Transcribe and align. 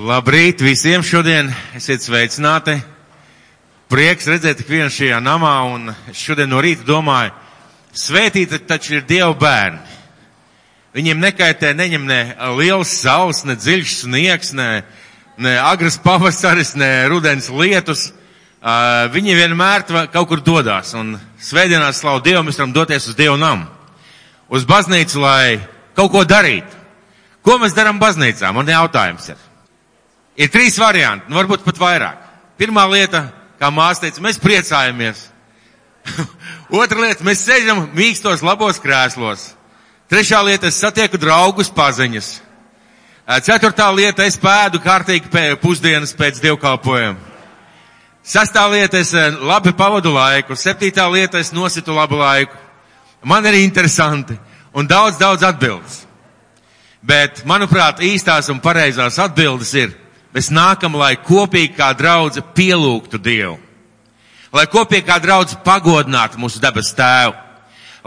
Labrīt 0.00 0.62
visiem 0.64 1.02
šodien, 1.04 1.50
esiet 1.76 2.00
sveicināti. 2.00 2.72
Prieks 3.92 4.30
redzēt 4.30 4.62
tik 4.62 4.70
vienu 4.72 4.88
šajā 4.88 5.18
namā 5.20 5.50
un 5.74 5.90
šodien 6.16 6.48
no 6.48 6.62
rīta 6.64 6.86
domāju, 6.88 7.34
svētīti 7.92 8.62
taču 8.64 8.94
ir 8.96 9.04
Dieva 9.04 9.34
bērni. 9.36 9.98
Viņiem 10.96 11.20
nekaitē 11.20 11.74
neņem 11.76 12.06
ne 12.08 12.20
liels 12.56 12.94
saules, 13.02 13.42
ne 13.44 13.58
dziļš 13.60 13.98
sniegs, 13.98 14.54
ne, 14.56 14.70
ne 15.36 15.52
agras 15.60 16.00
pavasaris, 16.00 16.72
ne 16.80 16.88
rudens 17.12 17.50
lietus. 17.52 18.06
Uh, 18.60 19.04
viņi 19.12 19.36
vienmēr 19.36 19.84
kaut 20.14 20.30
kur 20.32 20.40
dodās 20.40 20.94
un 20.96 21.12
svētdienās 21.44 22.00
slavu 22.00 22.24
Dievu 22.24 22.46
mēs 22.48 22.62
varam 22.62 22.72
doties 22.72 23.10
uz 23.12 23.20
Dievu 23.20 23.36
namu. 23.36 23.68
Uz 24.48 24.64
baznīcu, 24.64 25.20
lai 25.20 25.60
kaut 25.92 26.14
ko 26.16 26.24
darītu. 26.24 26.72
Ko 27.44 27.60
mēs 27.60 27.76
darām 27.76 28.00
baznīcā? 28.00 28.48
Man 28.56 28.68
jautājums 28.68 29.28
ir. 29.34 29.49
Ir 30.40 30.48
trīs 30.48 30.78
varianti, 30.80 31.28
nu 31.28 31.36
varbūt 31.36 31.64
pat 31.66 31.78
vairāk. 31.80 32.28
Pirmā 32.60 32.86
lieta, 32.88 33.26
kā 33.60 33.68
māsa 33.72 34.06
teica, 34.06 34.22
mēs 34.24 34.40
priecājamies. 34.40 35.26
Otra 36.80 37.02
lieta, 37.02 37.24
mēs 37.26 37.44
sēžam 37.44 37.86
mīkstos 37.96 38.44
labos 38.46 38.80
krēslos. 38.80 39.50
Trešā 40.10 40.40
lieta, 40.46 40.70
es 40.70 40.80
satieku 40.80 41.20
draugus 41.20 41.68
paziņas. 41.72 42.30
Ceturtā 43.46 43.86
lieta, 43.94 44.24
es 44.26 44.40
pēdu 44.40 44.80
kārtīgi 44.82 45.30
pē, 45.30 45.44
pusdienas 45.62 46.16
pēc 46.18 46.40
dievkalpojuma. 46.42 47.28
Sastā 48.26 48.64
lieta, 48.72 48.98
es 48.98 49.12
labi 49.38 49.72
pavadu 49.76 50.12
laiku. 50.12 50.56
Septītā 50.58 51.06
lieta, 51.12 51.38
es 51.38 51.52
nositu 51.54 51.94
labu 51.94 52.18
laiku. 52.18 52.56
Man 53.22 53.46
ir 53.46 53.60
interesanti 53.60 54.36
un 54.74 54.88
daudz, 54.88 55.18
daudz 55.20 55.44
atbildes. 55.46 56.00
Bet, 57.00 57.44
manuprāt, 57.48 58.02
īstās 58.04 58.50
un 58.52 58.60
pareizās 58.60 59.18
atbildes 59.22 59.72
ir, 59.78 59.94
mēs 60.34 60.50
nākam, 60.54 60.96
lai 60.98 61.16
kopīgi 61.16 61.74
kā 61.78 61.90
draudze 61.98 62.42
pielūgtu 62.56 63.20
Dievu. 63.22 63.58
Lai 64.52 64.66
kopīgi 64.66 65.06
kā 65.06 65.20
draudze 65.22 65.60
pagodinātu 65.64 66.40
mūsu 66.42 66.62
debes 66.62 66.90
tēvu. 66.98 67.36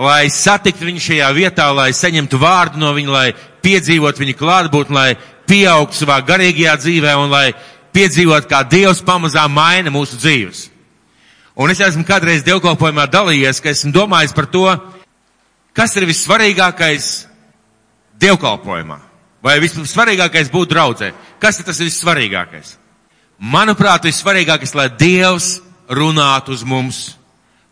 Lai 0.03 0.25
satiktu 0.33 0.87
viņu 0.87 1.03
šajā 1.05 1.29
vietā, 1.37 1.69
lai 1.71 1.91
saņemtu 1.93 2.39
vārdu 2.41 2.81
no 2.81 2.89
viņa, 2.95 3.11
lai 3.13 3.27
piedzīvot 3.63 4.19
viņa 4.19 4.35
klātbūtni, 4.39 4.95
lai 4.95 5.09
pieaugtu 5.47 6.01
savā 6.01 6.17
garīgajā 6.25 6.75
dzīvē 6.81 7.13
un 7.21 7.31
lai 7.31 7.53
piedzīvot, 7.93 8.47
kā 8.49 8.63
Dievs 8.67 9.03
pamazām 9.05 9.53
maina 9.53 9.93
mūsu 9.93 10.17
dzīves. 10.17 10.67
Un 11.53 11.69
es 11.69 11.79
esmu 11.85 12.01
kādreiz 12.07 12.41
dievkalpojumā 12.47 13.05
dalījies, 13.13 13.61
ka 13.61 13.69
esmu 13.69 13.93
domājis 13.93 14.33
par 14.33 14.49
to, 14.49 14.65
kas 15.77 15.93
ir 15.99 16.07
vissvarīgākais 16.09 17.09
dievkalpojumā? 18.23 18.97
Vai 19.43 19.57
vissvarīgākais 19.59 20.51
būtu 20.53 20.71
draudzē? 20.71 21.11
Kas 21.39 21.59
ir 21.59 21.67
tas 21.67 21.81
vissvarīgākais? 21.83 22.77
Manuprāt, 23.43 24.05
vissvarīgākais, 24.07 24.71
lai 24.77 24.87
Dievs 24.99 25.57
runātu 25.91 26.53
uz 26.55 26.63
mums, 26.63 27.01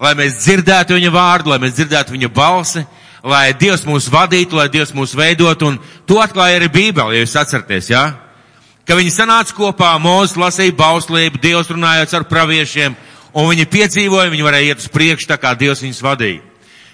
lai 0.02 0.11
mēs 0.19 0.41
dzirdētu 0.41 0.97
viņa 0.97 1.13
vārdu, 1.13 1.53
lai 1.53 1.61
mēs 1.63 1.78
dzirdētu 1.78 2.17
viņa 2.17 2.31
balsi, 2.36 2.83
lai 3.23 3.53
Dievs 3.55 3.86
mūs 3.88 4.09
vadītu, 4.11 4.58
lai 4.59 4.67
Dievs 4.73 4.91
mūs 4.97 5.16
veidot, 5.16 5.63
un 5.63 5.80
to 6.09 6.19
atklāja 6.19 6.59
arī 6.59 6.67
Bībeli, 6.73 7.16
ja 7.16 7.23
jūs 7.23 7.38
atcerieties, 7.39 7.94
jā? 7.94 8.03
Ja? 8.09 8.31
Ka 8.88 8.97
viņi 8.97 9.13
sanāca 9.13 9.53
kopā, 9.56 9.94
Mūzes 10.02 10.35
lasīja 10.41 10.73
bauslību, 10.75 11.39
Dievs 11.41 11.69
runājot 11.69 12.16
ar 12.17 12.25
praviešiem, 12.28 12.95
un 13.38 13.50
viņi 13.52 13.67
piedzīvoja, 13.69 14.31
viņi 14.33 14.47
varēja 14.47 14.73
iet 14.73 14.81
uz 14.83 14.89
priekšu, 14.91 15.30
tā 15.30 15.38
kā 15.39 15.53
Dievs 15.56 15.83
viņus 15.85 16.02
vadīja. 16.03 16.41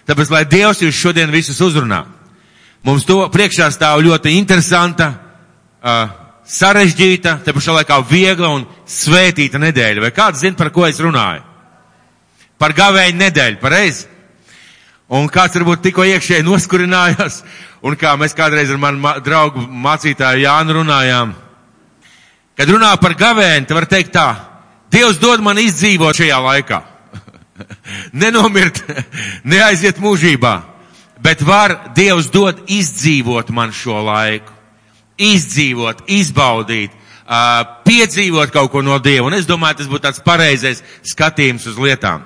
Tāpēc, 0.08 0.32
lai 0.32 0.44
Dievs 0.46 0.84
jūs 0.84 1.00
šodien 1.00 1.32
visus 1.32 1.62
uzrunā. 1.64 2.04
Mums 2.86 3.06
to 3.08 3.24
priekšā 3.34 3.70
stāv 3.74 4.04
ļoti 4.06 4.36
interesanta, 4.38 5.08
uh, 5.82 6.12
sarežģīta, 6.48 7.40
te 7.44 7.54
pašā 7.56 7.76
laikā 7.80 7.98
viegla 8.10 8.52
un 8.56 8.66
svētīta 8.88 9.60
nedēļa. 9.62 10.04
Vai 10.06 10.12
kāds 10.16 10.44
zina, 10.46 10.58
par 10.60 10.72
ko 10.76 10.86
es 10.88 11.00
runāju? 11.04 11.44
Par 12.58 12.74
gavēju 12.78 13.18
nedēļu, 13.18 13.60
pareizi? 13.62 14.08
Un 15.14 15.30
kāds 15.32 15.56
varbūt 15.56 15.86
tikko 15.86 16.04
iekšēji 16.08 16.44
noskurinājās, 16.44 17.42
un 17.88 17.96
kā 18.00 18.16
mēs 18.20 18.36
kādreiz 18.36 18.72
ar 18.74 18.80
manu 18.82 19.14
draugu 19.24 19.64
mācītāju 19.64 20.44
Jānu 20.44 20.82
runājām. 20.82 21.34
Kad 22.58 22.72
runā 22.74 22.92
par 23.00 23.16
gavēni, 23.16 23.68
te 23.68 23.78
var 23.78 23.88
teikt 23.88 24.16
tā, 24.16 24.30
Dievs 24.92 25.20
dod 25.20 25.44
man 25.44 25.60
izdzīvot 25.60 26.16
šajā 26.16 26.38
laikā. 26.44 26.80
Nenomirt, 28.24 28.80
neaiziet 29.52 30.00
mūžībā 30.00 30.54
bet 31.28 31.44
var 31.44 31.74
Dievs 31.96 32.30
dod 32.32 32.62
izdzīvot 32.72 33.52
man 33.52 33.74
šo 33.76 34.00
laiku. 34.08 34.54
Izdzīvot, 35.18 36.06
izbaudīt, 36.14 36.94
piedzīvot 37.84 38.54
kaut 38.54 38.72
ko 38.72 38.84
no 38.86 38.96
Dieva. 39.04 39.26
Un 39.28 39.36
es 39.36 39.48
domāju, 39.50 39.82
tas 39.82 39.90
būtu 39.92 40.06
tāds 40.06 40.22
pareizais 40.24 40.84
skatījums 41.04 41.66
uz 41.68 41.80
lietām. 41.82 42.24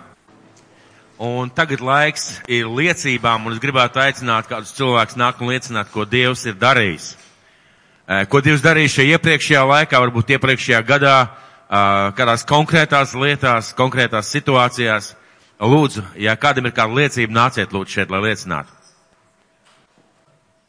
Un 1.22 1.50
tagad 1.54 1.82
laiks 1.86 2.28
ir 2.50 2.70
liecībām, 2.70 3.46
un 3.46 3.56
es 3.56 3.62
gribētu 3.62 4.02
aicināt 4.02 4.50
kādus 4.50 4.74
cilvēkus 4.78 5.18
nākt 5.18 5.42
un 5.42 5.54
liecināt, 5.54 5.90
ko 5.94 6.06
Dievs 6.06 6.46
ir 6.50 6.60
darījis. 6.62 7.14
Ko 8.30 8.42
Dievs 8.44 8.62
darījis 8.62 8.98
šajā 8.98 9.18
iepriekšējā 9.18 9.64
laikā, 9.72 10.02
varbūt 10.04 10.36
iepriekšējā 10.36 10.84
gadā, 10.86 11.16
kādās 12.18 12.46
konkrētās 12.50 13.16
lietās, 13.18 13.72
konkrētās 13.78 14.30
situācijās. 14.34 15.16
Lūdzu, 15.62 16.04
ja 16.18 16.34
kādam 16.42 16.70
ir 16.70 16.74
kāda 16.74 16.98
liecība, 16.98 17.38
nāciet 17.38 17.74
lūdzu 17.74 18.00
šeit, 18.02 18.14
lai 18.14 18.24
liecinātu. 18.26 18.81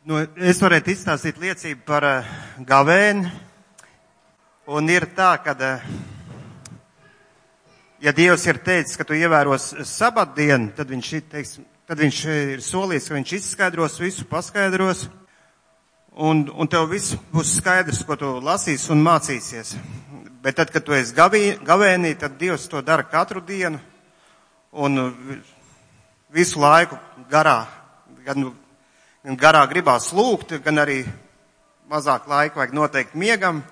Nu, 0.03 0.17
es 0.19 0.59
varētu 0.59 0.91
izstāstīt 0.91 1.37
liecību 1.39 1.85
par 1.87 2.03
uh, 2.03 2.31
gavēni. 2.67 3.29
Un 4.75 4.89
ir 4.91 5.05
tā, 5.15 5.29
ka, 5.39 5.53
uh, 5.55 5.85
ja 8.03 8.11
Dievs 8.11 8.43
ir 8.51 8.59
teicis, 8.67 8.99
ka 8.99 9.07
tu 9.07 9.15
ievēros 9.15 9.69
sabatdienu, 9.87 10.73
tad 10.75 10.91
viņš, 10.91 11.11
teiks, 11.31 11.53
tad 11.87 12.03
viņš 12.03 12.19
ir 12.35 12.65
solījis, 12.67 13.07
ka 13.07 13.15
viņš 13.15 13.35
izskaidros 13.37 14.01
visu, 14.03 14.27
paskaidros. 14.27 15.05
Un, 16.19 16.49
un 16.51 16.67
tev 16.67 16.89
viss 16.91 17.15
būs 17.31 17.53
skaidrs, 17.61 18.03
ko 18.03 18.19
tu 18.19 18.33
lasīsi 18.43 18.91
un 18.91 19.07
mācīsies. 19.07 19.77
Bet 20.43 20.59
tad, 20.59 20.75
kad 20.75 20.83
tu 20.83 20.99
esi 20.99 21.15
gavī, 21.15 21.45
gavēnī, 21.63 22.17
tad 22.19 22.35
Dievs 22.43 22.67
to 22.67 22.83
dara 22.83 23.07
katru 23.07 23.39
dienu 23.39 23.79
un 24.75 24.99
visu 26.35 26.59
laiku 26.59 26.99
garā. 27.31 27.61
Gan 28.27 28.51
gan 29.23 29.37
garā 29.39 29.63
gribās 29.71 30.11
lūgt, 30.11 30.57
gan 30.65 30.83
arī 30.83 31.05
mazāk 31.91 32.27
laika 32.27 32.59
vajag 32.59 32.75
noteikti 32.75 33.19
miegam. 33.19 33.63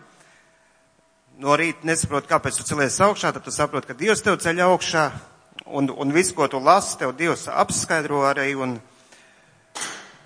No 1.40 1.56
rīta 1.58 1.88
nesaprot, 1.88 2.28
kāpēc 2.30 2.60
tu 2.60 2.66
celies 2.68 3.00
augšā, 3.00 3.32
tad 3.34 3.42
tu 3.42 3.50
saproti, 3.50 3.88
ka 3.88 3.96
Dievs 3.98 4.22
tev 4.22 4.36
ceļ 4.38 4.60
augšā, 4.68 5.08
un, 5.66 5.88
un 5.90 6.12
viss, 6.14 6.34
ko 6.36 6.46
tu 6.46 6.60
lasi, 6.62 6.98
tev 7.00 7.16
Dievs 7.18 7.48
apskaidro 7.48 8.22
arī 8.28 8.52
un 8.54 8.76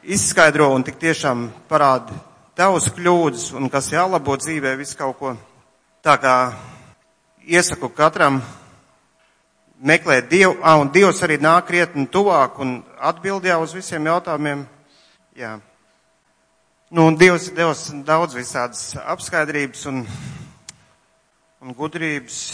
izskaidro 0.04 0.68
un 0.74 0.84
tik 0.84 0.98
tiešām 1.00 1.46
parāda 1.70 2.18
tavas 2.58 2.90
kļūdas 2.92 3.46
un 3.56 3.70
kas 3.72 3.88
jālabo 3.94 4.36
dzīvē, 4.36 4.74
visu 4.76 4.98
kaut 4.98 5.18
ko. 5.22 5.32
Tā 6.04 6.18
kā 6.20 6.34
iesaku 7.46 7.88
katram 7.96 8.42
meklēt 9.80 10.28
Dievu, 10.28 10.58
un 10.60 10.92
Dievs 10.92 11.24
arī 11.24 11.40
nāk 11.40 11.70
krietni 11.70 12.10
tuvāk 12.12 12.60
un 12.60 12.82
atbildē 13.00 13.56
uz 13.56 13.72
visiem 13.72 14.12
jautājumiem. 14.12 14.73
Jā. 15.34 15.56
Nu, 16.94 17.08
Dievs 17.18 17.48
ir 17.50 17.56
devis 17.58 17.88
daudz 18.06 18.36
visādas 18.38 18.92
apskaidrības 19.02 19.80
un, 19.90 20.04
un 21.58 21.74
gudrības. 21.74 22.52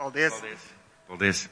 Paldies. 0.00 0.38
Paldies. 0.38 0.68
Paldies. 1.10 1.42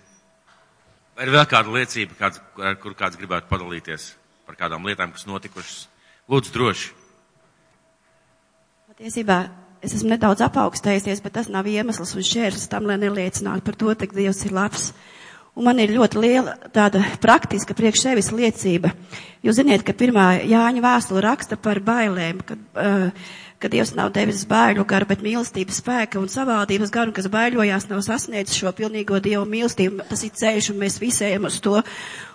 Vai 1.19 1.27
ir 1.27 1.35
vēl 1.35 1.45
kāda 1.51 1.75
liecība, 1.75 2.17
kāds, 2.17 2.41
ar 2.63 2.79
kur 2.81 2.97
kāds 2.97 3.19
gribētu 3.21 3.51
padalīties 3.51 4.13
par 4.49 4.57
kādām 4.57 4.89
lietām, 4.89 5.13
kas 5.13 5.27
notikušas? 5.29 5.83
Lūdzu, 6.31 6.55
droši. 6.55 6.93
Patiesībā 8.89 9.39
es 9.85 9.93
esmu 9.99 10.15
nedaudz 10.15 10.41
apaugstējusies, 10.47 11.21
bet 11.25 11.37
tas 11.37 11.53
nav 11.53 11.69
iemesls 11.69 12.15
un 12.17 12.25
šķērslis 12.25 12.71
tam, 12.73 12.89
lai 12.89 12.97
neliecinātu 13.03 13.67
par 13.67 13.77
to, 13.77 13.93
ka 13.93 14.09
Dievs 14.15 14.41
ir 14.49 14.57
labs. 14.57 14.93
Un 15.59 15.67
man 15.67 15.81
ir 15.83 15.91
ļoti 15.91 16.21
liela 16.23 16.55
tāda 16.71 17.01
praktiska 17.19 17.75
priekš 17.75 18.05
sevis 18.05 18.31
liecība. 18.31 18.93
Jūs 19.43 19.59
ziniet, 19.59 19.83
ka 19.87 19.95
pirmā 19.95 20.37
Jāņa 20.47 20.83
vēstule 20.85 21.23
raksta 21.25 21.59
par 21.59 21.81
bailēm, 21.83 22.45
kad, 22.47 22.61
uh, 22.79 23.33
ka 23.59 23.71
Dievs 23.73 23.91
nav 23.99 24.13
devis 24.15 24.45
baiļu 24.47 24.85
garu, 24.87 25.09
bet 25.11 25.25
mīlestības 25.27 25.81
spēka 25.83 26.21
un 26.23 26.31
savādības 26.31 26.93
garu, 26.95 27.15
kas 27.17 27.27
baiļojās, 27.33 27.89
nav 27.91 28.05
sasniedzis 28.07 28.61
šo 28.61 28.71
pilnīgo 28.79 29.19
Dievu 29.25 29.43
mīlestību. 29.51 30.07
Tas 30.07 30.23
ir 30.27 30.35
ceļš, 30.39 30.71
un 30.73 30.81
mēs 30.85 31.01
visi 31.03 31.27
ejam 31.27 31.51
uz 31.51 31.59
to. 31.65 31.83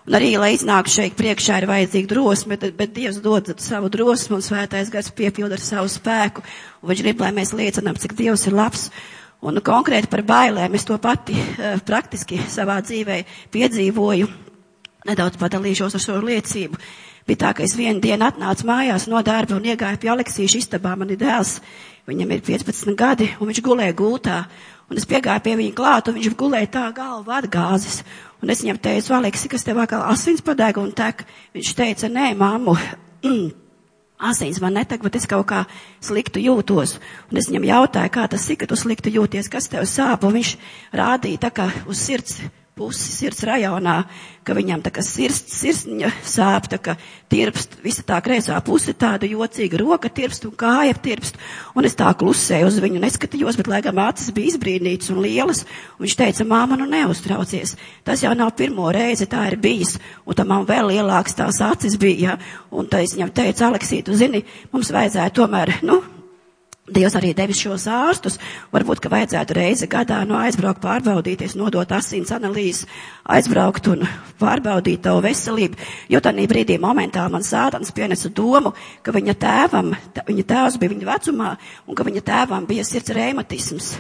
Un 0.04 0.20
arī, 0.20 0.34
lai 0.36 0.52
iznāktu 0.58 0.98
šeit 0.98 1.16
priekšā, 1.20 1.62
ir 1.64 1.70
vajadzīga 1.72 2.12
drosme, 2.12 2.60
bet, 2.60 2.76
bet 2.76 2.96
Dievs 3.00 3.24
dod 3.24 3.56
savu 3.64 3.92
drosmu 3.94 4.42
un 4.42 4.44
svētais 4.44 4.92
gars 4.92 5.12
piepilda 5.16 5.56
ar 5.56 5.64
savu 5.64 5.92
spēku. 5.92 6.44
Un 6.84 6.92
viņš 6.92 7.08
grib, 7.08 7.24
lai 7.24 7.32
mēs 7.40 7.56
liecinām, 7.56 8.00
cik 8.04 8.20
Dievs 8.20 8.48
ir 8.52 8.60
labs. 8.60 8.90
Un 9.44 9.60
konkrēti 9.60 10.08
par 10.12 10.24
bailēm 10.24 10.76
es 10.78 10.86
to 10.88 10.96
pati 11.04 11.36
uh, 11.36 11.80
praktiski 11.84 12.40
savā 12.48 12.78
dzīvē 12.86 13.18
piedzīvoju. 13.52 14.30
Nedaudz 15.10 15.40
padalīšos 15.42 15.98
ar 15.98 16.04
šo 16.04 16.20
liecību. 16.24 16.80
Bija 17.28 17.40
tā, 17.40 17.50
ka 17.56 17.64
es 17.64 17.76
vienu 17.76 18.00
dienu 18.04 18.28
atnācu 18.28 18.68
mājās 18.68 19.08
no 19.12 19.20
darba 19.24 19.56
un 19.56 19.68
iegāju 19.68 20.00
pie 20.00 20.12
Aleksīša 20.12 20.60
istabā. 20.60 20.96
Man 21.00 21.12
ir 21.12 21.20
dēls 21.20 21.58
viņam 22.08 22.32
ir 22.36 22.44
15 22.44 22.96
gadi, 23.00 23.30
un 23.40 23.52
viņš 23.52 23.62
gulēja 23.64 23.96
gultā. 24.00 24.44
Un 24.92 25.00
es 25.00 25.08
piegāju 25.08 25.44
pie 25.44 25.56
viņa 25.60 25.76
klāt, 25.76 26.10
un 26.12 26.18
viņš 26.20 26.36
gulēja 26.40 26.72
tā 26.76 26.86
galva 26.96 27.40
atgāzes. 27.40 28.02
Un 28.44 28.52
es 28.52 28.64
viņam 28.64 28.80
teicu, 28.84 29.16
Aleks, 29.16 29.48
kas 29.52 29.64
tev 29.64 29.80
atkal 29.80 30.04
asins 30.12 30.44
padeg 30.44 30.80
un 30.82 30.92
tek? 30.96 31.24
Viņš 31.56 31.76
teica, 31.80 32.12
nē, 32.12 32.34
mammu, 32.40 32.76
asins 34.20 34.62
man 34.64 34.78
netek, 34.78 35.04
bet 35.04 35.16
es 35.20 35.28
kaut 35.30 35.48
kā 35.50 35.64
sliktu 36.04 36.42
jūtos. 36.44 36.98
Un 37.32 37.40
es 37.42 37.50
viņam 37.52 37.70
jautāju, 37.70 38.14
kā 38.14 38.28
tas 38.32 38.50
ir, 38.50 38.60
ka 38.62 38.70
tu 38.70 38.80
sliktu 38.80 39.14
jūties, 39.14 39.52
kas 39.52 39.70
tev 39.72 39.88
sāp, 39.90 40.24
un 40.28 40.38
viņš 40.38 40.58
rādīja 40.94 41.46
tā 41.48 41.54
kā 41.54 41.70
uz 41.90 42.02
sirds 42.04 42.42
pusi 42.78 43.12
sirds 43.14 43.44
rajonā, 43.46 44.00
ka 44.44 44.56
viņam 44.58 44.82
tā 44.84 44.92
kā 44.94 45.04
sirds, 45.06 45.44
sirsniņa 45.54 46.10
sāp, 46.26 46.66
tā 46.72 46.80
kā 46.82 46.96
tirpst, 47.32 47.78
visa 47.84 48.04
tā 48.08 48.18
kreisā 48.26 48.58
puse 48.66 48.96
tāda 48.98 49.30
jocīga 49.30 49.78
roka 49.82 50.10
tirpst 50.10 50.48
un 50.50 50.56
kāja 50.58 50.96
tirpst. 51.06 51.38
Un 51.78 51.86
es 51.88 51.98
tā 52.00 52.10
klusēju 52.18 52.72
uz 52.72 52.80
viņu 52.84 53.02
neskatījos, 53.04 53.60
bet 53.60 53.70
laikam 53.70 54.02
acis 54.04 54.34
bija 54.36 54.54
izbrīnītas 54.54 55.14
un 55.14 55.22
lielas. 55.24 55.64
Un 55.98 56.08
viņš 56.08 56.18
teica, 56.24 56.48
māma, 56.50 56.80
nu 56.80 56.90
neuztraucies. 56.90 57.78
Tas 58.08 58.26
jau 58.26 58.34
nav 58.38 58.56
pirmo 58.58 58.90
reizi, 58.94 59.30
tā 59.30 59.46
ir 59.52 59.60
bijis. 59.62 60.00
Un 60.26 60.40
tam 60.40 60.50
man 60.52 60.68
vēl 60.70 60.96
lielāks 60.96 61.38
tās 61.38 61.62
acis 61.64 62.00
bija. 62.02 62.40
Un 62.74 62.90
tā 62.90 63.06
es 63.06 63.14
viņam 63.16 63.36
teicu, 63.38 63.70
Aleksī, 63.70 64.02
tu 64.04 64.18
zini, 64.18 64.44
mums 64.74 64.92
vajadzētu 64.94 65.44
tomēr, 65.44 65.78
nu, 65.86 66.02
Dievs 66.84 67.14
arī 67.16 67.30
devis 67.32 67.62
šos 67.64 67.86
ārstus. 67.88 68.36
Varbūt, 68.74 69.00
ka 69.00 69.08
vajadzētu 69.14 69.56
reizi 69.56 69.88
gadā 69.88 70.18
no 70.28 70.36
aizbraukt 70.36 70.82
pārbaudīties, 70.84 71.56
nodot 71.56 71.88
asins 71.96 72.34
analīzes, 72.36 72.90
aizbraukt 73.24 73.88
un 73.88 74.04
pārbaudīt 74.42 75.06
tavu 75.06 75.22
veselību. 75.24 75.80
Jo 76.12 76.20
tādā 76.20 76.44
brīdī 76.52 76.76
momentā 76.84 77.24
man 77.32 77.48
sātans 77.48 77.96
pienesa 77.96 78.28
domu, 78.36 78.74
ka 79.00 79.16
viņa 79.16 79.40
tēvam, 79.40 79.94
tā, 80.12 80.28
viņa 80.28 80.50
tēvs 80.52 80.82
bija 80.82 80.92
viņa 80.98 81.12
vecumā 81.14 81.54
un 81.88 81.96
ka 81.96 82.04
viņa 82.04 82.26
tēvam 82.28 82.68
bija 82.68 82.84
sirds 82.84 83.16
reumatisms. 83.16 83.94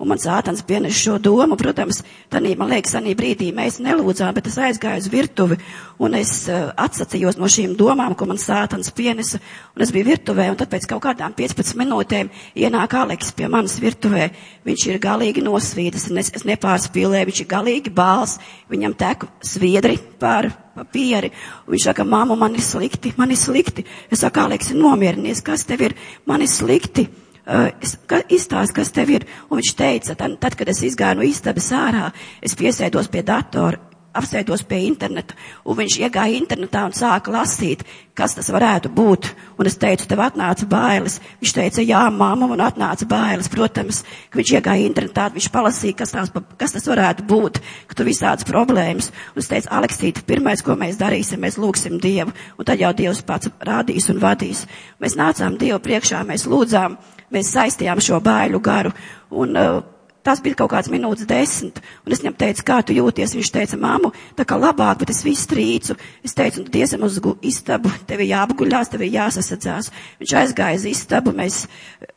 Un 0.00 0.08
man 0.08 0.20
sātans 0.20 0.62
pienes 0.64 0.96
šo 0.96 1.18
domu, 1.20 1.58
protams, 1.60 1.98
tanī, 2.32 2.54
man 2.56 2.70
liekas, 2.72 2.94
tanī 2.96 3.12
brīdī 3.18 3.50
mēs 3.52 3.82
nelūdzām, 3.84 4.32
bet 4.32 4.46
es 4.48 4.56
aizgāju 4.56 5.02
uz 5.02 5.08
virtuvi 5.12 5.58
un 6.00 6.16
es 6.16 6.32
uh, 6.48 6.70
atsacījos 6.80 7.36
no 7.36 7.50
šīm 7.52 7.74
domām, 7.76 8.14
ko 8.16 8.24
man 8.30 8.40
sātans 8.40 8.88
pienesa. 8.96 9.42
Un 9.76 9.84
es 9.84 9.92
biju 9.92 10.08
virtuvē 10.08 10.48
un 10.48 10.56
tad 10.56 10.72
pēc 10.72 10.88
kaut 10.88 11.04
kādām 11.04 11.36
15 11.36 11.76
minūtēm 11.82 12.32
ienāk 12.56 12.96
Aleks 12.96 13.34
pie 13.36 13.52
manas 13.52 13.76
virtuvē. 13.82 14.30
Viņš 14.64 14.88
ir 14.88 15.00
galīgi 15.04 15.44
nosvīdis, 15.44 16.08
es, 16.08 16.32
es 16.40 16.48
nepārspīlēju, 16.48 17.28
viņš 17.28 17.44
ir 17.44 17.52
galīgi 17.52 17.92
bāls, 17.92 18.38
viņam 18.72 18.96
tek 19.04 19.28
sviedri 19.44 19.98
pār 20.20 20.48
papieri. 20.80 21.34
Un 21.66 21.76
viņš 21.76 21.90
saka, 21.90 22.08
māmu, 22.08 22.40
man 22.40 22.56
ir 22.56 22.64
slikti, 22.64 23.12
man 23.20 23.36
ir 23.36 23.40
slikti. 23.40 23.84
Es 24.08 24.24
saku, 24.24 24.46
Aleks, 24.46 24.72
nomierinies, 24.72 25.44
kas 25.44 25.68
tev 25.68 25.90
ir, 25.90 26.00
man 26.24 26.40
ir 26.40 26.48
slikti. 26.48 27.10
Ka, 27.44 28.20
izstāst, 28.30 28.74
kas 28.76 28.92
tev 28.94 29.14
ir. 29.16 29.28
Un 29.48 29.60
viņš 29.60 29.76
teica, 29.78 30.16
tad, 30.18 30.36
tad, 30.42 30.58
kad 30.58 30.68
es 30.70 30.82
izgāju 30.86 31.20
no 31.20 31.26
istabas 31.26 31.70
ārā, 31.74 32.10
es 32.44 32.56
piesēdos 32.58 33.10
pie 33.10 33.24
datora, 33.26 33.80
apsēdos 34.16 34.64
pie 34.66 34.80
interneta, 34.88 35.36
un 35.64 35.76
viņš 35.78 35.96
iegāja 36.02 36.38
internetā 36.38 36.82
un 36.88 36.94
sāka 36.96 37.30
lasīt, 37.30 37.84
kas 38.18 38.34
tas 38.36 38.50
varētu 38.52 38.90
būt. 38.94 39.28
Un 39.60 39.68
es 39.68 39.76
teicu, 39.80 40.06
tev 40.08 40.22
atnāca 40.24 40.66
bailes. 40.68 41.18
Viņš 41.40 41.52
teica, 41.56 41.84
jā, 41.84 42.00
māma, 42.14 42.48
man 42.50 42.62
atnāca 42.64 43.06
bailes. 43.08 43.50
Protams, 43.52 44.02
ka 44.32 44.40
viņš 44.40 44.52
iegāja 44.56 44.88
internetā, 44.88 45.28
viņš 45.34 45.50
palasīja, 45.54 45.98
kas, 46.00 46.14
tās, 46.16 46.32
kas 46.60 46.74
tas 46.76 46.88
varētu 46.90 47.26
būt, 47.30 47.60
ka 47.90 47.98
tu 47.98 48.08
visādas 48.08 48.48
problēmas. 48.48 49.12
Un 49.34 49.44
es 49.44 49.50
teicu, 49.52 49.70
Aleksīt, 49.78 50.24
pirmais, 50.28 50.64
ko 50.66 50.76
mēs 50.80 50.98
darīsim, 51.00 51.42
mēs 51.44 51.60
lūgsim 51.60 52.00
Dievu, 52.02 52.34
un 52.58 52.68
tad 52.68 52.82
jau 52.82 52.92
Dievs 52.96 53.22
pats 53.26 53.52
rādīs 53.62 54.10
un 54.12 54.20
vadīs. 54.22 54.66
Mēs 55.00 55.16
nācām 55.20 55.60
Dievu 55.60 55.80
priekšā, 55.86 56.24
mēs 56.26 56.48
lūdzām 56.50 56.98
mēs 57.34 57.54
saistījām 57.54 58.02
šo 58.04 58.20
baiļu 58.24 58.60
garu. 58.64 58.92
Un, 59.30 59.56
uh, 59.56 59.80
Tas 60.20 60.40
bija 60.44 60.58
kaut 60.58 60.68
kāds 60.74 60.90
minūtes 60.92 61.24
desmit, 61.24 61.78
un 62.04 62.12
es 62.12 62.20
viņam 62.20 62.34
teicu, 62.42 62.64
kā 62.68 62.76
tu 62.84 62.92
jūties. 62.92 63.32
Viņš 63.38 63.50
teica, 63.54 63.78
māmu, 63.80 64.10
tā 64.36 64.44
kā 64.44 64.58
labāk, 64.60 64.98
bet 65.00 65.12
es 65.14 65.22
visu 65.24 65.46
trīcu. 65.48 65.96
Es 66.26 66.36
teicu, 66.36 66.66
tu 66.66 66.74
diezam 66.74 67.06
uz 67.06 67.16
istabu, 67.40 67.88
tev 68.08 68.20
ir 68.20 68.34
jāapguļās, 68.34 68.90
tev 68.92 69.06
ir 69.06 69.14
jāsasadzās. 69.14 69.88
Viņš 70.20 70.34
aizgāja 70.42 70.76
uz 70.76 70.84
istabu, 70.90 71.32
mēs 71.36 71.62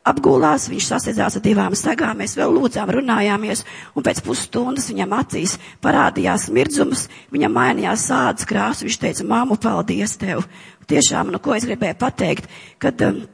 apgulās, 0.04 0.68
viņš 0.68 0.90
sasadzās 0.90 1.38
ar 1.40 1.44
divām 1.46 1.76
sagām, 1.80 2.20
mēs 2.20 2.36
vēl 2.36 2.52
lūdzām, 2.58 2.92
runājāmies, 2.98 3.64
un 3.96 4.04
pēc 4.04 4.20
pusstundas 4.26 4.90
viņam 4.92 5.16
acīs 5.22 5.56
parādījās 5.84 6.50
mirdzums, 6.52 7.08
viņam 7.32 7.56
mainījās 7.56 8.04
sādas 8.10 8.48
krāsa, 8.50 8.84
viņš 8.84 9.00
teica, 9.00 9.30
māmu, 9.32 9.56
paldies 9.56 10.18
tev. 10.20 10.44
Tiešām, 10.84 11.32
nu, 11.32 11.40
ko 11.40 11.56
es 11.56 11.64
gribēju 11.64 11.96
pateikt, 11.96 12.52
kad 12.76 13.00
um, 13.06 13.24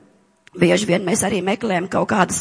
Bieži 0.59 0.89
vien 0.89 1.05
mēs 1.07 1.21
arī 1.23 1.45
meklējam 1.47 1.87
kaut 1.87 2.09
kādas, 2.11 2.41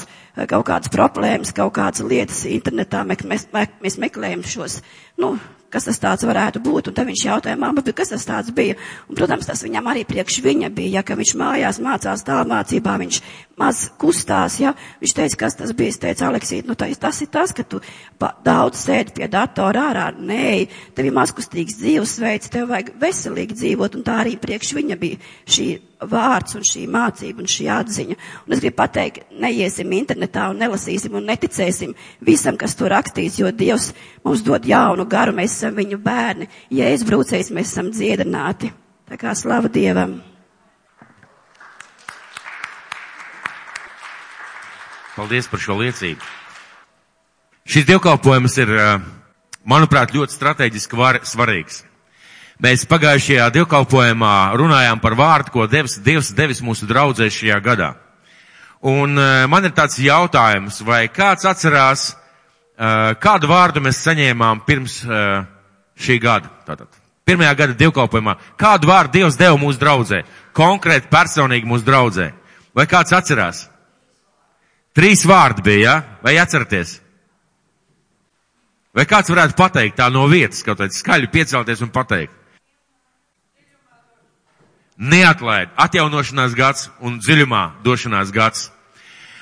kaut 0.50 0.66
kādas 0.66 0.90
problēmas, 0.90 1.54
kaut 1.54 1.76
kādas 1.76 2.02
lietas 2.02 2.42
internetā, 2.50 3.04
mēs, 3.06 3.46
mēs, 3.54 3.98
meklējam 4.02 4.42
šos, 4.50 4.80
nu, 5.22 5.36
kas 5.70 5.86
tas 5.86 6.00
tāds 6.02 6.26
varētu 6.26 6.58
būt. 6.66 6.90
Un 6.90 6.96
tad 6.98 7.06
viņš 7.06 7.26
jautāja, 7.28 7.60
mamma, 7.62 7.84
kas 7.86 8.10
tas 8.10 8.26
tāds 8.26 8.50
bija? 8.56 8.80
Un, 9.06 9.14
protams, 9.20 9.46
tas 9.46 9.62
viņam 9.62 9.92
arī 9.92 10.08
priekš 10.10 10.40
viņa 10.42 10.72
bija, 10.74 10.96
ja, 10.98 11.04
ka 11.06 11.18
viņš 11.20 11.34
mājās 11.38 11.80
mācās 11.86 12.26
tālmācībā, 12.26 12.96
viņš 13.04 13.20
maz 13.62 13.84
kustās, 14.02 14.58
ja. 14.64 14.74
Viņš 15.04 15.14
teica, 15.20 15.40
kas 15.44 15.60
tas 15.60 15.74
bija? 15.78 15.94
Es 15.94 16.02
teicu, 16.02 16.26
Aleksīt, 16.26 16.66
nu 16.66 16.74
tas, 16.80 16.98
tas 16.98 17.22
ir 17.22 17.30
tas, 17.34 17.54
ka 17.54 17.62
tu 17.62 17.84
daudz 18.18 18.88
sēdi 18.88 19.20
pie 19.20 19.30
datora 19.30 19.86
ārā. 19.92 20.08
Nē, 20.18 20.66
tev 20.98 21.12
ir 21.12 21.18
mazkustīgs 21.20 21.78
dzīvesveids, 21.84 22.50
tev 22.58 22.74
vajag 22.74 22.96
veselīgi 23.06 23.62
dzīvot, 23.62 24.00
un 24.00 24.08
tā 24.10 24.18
arī 24.24 24.34
priekš 24.42 24.74
viņa 24.80 24.98
bija 24.98 25.22
šī 25.46 25.70
vārds 26.00 26.56
un 26.56 26.63
šī 26.63 26.86
mācība 26.92 27.44
un 27.44 27.50
šī 27.50 27.68
atziņa. 27.74 28.18
Un 28.46 28.56
es 28.56 28.62
gribu 28.63 28.78
pateikt, 28.80 29.25
neiesim 29.42 29.92
internetā 29.98 30.48
un 30.51 30.62
nelasīsim 30.63 31.18
un 31.19 31.28
neticēsim 31.28 31.96
visam, 32.25 32.57
kas 32.60 32.75
tur 32.80 32.94
rakstīts, 32.94 33.40
jo 33.42 33.51
Dievs 33.51 33.92
mums 34.24 34.44
dod 34.46 34.66
jaunu 34.66 35.06
garu, 35.10 35.36
mēs 35.36 35.57
esam 35.57 35.75
viņu 35.80 36.00
bērni. 36.04 36.50
Ja 36.72 36.90
es 36.94 37.04
brūcējis, 37.07 37.51
mēs 37.56 37.74
esam 37.74 37.92
dziedināti. 37.92 38.72
Tā 39.10 39.18
kā 39.19 39.34
slava 39.36 39.72
Dievam. 39.74 40.19
Paldies 45.18 45.50
par 45.51 45.60
šo 45.60 45.75
liecību. 45.81 46.24
Šis 47.69 47.86
dievkalpojums 47.86 48.56
ir, 48.63 48.72
manuprāt, 49.68 50.13
ļoti 50.16 50.34
strateģiski 50.34 50.98
var, 50.98 51.19
svarīgs. 51.28 51.84
Mēs 52.60 52.82
pagājušajā 52.92 53.46
dievkalpojumā 53.56 54.34
runājām 54.60 55.00
par 55.00 55.14
vārdu, 55.16 55.52
ko 55.54 55.66
Dievs, 55.72 55.94
Dievs 56.04 56.34
devis 56.36 56.60
mūsu 56.60 56.88
draudzē 56.90 57.30
šajā 57.32 57.56
gadā. 57.64 57.94
Un 58.84 59.16
uh, 59.16 59.46
man 59.48 59.64
ir 59.64 59.72
tāds 59.76 59.96
jautājums, 60.04 60.82
vai 60.84 61.06
kāds 61.08 61.48
atcerās, 61.48 62.10
uh, 62.12 63.13
kādu 63.20 63.48
vārdu 63.48 63.80
mēs 63.84 64.01
saņēmām 64.04 64.66
pirms 64.68 64.98
uh, 65.08 65.46
šī 66.00 66.18
gada? 66.20 66.51
Tātad, 66.68 67.00
pirmajā 67.24 67.54
gada 67.62 67.78
dievkalpojumā. 67.80 68.36
Kādu 68.60 68.89
vārdu 68.92 69.22
Dievs 69.22 69.39
deva 69.39 69.56
mūsu 69.60 69.80
draudzē? 69.80 70.20
Konkrēti 70.56 71.08
personīgi 71.12 71.68
mūsu 71.68 71.88
draudzē. 71.88 72.34
Vai 72.75 72.86
kāds 72.92 73.16
atcerās? 73.16 73.70
Trīs 75.00 75.24
vārdi 75.24 75.63
bija, 75.63 75.86
ja? 75.86 76.20
vai 76.24 76.36
atceraties? 76.44 76.98
Vai 78.92 79.08
kāds 79.08 79.32
varētu 79.32 79.56
pateikt 79.56 79.96
tā 80.01 80.10
no 80.12 80.25
vietas, 80.28 80.60
kaut 80.66 80.82
kādā 80.82 80.92
skaļi 80.92 81.32
piecelties 81.32 81.86
un 81.88 81.94
pateikt? 81.96 82.38
Neatlaid, 85.00 85.72
atjaunošanās 85.79 86.53
gads 86.58 86.89
un 87.00 87.18
dziļumā 87.24 87.63
došanās 87.86 88.34
gads. 88.36 88.68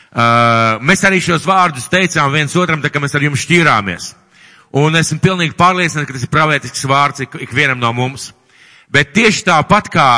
Uh, 0.07 0.77
mēs 0.85 1.03
arī 1.05 1.19
šos 1.21 1.45
vārdus 1.45 1.89
teicām 1.91 2.31
viens 2.33 2.55
otram, 2.55 2.81
tā 2.81 2.91
kā 2.93 3.01
mēs 3.01 3.15
ar 3.17 3.25
jums 3.25 3.43
šķīrāmies. 3.43 4.11
Un 4.77 4.95
esmu 4.99 5.19
pilnīgi 5.23 5.55
pārliecināts, 5.57 6.07
ka 6.07 6.15
tas 6.15 6.25
ir 6.25 6.31
pravietisks 6.31 6.85
vārds 6.89 7.23
ik, 7.25 7.37
ikvienam 7.47 7.79
no 7.81 7.91
mums. 7.95 8.31
Bet 8.91 9.11
tieši 9.15 9.45
tāpat 9.47 9.89
kā, 9.91 10.09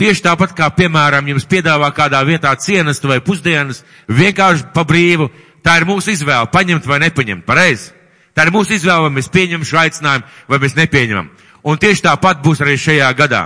tieši 0.00 0.24
tāpat 0.26 0.52
kā, 0.56 0.68
piemēram, 0.76 1.28
jums 1.32 1.46
piedāvā 1.48 1.88
kādā 1.96 2.20
vietā 2.26 2.52
cienestu 2.60 3.08
vai 3.08 3.20
pusdienas, 3.24 3.84
vienkārši 4.08 4.68
pa 4.74 4.84
brīvu, 4.88 5.30
tā 5.64 5.78
ir 5.80 5.88
mūsu 5.88 6.12
izvēle, 6.14 6.50
paņemt 6.52 6.88
vai 6.88 7.00
nepaņemt, 7.06 7.46
pareizi? 7.46 7.94
Tā 8.36 8.46
ir 8.46 8.52
mūsu 8.54 8.76
izvēle, 8.76 9.08
vai 9.08 9.14
mēs 9.18 9.30
pieņemam 9.32 9.66
šo 9.66 9.80
aicinājumu, 9.82 10.28
vai 10.48 10.58
mēs 10.62 10.76
nepieņemam. 10.78 11.30
Un 11.70 11.80
tieši 11.80 12.06
tāpat 12.06 12.44
būs 12.44 12.62
arī 12.64 12.76
šajā 12.80 13.08
gadā. 13.18 13.42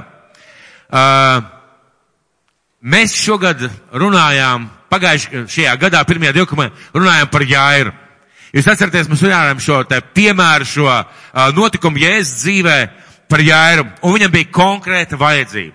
Mēs 2.84 3.14
šogad 3.18 3.64
runājām, 3.96 4.68
pagājušajā 4.92 5.44
šajā 5.50 5.76
gadā, 5.80 6.02
pirmajā 6.06 6.34
divkumā, 6.36 6.68
runājām 6.94 7.30
par 7.32 7.46
Jāiru. 7.48 7.94
Jūs 8.54 8.68
atceraties, 8.70 9.08
mēs 9.10 9.22
runājām 9.24 9.62
šo 9.62 9.80
te 9.90 9.98
piemēru, 10.14 10.66
šo 10.68 10.86
uh, 10.86 11.06
notikumu 11.56 11.98
Jēzus 11.98 12.44
dzīvē 12.44 12.76
par 13.30 13.42
Jāiru, 13.42 13.88
un 14.06 14.14
viņam 14.14 14.30
bija 14.30 14.52
konkrēta 14.54 15.18
vajadzība. 15.18 15.74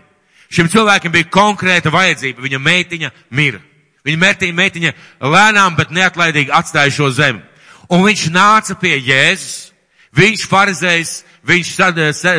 Šim 0.50 0.70
cilvēkam 0.72 1.12
bija 1.14 1.28
konkrēta 1.30 1.92
vajadzība, 1.94 2.42
viņa 2.46 2.60
meitiņa 2.64 3.12
mira. 3.36 3.60
Viņa 4.08 4.22
mērtīja 4.22 4.56
meitiņa 4.56 4.94
lēnām, 5.20 5.76
bet 5.78 5.92
neatlaidīgi 5.94 6.54
atstāja 6.56 6.94
šo 6.96 7.10
zemi. 7.14 7.44
Un 7.92 8.06
viņš 8.06 8.30
nāca 8.32 8.78
pie 8.80 8.96
Jēzus, 8.96 9.74
viņš 10.16 10.46
farizējs, 10.50 11.12
viņš 11.50 11.72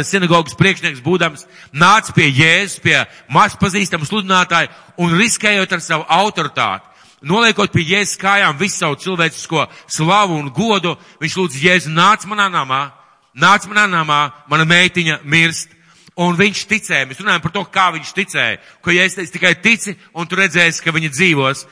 sinagogas 0.07 0.55
priekšnieks 0.59 1.03
būdams 1.05 1.47
nāca 1.73 2.15
pie 2.15 2.29
Jēzus, 2.31 2.79
pie 2.85 3.01
maz 3.33 3.57
pazīstama 3.59 4.07
sludinātāja 4.07 4.71
un 5.01 5.17
riskējot 5.19 5.75
ar 5.75 5.83
savu 5.85 6.07
autoritāti, 6.07 6.87
noliekot 7.27 7.73
pie 7.75 7.87
Jēzus 7.89 8.21
kājām 8.21 8.59
visu 8.61 8.81
savu 8.85 8.99
cilvēcisko 9.03 9.67
slavu 9.91 10.39
un 10.39 10.53
godu, 10.55 10.97
viņš 11.21 11.37
lūdz 11.41 11.61
Jēzu 11.65 11.93
nāc 11.95 12.27
manā 12.31 12.49
namā, 12.53 12.87
nāc 13.35 13.67
manā 13.71 13.87
namā, 13.91 14.23
mana 14.51 14.67
meitiņa 14.69 15.21
mirst. 15.25 15.77
Un 16.21 16.35
viņš 16.37 16.65
ticēja, 16.69 17.07
mēs 17.09 17.21
runājam 17.23 17.41
par 17.41 17.53
to, 17.55 17.63
kā 17.73 17.87
viņš 17.95 18.11
ticēja, 18.13 18.59
ko 18.85 18.93
ja 18.93 19.07
es 19.09 19.15
teicu 19.17 19.33
tikai 19.39 19.55
tici, 19.63 19.95
un 20.13 20.27
tu 20.29 20.37
redzēsi, 20.37 20.83
ka 20.85 20.93
viņa 20.93 21.09
dzīvos, 21.15 21.63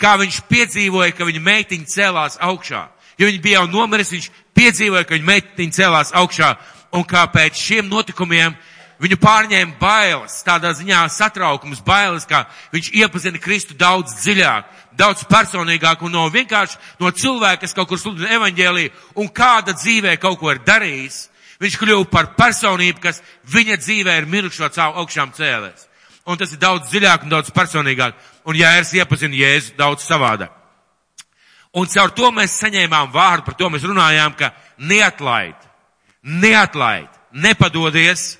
kā 0.00 0.16
viņš 0.18 0.40
piedzīvoja, 0.48 1.12
ka 1.14 1.28
viņa 1.28 1.42
meitiņa 1.44 1.90
cēlās 1.92 2.38
augšā. 2.42 2.80
Jo 3.20 3.28
viņa 3.28 3.42
bija 3.44 3.60
jau 3.60 3.68
nomiris, 3.70 4.10
viņš 4.10 4.28
piedzīvoja, 4.56 5.04
ka 5.06 5.14
viņa 5.14 5.28
meitiņa 5.28 5.76
cēlās 5.76 6.10
augšā, 6.18 6.48
un 6.92 7.04
kā 7.08 7.24
pēc 7.32 7.58
šiem 7.58 7.88
notikumiem 7.90 8.54
viņu 9.02 9.18
pārņēma 9.18 9.78
bailes, 9.80 10.38
tādā 10.46 10.70
ziņā 10.78 11.02
satraukums, 11.10 11.82
bailes, 11.84 12.26
kā 12.28 12.44
viņš 12.74 12.92
iepazina 13.00 13.40
Kristu 13.42 13.74
daudz 13.78 14.14
dziļāk, 14.20 14.68
daudz 14.98 15.24
personīgāk 15.30 16.04
un 16.06 16.14
no 16.14 16.28
vienkārši 16.30 16.78
no 17.00 17.10
cilvēka, 17.10 17.64
kas 17.64 17.74
kaut 17.74 17.90
kur 17.90 17.98
sludina 17.98 18.30
evaņģēliju 18.38 18.92
un 19.18 19.30
kāda 19.34 19.74
dzīvē 19.74 20.16
kaut 20.22 20.38
ko 20.38 20.52
ir 20.52 20.62
darījis, 20.66 21.24
viņš 21.62 21.78
kļuva 21.80 22.06
par 22.12 22.32
personību, 22.38 23.02
kas 23.02 23.22
viņa 23.50 23.80
dzīvē 23.82 24.20
ir 24.20 24.30
mirušo 24.30 24.70
caur 24.74 25.02
augšām 25.02 25.34
cēlēs. 25.34 25.88
Un 26.26 26.38
tas 26.38 26.52
ir 26.54 26.60
daudz 26.62 26.86
dziļāk 26.92 27.24
un 27.24 27.32
daudz 27.32 27.50
personīgāk. 27.50 28.14
Un 28.46 28.54
Jērs 28.54 28.92
iepazina 28.94 29.34
Jēzu 29.34 29.74
daudz 29.78 30.04
savādāk. 30.06 30.52
Un 31.74 31.88
caur 31.88 32.12
to 32.14 32.28
mēs 32.34 32.54
saņēmām 32.60 33.10
vārdu, 33.14 33.46
par 33.46 33.56
to 33.58 33.70
mēs 33.72 33.86
runājām, 33.88 34.34
ka 34.38 34.52
neatlaid, 34.78 35.56
neatlaid, 36.22 37.10
nepadodies, 37.32 38.36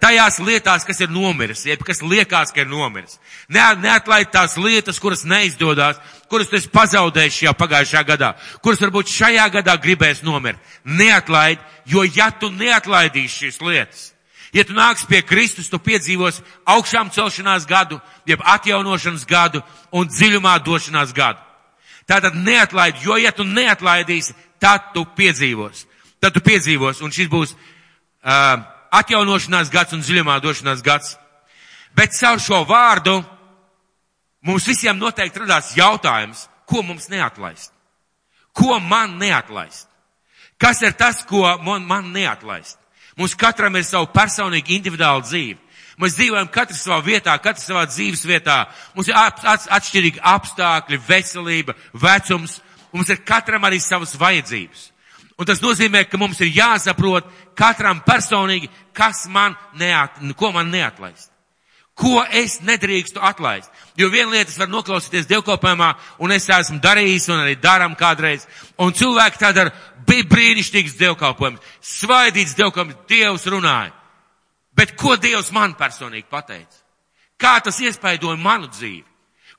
tajās 0.00 0.38
lietās, 0.40 0.84
kas 0.86 1.00
ir 1.04 1.10
nomiris, 1.12 1.66
jeb 1.68 1.82
kas 1.84 2.00
liekas, 2.02 2.52
ka 2.54 2.62
ir 2.64 2.70
nomiris. 2.70 3.18
Ne, 3.52 3.62
neatlaid 3.82 4.30
tās 4.32 4.56
lietas, 4.56 4.98
kuras 5.02 5.26
neizdodas, 5.28 6.00
kuras 6.30 6.48
tu 6.48 6.56
esi 6.56 6.70
pazaudējis 6.72 7.40
šajā 7.42 7.54
pagājušā 7.58 8.02
gadā, 8.08 8.32
kuras 8.64 8.80
varbūt 8.82 9.12
šajā 9.12 9.46
gadā 9.58 9.76
gribēs 9.82 10.24
nomirt. 10.26 10.60
Neatlaid, 10.84 11.60
jo 11.86 12.04
ja 12.08 12.30
tu 12.30 12.50
neatlaidīsi 12.50 13.44
šīs 13.44 13.60
lietas, 13.60 14.12
ja 14.56 14.64
tu 14.64 14.72
nāks 14.76 15.04
pie 15.06 15.20
Kristus, 15.22 15.68
tu 15.68 15.78
piedzīvos 15.78 16.40
augšām 16.64 17.12
celšanās 17.12 17.66
gadu, 17.68 18.00
jeb 18.26 18.40
atjaunošanas 18.42 19.26
gadu 19.28 19.60
un 19.92 20.08
dziļumā 20.08 20.56
došanās 20.64 21.12
gadu. 21.12 21.42
Tātad 22.06 22.38
neatlaid, 22.38 23.02
jo 23.02 23.18
ja 23.18 23.32
tu 23.34 23.44
neatlaidīsi, 23.44 24.34
tad 24.62 24.94
tu 24.94 25.04
piedzīvos. 25.18 25.84
Tad 26.20 26.34
tu 26.34 26.42
piedzīvos, 26.44 27.02
un 27.04 27.12
šis 27.12 27.28
būs 27.32 27.54
uh, 27.54 28.62
atjaunošanās 28.96 29.70
gads 29.72 29.96
un 29.96 30.04
dziļumā 30.04 30.38
došanās 30.44 30.82
gads. 30.84 31.16
Bet 31.96 32.16
caur 32.16 32.40
šo 32.42 32.62
vārdu 32.68 33.18
mums 34.46 34.66
visiem 34.68 34.98
noteikti 34.98 35.42
radās 35.42 35.74
jautājums, 35.76 36.46
ko 36.68 36.82
mums 36.82 37.10
neatlaist? 37.12 37.72
Ko 38.56 38.80
man 38.80 39.18
neatlaist? 39.20 39.88
Kas 40.56 40.80
ir 40.82 40.96
tas, 40.96 41.22
ko 41.28 41.44
man, 41.62 41.84
man 41.84 42.10
neatlaist? 42.12 42.78
Mums 43.16 43.36
katram 43.36 43.76
ir 43.76 43.84
savu 43.84 44.08
personīgu 44.12 44.74
individuālu 44.76 45.24
dzīvi. 45.24 45.58
Mēs 46.00 46.16
dzīvojam 46.18 46.48
katrs 46.52 46.82
savā 46.84 46.98
vietā, 47.04 47.32
katrs 47.40 47.64
savā 47.64 47.86
dzīves 47.88 48.26
vietā. 48.28 48.66
Mums 48.96 49.08
ir 49.08 49.16
atšķirīgi 49.16 50.20
apstākļi, 50.20 51.00
veselība, 51.06 51.76
vecums. 51.96 52.58
Mums 52.92 53.12
ir 53.12 53.22
katram 53.24 53.64
arī 53.64 53.80
savas 53.80 54.12
vajadzības. 54.20 54.90
Un 55.36 55.44
tas 55.44 55.60
nozīmē, 55.60 56.06
ka 56.08 56.16
mums 56.16 56.40
ir 56.40 56.54
jāsaprot 56.56 57.26
katram 57.56 58.00
personīgi, 58.06 58.70
kas 58.96 59.26
man 59.28 59.56
neat, 59.76 60.20
ko 60.36 60.52
man 60.54 60.70
neatlaist. 60.72 61.28
Ko 61.96 62.20
es 62.28 62.58
nedrīkstu 62.60 63.20
atlaist. 63.24 63.70
Jo 63.96 64.10
viena 64.12 64.34
lieta 64.34 64.52
es 64.52 64.58
varu 64.60 64.74
noklausīties 64.74 65.28
dievkalpojumā, 65.30 65.90
un 66.20 66.32
es 66.32 66.48
esmu 66.52 66.80
darījis, 66.84 67.30
un 67.32 67.40
arī 67.40 67.54
daram 67.60 67.94
kādreiz. 67.96 68.44
Un 68.80 68.92
cilvēki 68.96 69.40
tā 69.40 69.52
dara, 69.56 69.72
bija 70.08 70.28
brīnišķīgs 70.28 70.96
dievkalpojums, 71.00 71.62
svaidīts 71.80 72.56
dievkalpojums, 72.56 73.06
Dievs 73.08 73.46
runāja. 73.52 73.94
Bet 74.76 74.92
ko 75.00 75.16
Dievs 75.16 75.52
man 75.56 75.72
personīgi 75.76 76.28
pateica? 76.28 76.84
Kā 77.40 77.56
tas 77.64 77.80
iespaidoja 77.80 78.36
manu 78.40 78.68
dzīvi? 78.68 79.04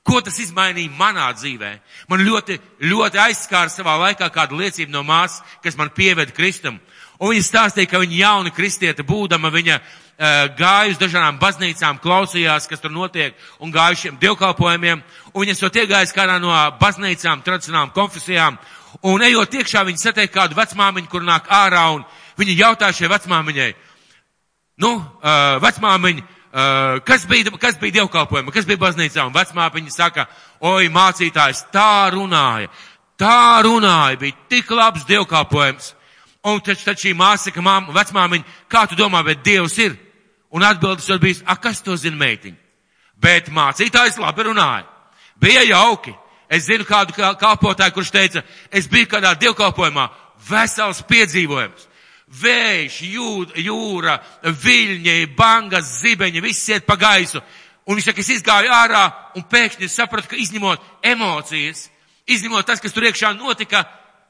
Ko 0.06 0.20
tas 0.24 0.38
izmainīja 0.40 0.94
manā 0.96 1.26
dzīvē? 1.36 1.72
Man 2.08 2.22
ļoti, 2.24 2.58
ļoti 2.80 3.20
aizskāra 3.28 3.72
savā 3.72 3.96
laikā 4.04 4.30
kāda 4.32 4.56
liecība 4.56 4.94
no 4.94 5.02
māsas, 5.06 5.42
kas 5.64 5.76
man 5.76 5.90
pieveda 5.94 6.32
Kristum. 6.32 6.78
Un 7.18 7.34
viņa 7.34 7.44
stāstīja, 7.44 7.90
ka 7.90 8.00
viņa 8.00 8.20
jauna 8.20 8.52
kristieta 8.54 9.02
būdama, 9.04 9.50
viņa 9.50 9.76
uh, 9.78 10.46
gāja 10.58 10.92
uz 10.92 11.00
dažādām 11.00 11.40
baznīcām, 11.42 11.98
klausījās, 12.00 12.68
kas 12.70 12.80
tur 12.80 12.94
notiek, 12.94 13.34
un 13.58 13.74
gāja 13.74 13.98
šiem 14.04 14.20
dievkalpojumiem, 14.22 15.02
un 15.32 15.42
viņa 15.42 15.56
esot 15.56 15.76
iegājis 15.82 16.14
kādā 16.14 16.38
no 16.40 16.54
baznīcām, 16.78 17.42
tradicionālām 17.42 17.90
konfesijām, 17.96 18.56
un 19.02 19.26
ejot 19.26 19.58
iekšā, 19.58 19.82
viņa 19.88 20.04
satiek 20.04 20.32
kādu 20.32 20.56
vecmāmiņu, 20.56 21.10
kur 21.10 21.26
nāk 21.26 21.50
ārā, 21.50 21.88
un 21.98 22.06
viņa 22.38 22.58
jautā 22.62 22.94
šai 22.94 23.10
vecmāmiņai, 23.16 23.70
nu, 24.86 24.94
uh, 24.94 25.58
vecmāmiņa, 25.66 26.28
Uh, 26.28 26.37
kas 27.04 27.26
bija, 27.28 27.50
kas 27.60 27.78
bija 27.80 28.00
dievkalpojuma, 28.00 28.52
kas 28.52 28.66
bija 28.66 28.80
baznīcā, 28.80 29.26
un 29.26 29.34
vecmāpiņa 29.34 29.92
saka, 29.92 30.26
oi, 30.60 30.88
mācītājs 30.92 31.66
tā 31.72 32.08
runāja, 32.14 32.70
tā 33.20 33.60
runāja, 33.64 34.18
bija 34.20 34.36
tik 34.48 34.70
labs 34.70 35.06
dievkalpojums. 35.08 35.94
Un 36.48 36.60
taču 36.64 36.86
tad 36.86 37.00
šī 37.00 37.12
māsa, 37.18 37.50
ka 37.52 37.60
māma, 37.60 37.92
vecmāmiņa, 37.92 38.44
kā 38.70 38.86
tu 38.88 38.96
domā, 38.96 39.24
bet 39.26 39.42
Dievs 39.44 39.74
ir? 39.82 39.96
Un 40.54 40.62
atbildes 40.64 41.08
var 41.10 41.18
bijis, 41.20 41.42
a, 41.44 41.58
kas 41.60 41.82
to 41.84 41.96
zina 41.98 42.16
meitiņa? 42.16 42.56
Bet 43.20 43.50
mācītājs 43.52 44.20
labi 44.22 44.46
runāja. 44.46 44.86
Bija 45.42 45.66
jauki. 45.66 46.14
Es 46.48 46.64
zinu 46.64 46.86
kādu 46.88 47.12
kalpotāju, 47.12 47.92
kurš 47.92 48.10
teica, 48.14 48.42
es 48.72 48.86
biju 48.88 49.10
kādā 49.10 49.34
dievkalpojumā, 49.36 50.06
vesels 50.48 51.02
piedzīvojums 51.04 51.87
vējš, 52.28 52.98
jūra, 53.64 54.18
viļņi, 54.42 55.16
bangas, 55.36 55.98
zibeņi, 56.02 56.42
viss 56.44 56.68
iet 56.68 56.86
pa 56.86 56.96
gaisu. 57.00 57.42
Un 57.88 57.96
viņš 57.96 58.10
saka, 58.10 58.20
es 58.20 58.32
izgāju 58.36 58.72
ārā 58.74 59.04
un 59.36 59.46
pēkšņi 59.48 59.88
sapratu, 59.88 60.28
ka 60.28 60.36
izņemot 60.36 60.84
emocijas, 61.08 61.86
izņemot 62.28 62.66
tas, 62.68 62.82
kas 62.84 62.92
tur 62.92 63.08
iekšā 63.08 63.32
notika, 63.38 63.86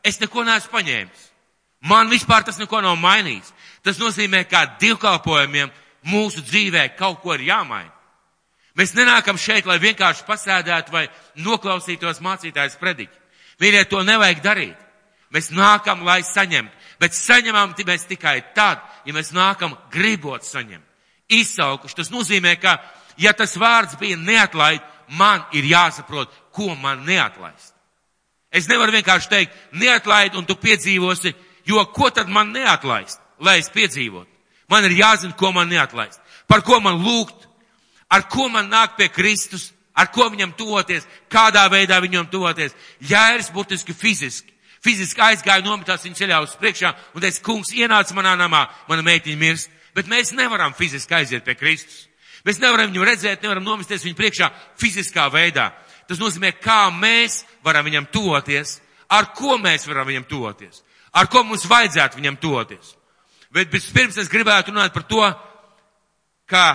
es 0.06 0.20
neko 0.22 0.44
neesmu 0.46 0.72
paņēmis. 0.76 1.26
Man 1.90 2.10
vispār 2.10 2.46
tas 2.46 2.58
neko 2.58 2.80
nav 2.82 2.96
mainījis. 2.98 3.52
Tas 3.82 3.98
nozīmē, 3.98 4.44
ka 4.50 4.64
divkalpojumiem 4.80 5.70
mūsu 6.10 6.42
dzīvē 6.46 6.88
kaut 6.98 7.22
ko 7.22 7.34
ir 7.34 7.46
jāmaina. 7.50 7.94
Mēs 8.78 8.94
nenākam 8.94 9.38
šeit, 9.38 9.66
lai 9.66 9.80
vienkārši 9.82 10.26
pasēdētu 10.26 10.94
vai 10.94 11.08
noklausītos 11.42 12.20
mācītājs 12.22 12.78
prediķi. 12.78 13.24
Mīļie, 13.58 13.84
to 13.90 14.04
nevajag 14.06 14.42
darīt. 14.42 14.84
Mēs 15.34 15.50
nākam, 15.50 16.04
lai 16.06 16.22
saņemtu 16.22 16.77
bet 17.00 17.14
saņemam 17.14 17.74
mēs 17.86 18.06
tikai 18.08 18.40
tad, 18.54 18.82
ja 19.04 19.14
mēs 19.14 19.32
nākam 19.32 19.76
gribot 19.90 20.44
saņemt. 20.44 20.84
Izsaukuši, 21.28 21.96
tas 21.96 22.10
nozīmē, 22.10 22.56
ka, 22.60 22.78
ja 23.16 23.32
tas 23.32 23.56
vārds 23.56 23.98
bija 24.00 24.16
neatlaid, 24.16 24.80
man 25.18 25.44
ir 25.52 25.64
jāsaprot, 25.64 26.32
ko 26.52 26.74
man 26.74 27.04
neatlaist. 27.04 27.74
Es 28.50 28.68
nevaru 28.68 28.92
vienkārši 28.96 29.28
teikt, 29.28 29.56
neatlaid 29.72 30.36
un 30.36 30.46
tu 30.48 30.56
piedzīvosi, 30.56 31.34
jo 31.68 31.84
ko 31.92 32.10
tad 32.10 32.28
man 32.32 32.52
neatlaist, 32.52 33.20
lai 33.44 33.58
es 33.60 33.68
piedzīvotu? 33.68 34.30
Man 34.68 34.84
ir 34.84 34.96
jāzina, 34.96 35.36
ko 35.36 35.52
man 35.52 35.68
neatlaist, 35.68 36.20
par 36.48 36.64
ko 36.64 36.80
man 36.80 37.00
lūgt, 37.04 37.46
ar 38.08 38.24
ko 38.28 38.48
man 38.48 38.70
nāk 38.72 38.96
pie 38.96 39.08
Kristus, 39.12 39.72
ar 39.92 40.08
ko 40.12 40.28
viņam 40.32 40.54
tuvoties, 40.56 41.06
kādā 41.28 41.66
veidā 41.72 42.00
viņam 42.00 42.28
tuvoties. 42.32 42.76
Jērs 43.04 43.50
burtiski 43.52 43.92
fiziski 43.92 44.52
fiziski 44.84 45.22
aizgāja, 45.24 45.64
nometās 45.64 46.04
viņa 46.04 46.20
ceļā 46.20 46.40
uz 46.44 46.54
priekšā 46.60 46.92
un 47.14 47.24
teica, 47.24 47.42
kungs, 47.44 47.72
ienāca 47.74 48.16
manā 48.16 48.34
namā, 48.38 48.66
mana 48.88 49.04
meitiņa 49.06 49.40
mirst. 49.40 49.70
Bet 49.96 50.10
mēs 50.10 50.32
nevaram 50.36 50.74
fiziski 50.78 51.16
aiziet 51.16 51.44
pie 51.46 51.56
Kristus. 51.58 52.06
Mēs 52.46 52.60
nevaram 52.62 52.92
viņu 52.92 53.06
redzēt, 53.06 53.42
nevaram 53.42 53.64
nomesties 53.66 54.04
viņu 54.06 54.16
priekšā 54.18 54.50
fiziskā 54.78 55.26
veidā. 55.32 55.72
Tas 56.08 56.20
nozīmē, 56.20 56.54
kā 56.62 56.86
mēs 56.94 57.42
varam 57.66 57.88
viņam 57.88 58.06
toties, 58.12 58.78
ar 59.10 59.32
ko 59.36 59.58
mēs 59.60 59.86
varam 59.88 60.06
viņam 60.08 60.28
toties, 60.30 60.82
ar 61.12 61.28
ko 61.28 61.42
mums 61.44 61.66
vajadzētu 61.68 62.20
viņam 62.20 62.38
toties. 62.40 62.94
Bet 63.52 63.72
pirms 63.72 64.16
es 64.20 64.30
gribētu 64.30 64.72
runāt 64.72 64.94
par 64.94 65.04
to, 65.08 65.24
kā 66.48 66.66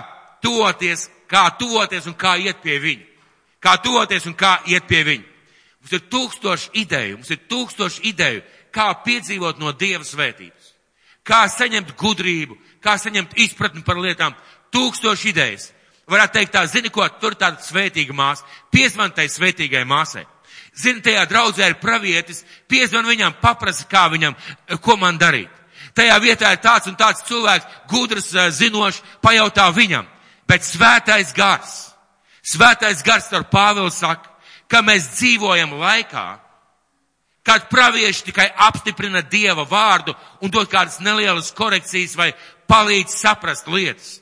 toties, 0.44 1.08
kā 1.30 1.48
toties 1.58 2.08
un 2.10 2.18
kā 2.20 2.36
iet 2.42 2.62
pie 2.62 2.80
viņa. 2.82 3.10
Kā 3.64 3.78
toties 3.80 4.26
un 4.28 4.36
kā 4.36 4.58
iet 4.68 4.86
pie 4.90 5.04
viņa. 5.08 5.33
Mums 5.84 5.98
ir 5.98 6.04
tūkstoši 6.08 6.70
ideju, 6.80 7.18
mums 7.20 7.32
ir 7.34 7.42
tūkstoši 7.52 8.06
ideju, 8.08 8.44
kā 8.72 8.88
piedzīvot 9.04 9.60
no 9.60 9.74
Dieva 9.76 10.06
svētības, 10.08 10.70
kā 11.28 11.44
saņemt 11.52 11.92
gudrību, 12.00 12.56
kā 12.80 12.96
saņemt 12.98 13.36
izpratni 13.44 13.84
par 13.84 14.00
lietām. 14.00 14.36
Tūkstoši 14.72 15.34
idejas. 15.34 15.68
Varētu 16.10 16.34
teikt 16.38 16.54
tā, 16.56 16.64
zini 16.72 16.90
ko, 16.90 17.04
tur 17.20 17.36
tāda 17.36 17.60
svētīga 17.64 18.16
māsa, 18.16 18.48
piezvan 18.72 19.12
tai 19.12 19.28
svētīgai 19.32 19.84
māsai. 19.88 20.24
Zini, 20.76 21.04
tajā 21.04 21.28
draudzē 21.30 21.68
ir 21.70 21.78
pravietis, 21.84 22.42
piezvan 22.68 23.06
viņam, 23.06 23.36
paprasa, 23.44 23.86
kā 23.86 24.08
viņam, 24.10 24.36
ko 24.82 24.98
man 24.98 25.20
darīt. 25.22 25.52
Tajā 25.94 26.16
vietā 26.24 26.50
ir 26.56 26.64
tāds 26.64 26.90
un 26.90 26.98
tāds 26.98 27.22
cilvēks, 27.28 27.68
gudrs, 27.92 28.34
eh, 28.34 28.50
zinošs, 28.50 29.04
pajautā 29.22 29.68
viņam. 29.76 30.08
Bet 30.48 30.64
svētais 30.64 31.34
gars, 31.36 31.94
svētais 32.44 33.04
gars 33.04 33.32
ar 33.34 33.44
Pāvilu 33.44 33.92
saka, 33.92 34.33
ka 34.72 34.82
mēs 34.82 35.10
dzīvojam 35.18 35.76
laikā, 35.80 36.26
kad 37.44 37.70
pravieši 37.70 38.28
tikai 38.30 38.50
apstiprina 38.68 39.22
Dieva 39.22 39.66
vārdu 39.68 40.16
un 40.42 40.52
dod 40.52 40.70
kādas 40.72 41.00
nelielas 41.04 41.52
korekcijas 41.52 42.16
vai 42.16 42.32
palīdz 42.72 43.16
saprast 43.16 43.68
lietas. 43.68 44.20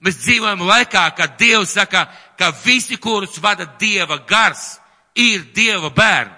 Mēs 0.00 0.20
dzīvojam 0.22 0.62
laikā, 0.64 1.02
kad 1.16 1.36
Dievs 1.38 1.74
saka, 1.76 2.06
ka 2.38 2.52
visi, 2.64 2.96
kurus 2.96 3.36
vada 3.42 3.66
Dieva 3.80 4.20
gars, 4.26 4.78
ir 5.14 5.44
Dieva 5.54 5.90
bērni. 5.90 6.36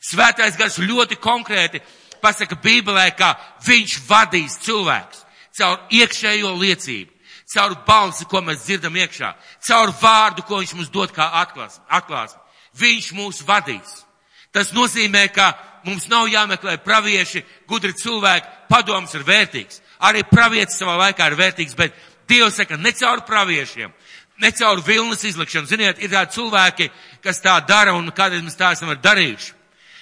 Svētais 0.00 0.56
gars 0.56 0.78
ļoti 0.80 1.18
konkrēti 1.20 1.82
pasaka 2.22 2.56
Bībelē, 2.56 3.10
ka 3.16 3.34
viņš 3.66 3.98
vadīs 4.08 4.56
cilvēks 4.64 5.26
caur 5.60 5.80
iekšējo 5.92 6.54
liecību, 6.56 7.10
caur 7.52 7.74
balsi, 7.86 8.24
ko 8.24 8.40
mēs 8.44 8.64
dzirdam 8.64 8.96
iekšā, 8.96 9.34
caur 9.66 9.92
vārdu, 10.00 10.44
ko 10.46 10.60
viņš 10.62 10.74
mums 10.78 10.92
dod 10.94 11.12
kā 11.12 11.26
atklāsmi. 11.42 12.39
Viņš 12.78 13.10
mūs 13.16 13.42
vadīs. 13.46 14.04
Tas 14.52 14.72
nozīmē, 14.74 15.26
ka 15.34 15.52
mums 15.86 16.08
nav 16.10 16.28
jāmeklē 16.30 16.76
pravieši, 16.84 17.42
gudri 17.68 17.94
cilvēki, 17.96 18.46
padoms 18.70 19.14
ir 19.14 19.26
vērtīgs. 19.26 19.80
Arī 20.06 20.22
pravietis 20.26 20.78
savā 20.80 20.96
laikā 21.00 21.28
ir 21.30 21.38
vērtīgs, 21.38 21.76
bet 21.76 21.96
Dievs 22.30 22.60
saka, 22.60 22.76
ne 22.78 22.92
caur 22.94 23.24
praviešiem, 23.26 23.90
ne 24.38 24.50
caur 24.54 24.82
vilnas 24.86 25.24
izlikšanu. 25.26 25.66
Ziniet, 25.66 25.98
ir 25.98 26.12
tādi 26.12 26.36
cilvēki, 26.36 26.90
kas 27.24 27.42
tā 27.42 27.56
dara 27.66 27.96
un 27.98 28.12
kādreiz 28.14 28.44
mēs 28.46 28.58
tā 28.58 28.70
esam 28.76 28.92
darījuši. 28.94 29.56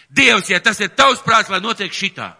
Dievs, 0.08 0.50
ja 0.52 0.60
tas 0.60 0.80
ir 0.80 0.92
tavs 0.96 1.22
prāts, 1.24 1.50
lai 1.52 1.60
notiek 1.64 1.92
šitā. 1.92 2.34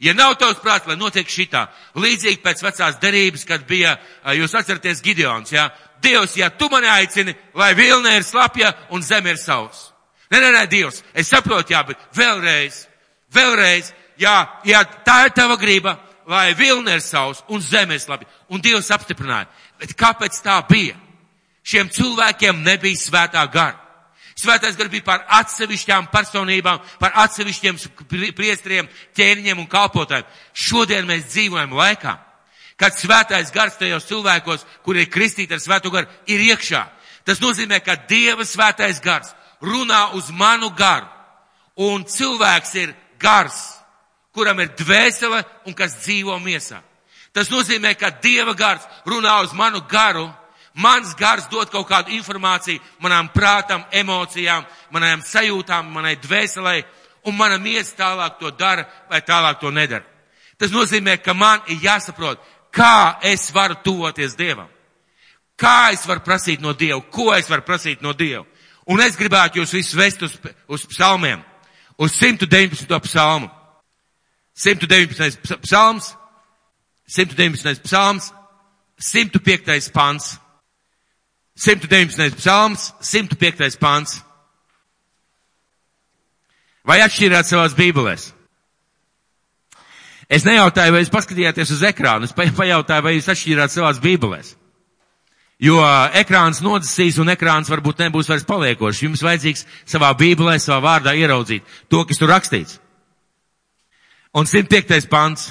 Ja 0.00 0.14
nav 0.16 0.34
tavs 0.40 0.60
prāts, 0.62 0.88
lai 0.88 0.96
notiek 0.96 1.28
šitā. 1.28 1.66
Līdzīgi 1.94 2.40
pēc 2.42 2.62
vecās 2.64 2.98
derības, 3.02 3.44
kad 3.44 3.66
bija, 3.68 3.98
jūs 4.34 4.54
atceraties 4.56 5.02
Gideons, 5.04 5.52
jā. 5.52 5.68
Dievs, 6.02 6.36
ja 6.36 6.50
tu 6.50 6.68
mani 6.72 6.88
aicini, 6.88 7.34
lai 7.54 7.74
vilna 7.74 8.14
ir 8.16 8.24
slapja 8.24 8.72
un 8.90 9.02
zeme 9.02 9.34
ir 9.34 9.38
savs. 9.38 9.90
Nē, 10.30 10.38
nē, 10.40 10.52
nē, 10.54 10.66
Dievs, 10.70 11.02
es 11.14 11.28
saprotu, 11.28 11.74
jā, 11.74 11.82
bet 11.86 11.98
vēlreiz, 12.16 12.84
vēlreiz, 13.34 13.92
jā, 14.20 14.36
jā, 14.64 14.84
tā 15.04 15.24
ir 15.26 15.34
tava 15.36 15.58
grība, 15.60 15.96
lai 16.30 16.54
vilna 16.54 16.94
ir 16.94 17.04
savs 17.04 17.42
un 17.48 17.60
zeme 17.60 17.98
ir 17.98 18.02
slapja. 18.02 18.28
Un 18.48 18.62
Dievs 18.62 18.90
apstiprināja. 18.94 19.50
Bet 19.80 19.96
kāpēc 19.98 20.40
tā 20.44 20.60
bija? 20.68 20.96
Šiem 21.66 21.90
cilvēkiem 21.92 22.62
nebija 22.64 22.98
svētā 22.98 23.44
gara. 23.52 23.76
Svētais 24.40 24.76
gars 24.78 24.88
bija 24.88 25.04
par 25.04 25.24
atsevišķām 25.40 26.08
personībām, 26.12 26.80
par 27.00 27.12
atsevišķiem 27.26 27.76
priestriem, 28.36 28.88
ķēniņiem 29.16 29.58
un 29.60 29.68
kalpotājiem. 29.68 30.28
Šodien 30.56 31.08
mēs 31.08 31.26
dzīvojam 31.28 31.74
laikā, 31.76 32.14
kad 32.80 32.96
svētais 32.96 33.52
gars 33.52 33.76
tajos 33.76 34.08
cilvēkos, 34.08 34.64
kuri 34.84 35.04
ir 35.04 35.12
kristīti 35.12 35.52
ar 35.52 35.60
svēto 35.60 35.92
garu, 35.92 36.08
ir 36.26 36.40
iekšā. 36.48 36.80
Tas 37.28 37.40
nozīmē, 37.42 37.82
ka 37.84 37.98
Dieva 38.08 38.46
svētais 38.48 39.02
gars 39.04 39.34
runā 39.60 40.14
uz 40.16 40.30
manu 40.32 40.70
garu, 40.72 41.04
un 41.76 42.06
cilvēks 42.08 42.74
ir 42.80 42.94
gars, 43.20 43.58
kuram 44.32 44.60
ir 44.64 44.72
dvēsele 44.78 45.42
un 45.68 45.76
kas 45.76 45.98
dzīvo 46.00 46.38
miesā. 46.40 46.80
Tas 47.36 47.50
nozīmē, 47.52 47.92
ka 48.00 48.10
Dieva 48.22 48.54
gars 48.56 48.86
runā 49.06 49.36
uz 49.44 49.52
manu 49.52 49.82
garu, 49.88 50.30
mans 50.74 51.12
gars 51.18 51.50
dod 51.52 51.68
kaut 51.70 51.88
kādu 51.88 52.14
informāciju 52.16 52.80
manām 53.04 53.28
prātam, 53.34 53.84
emocijām, 53.92 54.64
manām 54.90 55.20
sajūtām, 55.20 55.92
manai 55.92 56.16
dvēselē, 56.16 56.80
un 57.28 57.36
mana 57.36 57.58
miesa 57.60 57.98
tālāk 57.98 58.40
to 58.40 58.50
dara 58.56 58.86
vai 59.10 59.20
tālāk 59.20 59.60
to 59.60 59.70
nedara. 59.70 60.06
Tas 60.56 60.72
nozīmē, 60.72 61.18
ka 61.24 61.34
man 61.34 61.60
ir 61.68 61.78
jāsaprot, 61.84 62.40
kā 62.72 63.18
es 63.22 63.50
varu 63.54 63.76
tuvoties 63.84 64.36
Dievam. 64.38 64.68
Kā 65.60 65.90
es 65.92 66.06
varu 66.08 66.22
prasīt 66.24 66.62
no 66.64 66.72
Dieva, 66.72 67.02
ko 67.12 67.34
es 67.36 67.50
varu 67.50 67.66
prasīt 67.66 68.00
no 68.00 68.14
Dieva. 68.16 68.46
Un 68.90 69.00
es 69.04 69.16
gribētu 69.18 69.60
jūs 69.60 69.74
visus 69.76 69.96
vest 69.98 70.22
uz, 70.24 70.36
uz 70.68 70.86
psalmiem, 70.88 71.42
uz 72.00 72.16
119. 72.16 73.00
psalmu. 73.04 73.50
119. 74.60 75.60
psalms, 75.62 76.14
119. 77.06 77.82
psalms, 77.84 78.32
105. 78.98 79.90
pants. 79.92 80.38
119. 81.56 82.36
psalms, 82.36 82.92
105. 83.00 83.78
pants. 83.80 84.20
Vai 86.84 87.00
atšķirāt 87.04 87.48
savās 87.48 87.76
bībelēs? 87.76 88.30
Es 90.30 90.46
nejautāju, 90.46 90.94
vai 90.94 91.02
jūs 91.02 91.12
paskatījāties 91.12 91.72
uz 91.74 91.82
ekrānu, 91.88 92.28
es 92.28 92.34
pajautāju, 92.36 93.02
vai 93.02 93.16
jūs 93.16 93.28
atšķirāt 93.32 93.74
savās 93.74 93.98
bībelēs. 94.02 94.54
Jo 95.60 95.80
ekrāns 96.16 96.62
nodzisīs 96.64 97.18
un 97.20 97.32
ekrāns 97.34 97.68
varbūt 97.68 97.98
nebūs 98.00 98.30
vairs 98.30 98.46
paliekošs. 98.48 99.02
Jums 99.04 99.24
vajadzīgs 99.26 99.66
savā 99.90 100.12
bībelē, 100.16 100.54
savā 100.62 100.78
vārdā 100.86 101.12
ieraudzīt 101.18 101.66
to, 101.92 102.00
kas 102.08 102.20
tur 102.20 102.32
rakstīts. 102.32 102.78
Un 104.32 104.46
105. 104.48 105.10
pants. 105.10 105.50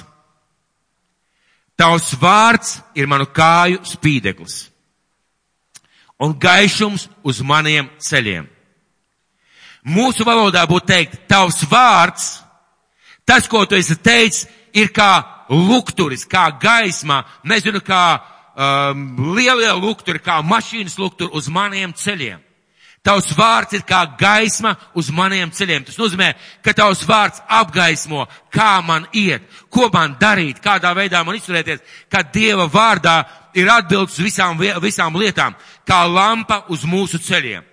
Tavs 1.78 2.10
vārds 2.20 2.80
ir 2.98 3.06
manu 3.08 3.28
kāju 3.30 3.84
spīdeklis 3.88 4.70
un 6.20 6.34
gaišums 6.36 7.08
uz 7.24 7.40
maniem 7.40 7.88
ceļiem. 7.98 8.44
Mūsu 9.88 10.26
valodā 10.28 10.66
būtu 10.68 10.90
teikt, 10.90 11.16
tavs 11.30 11.62
vārds, 11.70 12.26
tas, 13.24 13.48
ko 13.48 13.64
tu 13.64 13.78
esi 13.78 13.96
teicis, 13.96 14.44
ir 14.74 14.92
kā 14.94 15.12
lukturis, 15.50 16.26
kā 16.28 16.48
gaismā, 16.62 17.22
nezinu, 17.44 17.80
kā 17.84 18.04
um, 18.54 19.34
lielie 19.34 19.72
lukturi, 19.78 20.22
kā 20.22 20.40
mašīnas 20.46 20.98
lukturi 21.00 21.32
uz 21.34 21.48
maniem 21.48 21.92
ceļiem. 21.96 22.40
Tavs 23.00 23.30
vārds 23.32 23.78
ir 23.78 23.84
kā 23.88 24.02
gaisma 24.20 24.74
uz 24.94 25.08
maniem 25.08 25.48
ceļiem. 25.56 25.86
Tas 25.88 25.96
nozīmē, 25.96 26.34
ka 26.60 26.74
tavs 26.76 27.00
vārds 27.08 27.40
apgaismo, 27.48 28.26
kā 28.52 28.82
man 28.84 29.06
iet, 29.16 29.46
ko 29.72 29.88
man 29.92 30.18
darīt, 30.20 30.60
kādā 30.60 30.92
veidā 30.96 31.22
man 31.24 31.38
izturēties, 31.38 31.80
ka 32.12 32.20
Dieva 32.28 32.68
vārdā 32.68 33.22
ir 33.56 33.72
atbildes 33.72 34.20
visām, 34.20 34.60
visām 34.84 35.16
lietām, 35.16 35.56
kā 35.88 36.04
lampa 36.04 36.66
uz 36.68 36.84
mūsu 36.84 37.22
ceļiem. 37.24 37.64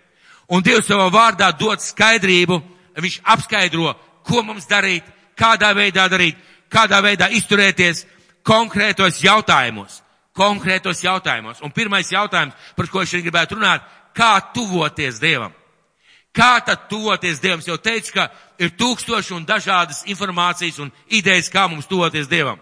Un 0.47 0.63
Dievs 0.63 0.87
savā 0.87 1.09
vārdā 1.11 1.51
dod 1.59 1.83
skaidrību, 1.83 2.61
viņš 2.95 3.19
apskaidro, 3.27 3.97
ko 4.23 4.45
mums 4.47 4.67
darīt, 4.69 5.03
kādā 5.35 5.73
veidā 5.75 6.07
darīt, 6.07 6.39
kādā 6.71 7.01
veidā 7.03 7.29
izturēties 7.33 8.05
konkrētos 8.47 9.21
jautājumos. 9.23 10.01
Konkrētos 10.37 11.01
jautājumos. 11.01 11.61
Un 11.65 11.73
pirmais 11.73 12.11
jautājums, 12.11 12.53
par 12.77 12.89
ko 12.91 13.01
es 13.01 13.09
šodien 13.09 13.25
gribētu 13.25 13.57
runāt, 13.57 13.85
kā 14.13 14.37
tuvoties 14.53 15.19
Dievam. 15.21 15.53
Kā 16.33 16.59
tad 16.61 16.85
tuvoties 16.91 17.41
Dievam? 17.41 17.63
Es 17.63 17.69
jau 17.69 17.79
teicu, 17.81 18.13
ka 18.13 18.27
ir 18.61 18.75
tūkstoši 18.77 19.33
un 19.33 19.45
dažādas 19.45 20.03
informācijas 20.05 20.77
un 20.83 20.91
idejas, 21.09 21.49
kā 21.49 21.65
mums 21.69 21.89
tuvoties 21.89 22.29
Dievam. 22.29 22.59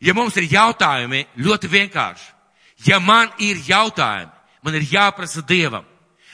Ja 0.00 0.14
mums 0.16 0.36
ir 0.40 0.48
jautājumi, 0.48 1.26
ļoti 1.36 1.68
vienkārši. 1.68 2.30
Ja 2.88 2.96
man 3.00 3.28
ir 3.38 3.60
jautājumi, 3.66 4.32
man 4.64 4.78
ir 4.78 4.88
jāprasa 4.88 5.44
Dievam. 5.44 5.84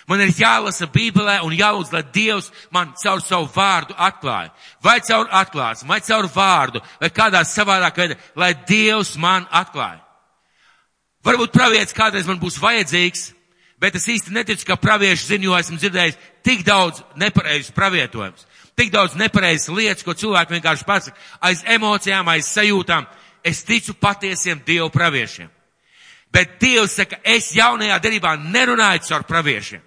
Man 0.06 0.22
ir 0.22 0.30
jālasa 0.38 0.86
Bībelē 0.86 1.40
un 1.42 1.54
jālūdz, 1.56 1.90
lai 1.90 2.04
Dievs 2.14 2.52
man 2.70 2.92
caur 3.00 3.20
savu 3.24 3.48
vārdu 3.50 3.94
atklāja. 3.98 4.52
Vai 4.82 5.00
caur 5.02 5.26
atklāsmu, 5.34 5.88
vai 5.90 6.00
caur 6.06 6.28
vārdu, 6.30 6.82
vai 7.00 7.10
kādā 7.10 7.42
savādāk 7.42 7.98
veidā, 7.98 8.18
lai 8.38 8.52
Dievs 8.68 9.16
man 9.18 9.48
atklāja. 9.50 10.04
Varbūt 11.26 11.50
pravietis 11.50 11.96
kādreiz 11.96 12.28
man 12.28 12.38
būs 12.38 12.60
vajadzīgs, 12.62 13.32
bet 13.82 13.98
es 13.98 14.06
īsti 14.06 14.34
neticu, 14.34 14.68
ka 14.68 14.76
pravieši 14.78 15.32
zina, 15.32 15.48
jo 15.48 15.56
esmu 15.58 15.80
dzirdējis 15.82 16.20
tik 16.46 16.62
daudz 16.66 17.02
nepareizes 17.18 17.74
pravietojumus, 17.74 18.46
tik 18.78 18.94
daudz 18.94 19.18
nepareizes 19.18 19.72
lietas, 19.74 20.06
ko 20.06 20.14
cilvēki 20.14 20.54
vienkārši 20.54 20.86
pasaka, 20.86 21.18
aiz 21.42 21.64
emocijām, 21.66 22.30
aiz 22.30 22.46
sajūtām. 22.52 23.10
Es 23.46 23.64
ticu 23.66 23.94
patiesiem 23.94 24.62
Dievu 24.66 24.86
praviešiem. 24.90 25.50
Bet 26.30 26.56
Dievs 26.62 26.94
saka, 26.98 27.18
es 27.22 27.52
jaunajā 27.54 27.98
derībā 28.02 28.36
nerunāju 28.38 29.06
caur 29.06 29.26
praviešiem. 29.26 29.82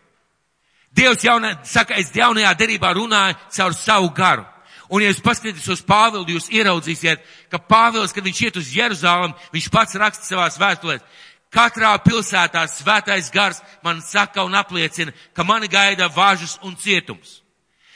Dievs 0.96 1.24
jaunā, 1.24 1.54
saka, 1.64 1.98
es 2.02 2.14
jaunajā 2.16 2.54
derībā 2.58 2.94
runāju 2.98 3.38
caur 3.56 3.76
savu 3.78 4.10
garu. 4.16 4.46
Un, 4.90 5.04
ja 5.04 5.12
jūs 5.12 5.22
paskatīsieties 5.22 5.76
uz 5.76 5.82
Pāvilu, 5.86 6.26
jūs 6.34 6.50
ieraudzīsiet, 6.50 7.22
ka 7.52 7.60
Pāvils, 7.62 8.14
kad 8.14 8.26
viņš 8.26 8.40
iet 8.48 8.56
uz 8.58 8.72
Jeruzālēm, 8.74 9.36
viņš 9.54 9.68
pats 9.70 9.98
raksta 10.02 10.26
savās 10.26 10.58
vēstulēs, 10.58 11.06
Katrā 11.50 11.96
pilsētā 12.06 12.62
svētais 12.70 13.32
gars 13.34 13.62
man 13.82 14.04
saka 14.06 14.44
un 14.46 14.54
apliecina, 14.54 15.14
ka 15.34 15.44
mani 15.44 15.68
gaida 15.68 16.10
važas 16.14 16.60
un 16.62 16.76
cietums. 16.78 17.40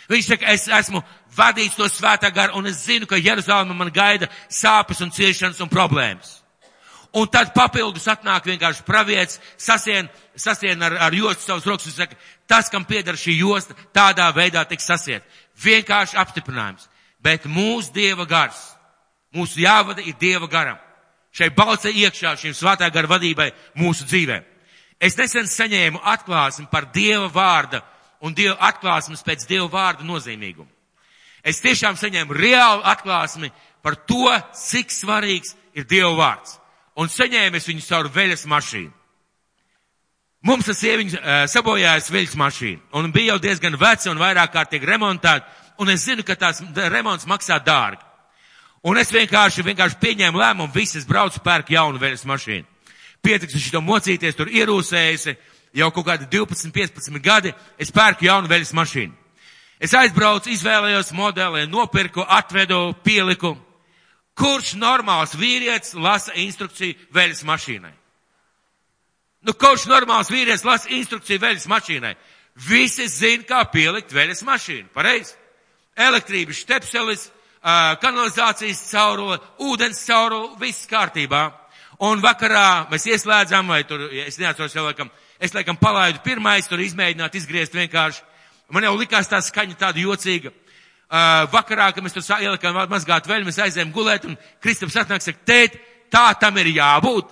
Viņš 0.09 0.29
saka, 0.31 0.53
es 0.53 0.65
esmu 0.67 1.03
vadīts 1.37 1.77
to 1.77 1.85
svētā 1.89 2.33
garu 2.33 2.57
un 2.57 2.67
es 2.67 2.81
zinu, 2.87 3.05
ka 3.05 3.21
Jeruzalema 3.21 3.77
man 3.77 3.93
gaida 3.93 4.29
sāpes 4.49 5.01
un 5.05 5.13
ciešanas 5.13 5.61
un 5.61 5.69
problēmas. 5.69 6.42
Un 7.13 7.27
tad 7.29 7.51
papildus 7.53 8.07
atnāk 8.09 8.47
vienkārši 8.49 8.85
pravietis, 8.87 9.37
sasien, 9.57 10.07
sasien 10.35 10.81
ar, 10.81 10.95
ar 11.09 11.13
jostu 11.13 11.45
savus 11.45 11.67
rokas 11.69 11.91
un 11.91 11.97
saka, 11.97 12.17
tas, 12.49 12.71
kam 12.73 12.87
piedara 12.89 13.19
šī 13.19 13.35
josta, 13.37 13.75
tādā 13.93 14.31
veidā 14.33 14.63
tiks 14.65 14.87
sasiet. 14.89 15.27
Vienkārši 15.61 16.17
apstiprinājums. 16.17 16.89
Bet 17.21 17.45
mūsu 17.45 17.93
Dieva 17.93 18.25
gars, 18.25 18.57
mūsu 19.35 19.61
jāvada 19.61 20.01
ir 20.01 20.17
Dieva 20.19 20.49
garam 20.49 20.81
šai 21.33 21.49
balce 21.55 21.91
iekšā 21.91 22.35
šīm 22.37 22.53
svētā 22.55 22.89
gara 22.93 23.09
vadībai 23.09 23.49
mūsu 23.79 24.05
dzīvē. 24.09 24.39
Es 25.01 25.17
nesen 25.17 25.49
saņēmu 25.49 26.01
atklāsmi 26.13 26.69
par 26.71 26.87
Dieva 26.93 27.27
vārda 27.33 27.81
un 28.23 28.35
Dieva 28.37 28.55
atklāsmes 28.69 29.25
pēc 29.25 29.47
Dieva 29.49 29.67
vārda 29.71 30.05
nozīmīgumu. 30.07 30.69
Es 31.43 31.59
tiešām 31.59 31.97
saņēmu 31.99 32.37
reālu 32.37 32.85
atklāsmi 32.87 33.51
par 33.83 33.97
to, 34.07 34.29
cik 34.55 34.93
svarīgs 34.93 35.57
ir 35.75 35.87
Dieva 35.89 36.13
vārds. 36.15 36.59
Un 36.99 37.09
saņēmu 37.09 37.57
es 37.57 37.67
viņu 37.67 37.85
caur 37.87 38.09
veļas 38.13 38.45
mašīnu. 38.49 38.91
Mums 40.43 40.67
tas 40.67 40.81
sieviņš 40.83 41.13
uh, 41.15 41.35
sabojājas 41.47 42.09
veļas 42.11 42.33
mašīna, 42.35 42.81
un 42.99 43.11
bija 43.15 43.31
jau 43.33 43.43
diezgan 43.45 43.77
veca 43.79 44.11
un 44.11 44.19
vairāk 44.19 44.51
kārtīgi 44.51 44.89
remontēta, 44.89 45.47
un 45.79 45.89
es 45.89 46.03
zinu, 46.03 46.25
ka 46.27 46.35
tās 46.35 46.59
remonts 46.91 47.27
maksā 47.29 47.61
dārgi. 47.63 48.03
Un 48.83 48.99
es 48.99 49.13
vienkārši, 49.15 49.63
vienkārši 49.63 49.99
pieņēmu 50.01 50.41
lēmumu, 50.41 50.73
visas 50.75 51.07
braucu 51.07 51.39
pērk 51.43 51.71
jaunu 51.71 52.01
veļas 52.01 52.25
mašīnu. 52.27 52.67
Pietiks 53.23 53.55
uz 53.55 53.63
šito 53.63 53.79
mocīties, 53.79 54.35
tur 54.35 54.51
ierūsējusi, 54.51 55.37
jau 55.79 55.89
kaut 55.95 56.09
kādi 56.09 56.27
12, 56.27 56.73
15 56.75 57.23
gadi, 57.23 57.53
es 57.79 57.93
pērku 57.95 58.27
jaunu 58.27 58.51
veļas 58.51 58.73
mašīnu. 58.75 59.15
Es 59.79 59.95
aizbraucu, 59.95 60.51
izvēlējos 60.51 61.13
modeli, 61.15 61.63
nopirku, 61.71 62.23
atvedu, 62.27 62.93
pieliku. 63.03 63.55
Kurš 64.37 64.73
normāls 64.81 65.35
vīrietis 65.37 65.93
lasa 65.93 66.33
instrukciju 66.41 66.97
veļas 67.13 67.43
mašīnai? 67.45 67.93
Nu, 69.43 69.53
kurš 69.59 69.85
normāls 69.91 70.31
vīrietis 70.31 70.65
lasa 70.65 70.89
instrukciju 70.95 71.41
veļas 71.43 71.67
mašīnai? 71.69 72.13
Visi 72.69 73.07
zina, 73.09 73.43
kā 73.45 73.63
pielikt 73.69 74.13
veļas 74.13 74.43
mašīnu. 74.47 74.89
Pareizi? 74.93 75.35
Elektrības 75.93 76.61
štepselis, 76.63 77.27
kanalizācijas 78.01 78.81
caurule, 78.89 79.37
ūdens 79.61 80.01
caurule, 80.07 80.55
viss 80.61 80.89
kārtībā. 80.89 81.43
Un 82.03 82.23
vakarā 82.23 82.89
mēs 82.91 83.05
ieslēdzām, 83.11 83.69
vai 83.69 83.83
tur, 83.87 84.07
es 84.25 84.39
neatceros, 84.41 84.73
jau 84.73 84.87
laikam, 84.87 85.11
es 85.39 85.53
laikam 85.53 85.77
palaidu 85.77 86.23
pirmais, 86.25 86.67
tur 86.67 86.81
izmēģināt 86.81 87.37
izgriezt 87.37 87.75
vienkārši. 87.77 88.23
Man 88.73 88.87
jau 88.87 88.95
likās 88.97 89.29
tā 89.29 89.37
skaņa 89.43 89.77
tāda 89.77 90.01
jocīga. 90.01 90.49
Uh, 91.13 91.43
vakarā, 91.53 91.91
kad 91.93 92.01
mēs 92.01 92.15
tur 92.15 92.25
ielikām 92.41 92.77
mazgāt 92.89 93.27
veļu, 93.29 93.45
mēs 93.45 93.59
aizējām 93.61 93.91
gulēt, 93.93 94.23
un 94.25 94.33
Kristaps 94.63 94.95
atnāk, 94.97 95.21
saka, 95.21 95.43
tēt, 95.45 95.75
tā 96.09 96.25
tam 96.41 96.57
ir 96.57 96.71
jābūt. 96.73 97.29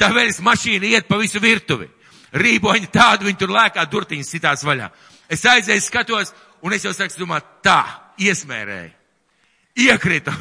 Tā 0.00 0.08
veļas 0.14 0.38
mašīna 0.46 0.88
iet 0.94 1.08
pa 1.10 1.18
visu 1.20 1.42
virtuvi. 1.42 1.90
Rīboņi 2.32 2.88
tādu, 2.94 3.26
viņi 3.28 3.40
tur 3.40 3.52
lēkā 3.52 3.84
durtiņas 3.92 4.32
citās 4.32 4.64
vaļā. 4.64 4.88
Es 5.28 5.44
aizēju, 5.44 5.84
skatos, 5.84 6.32
un 6.64 6.72
es 6.72 6.86
jau 6.86 6.94
saku, 6.96 7.20
domā, 7.20 7.42
tā, 7.64 7.82
iesmērēju. 8.16 8.94
Iekritu. 9.84 10.32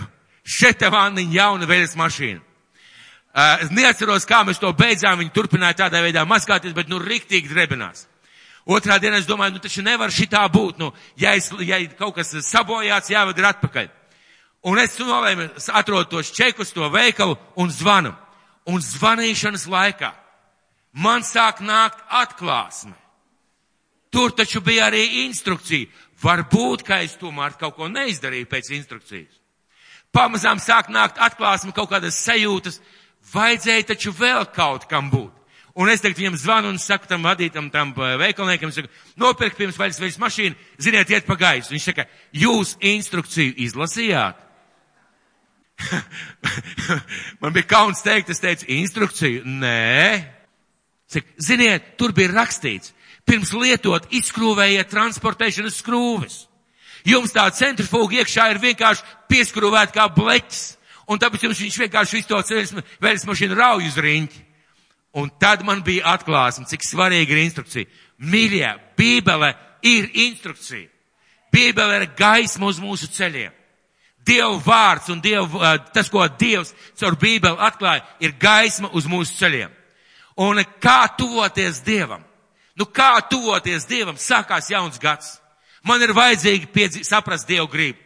Šete 0.48 0.88
vanniņa 0.94 1.36
jauna 1.36 1.68
veļas 1.68 1.96
mašīna. 2.00 2.40
Uh, 2.40 3.66
es 3.66 3.74
neatceros, 3.76 4.26
kā 4.26 4.46
mēs 4.48 4.64
to 4.64 4.72
beidzām, 4.74 5.20
viņi 5.20 5.36
turpināja 5.36 5.84
tādā 5.84 6.00
veidā 6.02 6.24
maskāties, 6.26 6.72
bet 6.74 6.88
nu 6.88 7.04
riktīgi 7.04 7.52
drebinās. 7.52 8.08
Otrā 8.68 8.98
dienā 9.00 9.22
es 9.22 9.28
domāju, 9.28 9.56
nu 9.56 9.64
taču 9.64 9.82
nevar 9.86 10.12
šitā 10.12 10.42
būt, 10.52 10.82
nu, 10.82 10.92
ja, 11.16 11.38
es, 11.40 11.48
ja 11.64 11.80
kaut 11.96 12.18
kas 12.18 12.34
sabojāts, 12.44 13.14
jāved 13.14 13.38
ir 13.40 13.48
atpakaļ. 13.48 13.88
Un 14.68 14.80
es 14.82 14.98
nolēmu, 15.00 15.48
atrodu 15.80 16.18
tos 16.18 16.34
čekus, 16.36 16.74
to 16.76 16.90
veikalu 16.92 17.38
un 17.56 17.72
zvanu. 17.72 18.12
Un 18.68 18.84
zvanīšanas 18.84 19.64
laikā 19.72 20.12
man 21.00 21.24
sāk 21.24 21.62
nākt 21.64 22.02
atklāsme. 22.12 22.96
Tur 24.12 24.34
taču 24.36 24.60
bija 24.64 24.90
arī 24.90 25.24
instrukcija. 25.24 25.88
Varbūt, 26.20 26.84
ka 26.84 27.00
es 27.06 27.16
tomēr 27.22 27.56
kaut 27.60 27.78
ko 27.78 27.88
neizdarīju 27.88 28.50
pēc 28.50 28.74
instrukcijas. 28.76 29.32
Pamazām 30.12 30.60
sāk 30.60 30.90
nākt 30.90 31.20
atklāsme 31.22 31.72
kaut 31.76 31.92
kādas 31.92 32.18
sajūtas, 32.26 32.82
vajadzēja 33.32 33.92
taču 33.94 34.12
vēl 34.18 34.48
kaut 34.56 34.88
kam 34.90 35.12
būt. 35.14 35.37
Un 35.78 35.92
es 35.94 36.02
tagad 36.02 36.18
viņam 36.18 36.38
zvanu 36.42 36.72
un 36.74 36.80
saku 36.82 37.06
tam 37.06 37.26
vadītam, 37.28 37.68
tam 37.70 37.92
eh, 37.94 38.16
veikalniekam, 38.18 38.72
saku, 38.74 38.90
nopirkt 39.22 39.60
pirms 39.60 39.78
vaļas 39.78 40.00
veļas 40.02 40.20
mašīnu, 40.24 40.58
ziniet, 40.82 41.12
iet 41.14 41.28
pa 41.28 41.38
gaisu. 41.38 41.76
Viņš 41.76 41.86
saka, 41.92 42.08
jūs 42.34 42.74
instrukciju 42.82 43.54
izlasījāt? 43.68 44.40
Man 47.44 47.54
bija 47.54 47.70
kauns 47.70 48.02
teikt, 48.02 48.34
es 48.34 48.42
teicu, 48.42 48.66
instrukciju? 48.74 49.44
Nē. 49.46 50.24
Saka, 51.14 51.30
ziniet, 51.46 51.94
tur 52.02 52.16
bija 52.18 52.34
rakstīts, 52.34 52.96
pirms 53.30 53.54
lietot 53.54 54.10
izskrūvējiet 54.18 54.90
transportēšanas 54.90 55.78
skrūves. 55.84 56.40
Jums 57.08 57.38
tā 57.38 57.46
centrifuga 57.54 58.24
iekšā 58.24 58.50
ir 58.52 58.64
vienkārši 58.66 59.06
pieskrūvēta 59.30 59.94
kā 59.94 60.10
bleķis. 60.12 60.66
Un 61.08 61.22
tāpēc 61.22 61.46
jums 61.46 61.62
viņš 61.62 61.80
vienkārši 61.86 62.18
visu 62.18 62.34
to 62.34 62.42
veļas 63.06 63.30
mašīnu 63.30 63.56
rauj 63.56 63.86
uz 63.94 64.02
riņķi. 64.02 64.47
Un 65.18 65.32
tad 65.42 65.64
man 65.66 65.82
bija 65.82 66.14
atklāsme, 66.14 66.68
cik 66.70 66.84
svarīga 66.86 67.34
ir 67.34 67.42
instrukcija. 67.42 67.90
Mīļie, 68.22 68.70
Bībele 68.98 69.54
ir 69.86 70.12
instrukcija. 70.28 70.90
Bībele 71.54 72.02
ir 72.02 72.12
gaisma 72.18 72.70
uz 72.70 72.78
mūsu 72.82 73.10
ceļiem. 73.10 73.56
Dieva 74.28 74.60
vārds 74.62 75.10
un 75.10 75.22
Dievu, 75.24 75.62
tas, 75.96 76.10
ko 76.12 76.26
Dievs 76.40 76.74
caur 77.00 77.16
Bībeli 77.18 77.58
atklāja, 77.64 78.04
ir 78.20 78.36
gaisma 78.40 78.92
uz 78.94 79.08
mūsu 79.10 79.38
ceļiem. 79.40 79.74
Un 80.44 80.62
kā 80.84 81.08
tuvoties 81.18 81.80
Dievam? 81.86 82.22
Nu, 82.78 82.86
kā 82.86 83.16
tuvoties 83.30 83.88
Dievam? 83.90 84.20
Sākās 84.22 84.70
jauns 84.70 85.00
gads. 85.02 85.38
Man 85.88 86.04
ir 86.04 86.14
vajadzīgi 86.14 86.70
piedzi, 86.74 87.06
saprast 87.08 87.48
Dievu 87.48 87.70
gribu. 87.72 88.04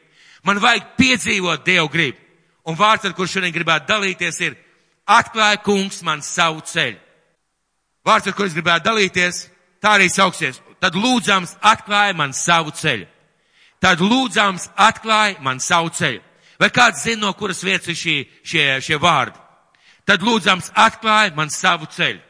Man 0.47 0.61
vajag 0.61 0.93
piedzīvot 0.97 1.65
Dievu 1.65 1.89
gribu. 1.91 2.17
Un 2.69 2.77
vārds, 2.77 3.07
ar 3.09 3.17
kur 3.17 3.27
šodien 3.27 3.53
gribētu 3.53 3.89
dalīties, 3.89 4.37
ir 4.45 4.55
atklāja 5.07 5.61
kungs 5.63 6.01
man 6.03 6.21
savu 6.21 6.61
ceļu. 6.65 6.99
Vārds, 8.05 8.27
ar 8.27 8.33
kur 8.33 8.47
es 8.47 8.55
gribētu 8.57 8.87
dalīties, 8.89 9.45
tā 9.81 9.95
arī 9.97 10.09
sauksies. 10.09 10.61
Tad 10.81 10.97
lūdzams 10.97 11.57
atklāja 11.61 12.15
man 12.17 12.33
savu 12.33 12.73
ceļu. 12.73 13.05
Tad 13.81 14.01
lūdzams 14.01 14.69
atklāja 14.77 15.37
man 15.41 15.61
savu 15.61 15.91
ceļu. 15.93 16.21
Vai 16.61 16.69
kāds 16.69 17.03
zina, 17.05 17.25
no 17.25 17.33
kuras 17.33 17.63
vietas 17.65 17.89
ir 17.89 17.97
šie, 17.97 18.17
šie, 18.45 18.65
šie 18.85 18.97
vārdi? 19.01 19.37
Tad 20.05 20.21
lūdzams 20.25 20.71
atklāja 20.77 21.33
man 21.37 21.49
savu 21.49 21.89
ceļu. 21.89 22.21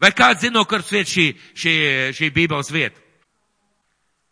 Vai 0.00 0.10
kāds 0.16 0.42
zina, 0.44 0.58
no 0.58 0.64
kuras 0.68 0.90
vietas 0.92 1.12
šī, 1.12 1.28
šī, 1.56 1.74
šī 2.16 2.28
bībeles 2.34 2.72
vieta? 2.72 3.00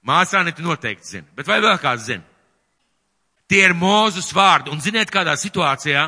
Māsāniti 0.09 0.65
noteikti 0.65 1.15
zina, 1.15 1.29
bet 1.37 1.49
vai 1.49 1.61
vēl 1.61 1.77
kāds 1.81 2.09
zina? 2.09 2.25
Tie 3.51 3.61
ir 3.65 3.75
Mūzus 3.77 4.31
vārdi, 4.33 4.73
un 4.73 4.81
ziniet, 4.81 5.11
kādā 5.13 5.35
situācijā 5.37 6.07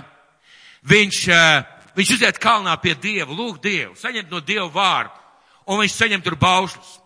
viņš, 0.82 1.28
eh, 1.28 1.64
viņš 1.96 2.14
uziet 2.16 2.38
kalnā 2.38 2.76
pie 2.80 2.94
Dieva, 2.94 3.32
lūg 3.32 3.60
Dievu, 3.62 3.94
saņemt 3.94 4.30
no 4.30 4.40
Dieva 4.40 4.68
vārdu, 4.68 5.12
un 5.66 5.80
viņš 5.80 5.94
saņem 5.98 6.22
tur 6.22 6.36
baušļus. 6.36 6.98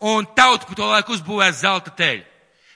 Un 0.00 0.26
tauta 0.34 0.66
pa 0.66 0.74
to 0.74 0.86
laiku 0.86 1.14
uzbūvēs 1.14 1.62
zelta 1.62 1.90
teļu. 1.90 2.24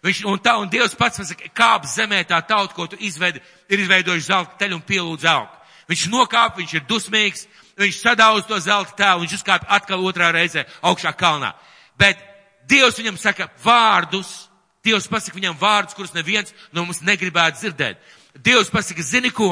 Viņš, 0.02 0.24
un 0.30 0.38
tā, 0.38 0.54
un 0.61 0.68
Dievs 0.70 0.94
pats 0.94 1.18
pasaka, 1.18 1.48
kāp 1.50 1.87
zemē 1.90 2.22
tā 2.24 2.38
tauta, 2.46 2.74
ko 2.74 2.87
tu 2.87 2.96
izveidi, 3.02 3.40
ir 3.68 3.80
izveidojuši 3.82 4.26
zelta 4.26 4.54
teļu 4.61 4.78
un 4.78 4.85
pielūdz 4.87 5.24
aug. 5.32 5.48
Viņš 5.90 6.04
nokāp, 6.12 6.61
viņš 6.61 6.74
ir 6.74 6.85
dusmīgs, 6.87 7.46
viņš 7.78 7.98
sadauz 7.98 8.46
to 8.46 8.59
zelta 8.62 8.94
tēlu, 8.94 9.24
viņš 9.24 9.35
uzkāp 9.40 9.66
atkal 9.66 10.04
otrā 10.06 10.30
reizē 10.35 10.66
augšā 10.82 11.12
kalnā. 11.18 11.54
Bet 11.98 12.20
Dievs 12.68 12.98
viņam 12.98 13.18
saka 13.18 13.48
vārdus, 13.64 14.48
Dievs 14.87 15.09
pasaka 15.11 15.35
viņam 15.35 15.59
vārdus, 15.59 15.94
kurus 15.98 16.14
neviens 16.14 16.54
no 16.70 16.85
mums 16.85 17.02
negribētu 17.02 17.59
dzirdēt. 17.59 17.98
Dievs 18.38 18.70
pasaka, 18.70 19.02
zini 19.02 19.32
ko? 19.35 19.50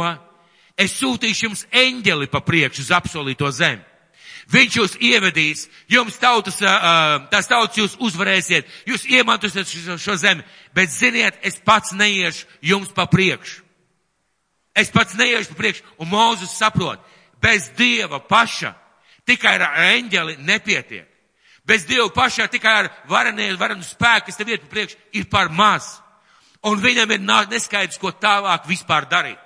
Es 0.76 0.94
sūtīšu 0.98 1.48
jums 1.48 1.66
eņģeli 1.72 2.30
pa 2.32 2.40
priekšu 2.44 2.84
uz 2.84 2.92
apsolīto 2.94 3.50
zemi. 3.54 3.82
Viņš 4.52 4.76
jūs 4.76 4.94
ievedīs, 5.00 5.64
jums 5.88 6.18
tautas, 6.20 6.58
tās 6.60 7.48
tautas 7.48 7.78
jūs 7.78 7.94
uzvarēsiet, 7.96 8.68
jūs 8.84 9.06
iemantosiet 9.08 9.70
šo, 9.96 10.16
zemi, 10.20 10.44
bet 10.76 10.92
ziniet, 10.92 11.38
es 11.40 11.56
pats 11.64 11.94
neiešu 11.96 12.44
jums 12.60 12.92
pa 12.92 13.06
priekšu. 13.08 13.62
Es 14.76 14.90
pats 14.92 15.16
neiešu 15.16 15.54
pa 15.54 15.62
priekšu, 15.62 15.86
un 16.02 16.10
Mūzus 16.12 16.58
saprot, 16.58 17.00
bez 17.40 17.70
Dieva 17.78 18.20
paša 18.20 18.74
tikai 19.24 19.56
ar 19.56 19.80
eņģeli 19.94 20.36
nepietiek. 20.44 21.08
Bez 21.64 21.86
Dieva 21.88 22.10
pašā 22.12 22.44
tikai 22.52 22.74
ar 22.82 22.90
varenie, 23.08 23.54
varenu 23.56 23.84
spēku, 23.86 24.28
kas 24.28 24.36
tev 24.36 24.50
iet 24.52 24.66
pa 24.66 24.74
priekšu, 24.74 24.98
ir 25.16 25.24
par 25.32 25.48
maz. 25.48 25.94
Un 26.64 26.80
viņam 26.80 27.10
ir 27.12 27.24
neskaidrs, 27.24 27.96
ko 28.00 28.12
tālāk 28.12 28.68
vispār 28.68 29.08
darīt. 29.08 29.40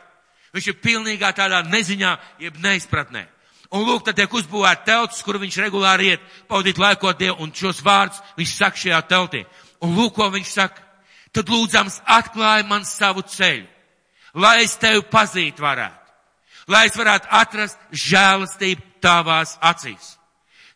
Viņš 0.59 0.73
ir 0.73 0.81
pilnīgā 0.83 1.31
tādā 1.39 1.61
neziņā, 1.63 2.17
jeb 2.43 2.57
neizpratnē. 2.59 3.29
Un 3.71 3.85
lūk, 3.87 4.03
tad 4.03 4.17
tiek 4.19 4.33
uzbūvēta 4.33 4.87
telts, 4.89 5.21
kur 5.23 5.37
viņš 5.39 5.61
regulāri 5.63 6.15
iet, 6.15 6.25
paudīt 6.51 6.81
laikot 6.81 7.19
Dievu, 7.21 7.37
un 7.45 7.53
šos 7.55 7.79
vārdus 7.85 8.19
viņš 8.39 8.55
saka 8.57 8.81
šajā 8.83 9.01
teltī. 9.07 9.45
Un 9.85 9.95
lūk, 9.95 10.17
ko 10.17 10.27
viņš 10.35 10.51
saka. 10.51 10.83
Tad 11.37 11.53
lūdzams 11.53 12.01
atklāja 12.09 12.67
man 12.67 12.83
savu 12.89 13.23
ceļu, 13.23 13.69
lai 14.35 14.65
es 14.65 14.75
tevi 14.81 15.05
pazīt 15.13 15.61
varētu, 15.61 16.15
lai 16.73 16.87
es 16.89 16.97
varētu 16.99 17.31
atrast 17.39 17.79
žēlastību 17.93 18.99
tavās 19.05 19.55
acīs. 19.63 20.17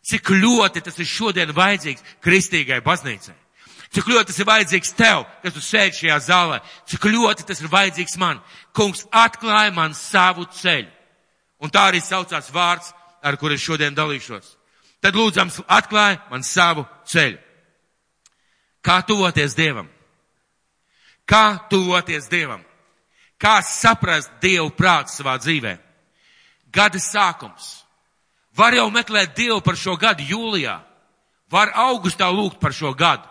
Cik 0.07 0.31
ļoti 0.37 0.85
tas 0.85 0.99
ir 1.01 1.09
šodien 1.09 1.55
vajadzīgs 1.57 2.05
kristīgai 2.23 2.83
baznīcai. 2.85 3.42
Cik 3.93 4.09
ļoti 4.09 4.31
tas 4.31 4.41
ir 4.41 4.49
vajadzīgs 4.49 4.95
tev, 4.97 5.27
kas 5.43 5.53
tu 5.53 5.61
sēdi 5.61 5.99
šajā 5.99 6.17
zālē. 6.25 6.59
Cik 6.89 7.05
ļoti 7.13 7.45
tas 7.45 7.61
ir 7.61 7.69
vajadzīgs 7.69 8.17
man. 8.21 8.41
Kungs 8.73 9.05
atklāja 9.13 9.73
man 9.77 9.93
savu 9.93 10.47
ceļu. 10.49 10.89
Un 11.61 11.71
tā 11.71 11.85
arī 11.91 12.01
saucās 12.01 12.49
vārds, 12.51 12.95
ar 13.23 13.37
kuru 13.37 13.55
es 13.55 13.63
šodien 13.63 13.95
dalīšos. 13.95 14.57
Tad 15.05 15.19
lūdzams 15.19 15.61
atklāja 15.69 16.23
man 16.31 16.45
savu 16.47 16.87
ceļu. 17.05 17.37
Kā 18.83 19.03
tuvoties 19.07 19.55
Dievam? 19.55 19.91
Kā 21.29 21.59
tuvoties 21.71 22.27
Dievam? 22.33 22.65
Kā 23.39 23.61
saprast 23.63 24.33
Dievu 24.43 24.71
prātu 24.75 25.13
savā 25.13 25.37
dzīvē? 25.39 25.77
Gada 26.73 26.99
sākums. 26.99 27.85
Var 28.57 28.79
jau 28.81 28.89
meklēt 28.91 29.37
Dievu 29.37 29.61
par 29.61 29.77
šo 29.77 29.99
gadu 30.01 30.25
jūlijā. 30.25 30.81
Var 31.53 31.75
augustā 31.77 32.31
lūgt 32.33 32.59
par 32.59 32.73
šo 32.73 32.95
gadu. 32.97 33.29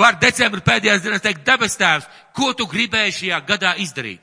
Var 0.00 0.16
decembra 0.20 0.62
pēdējās 0.64 1.02
dienās 1.04 1.22
teikt, 1.24 1.44
debes 1.44 1.76
tēvs, 1.76 2.06
ko 2.36 2.54
tu 2.56 2.64
gribēji 2.70 3.16
šajā 3.18 3.40
gadā 3.48 3.74
izdarīt? 3.82 4.22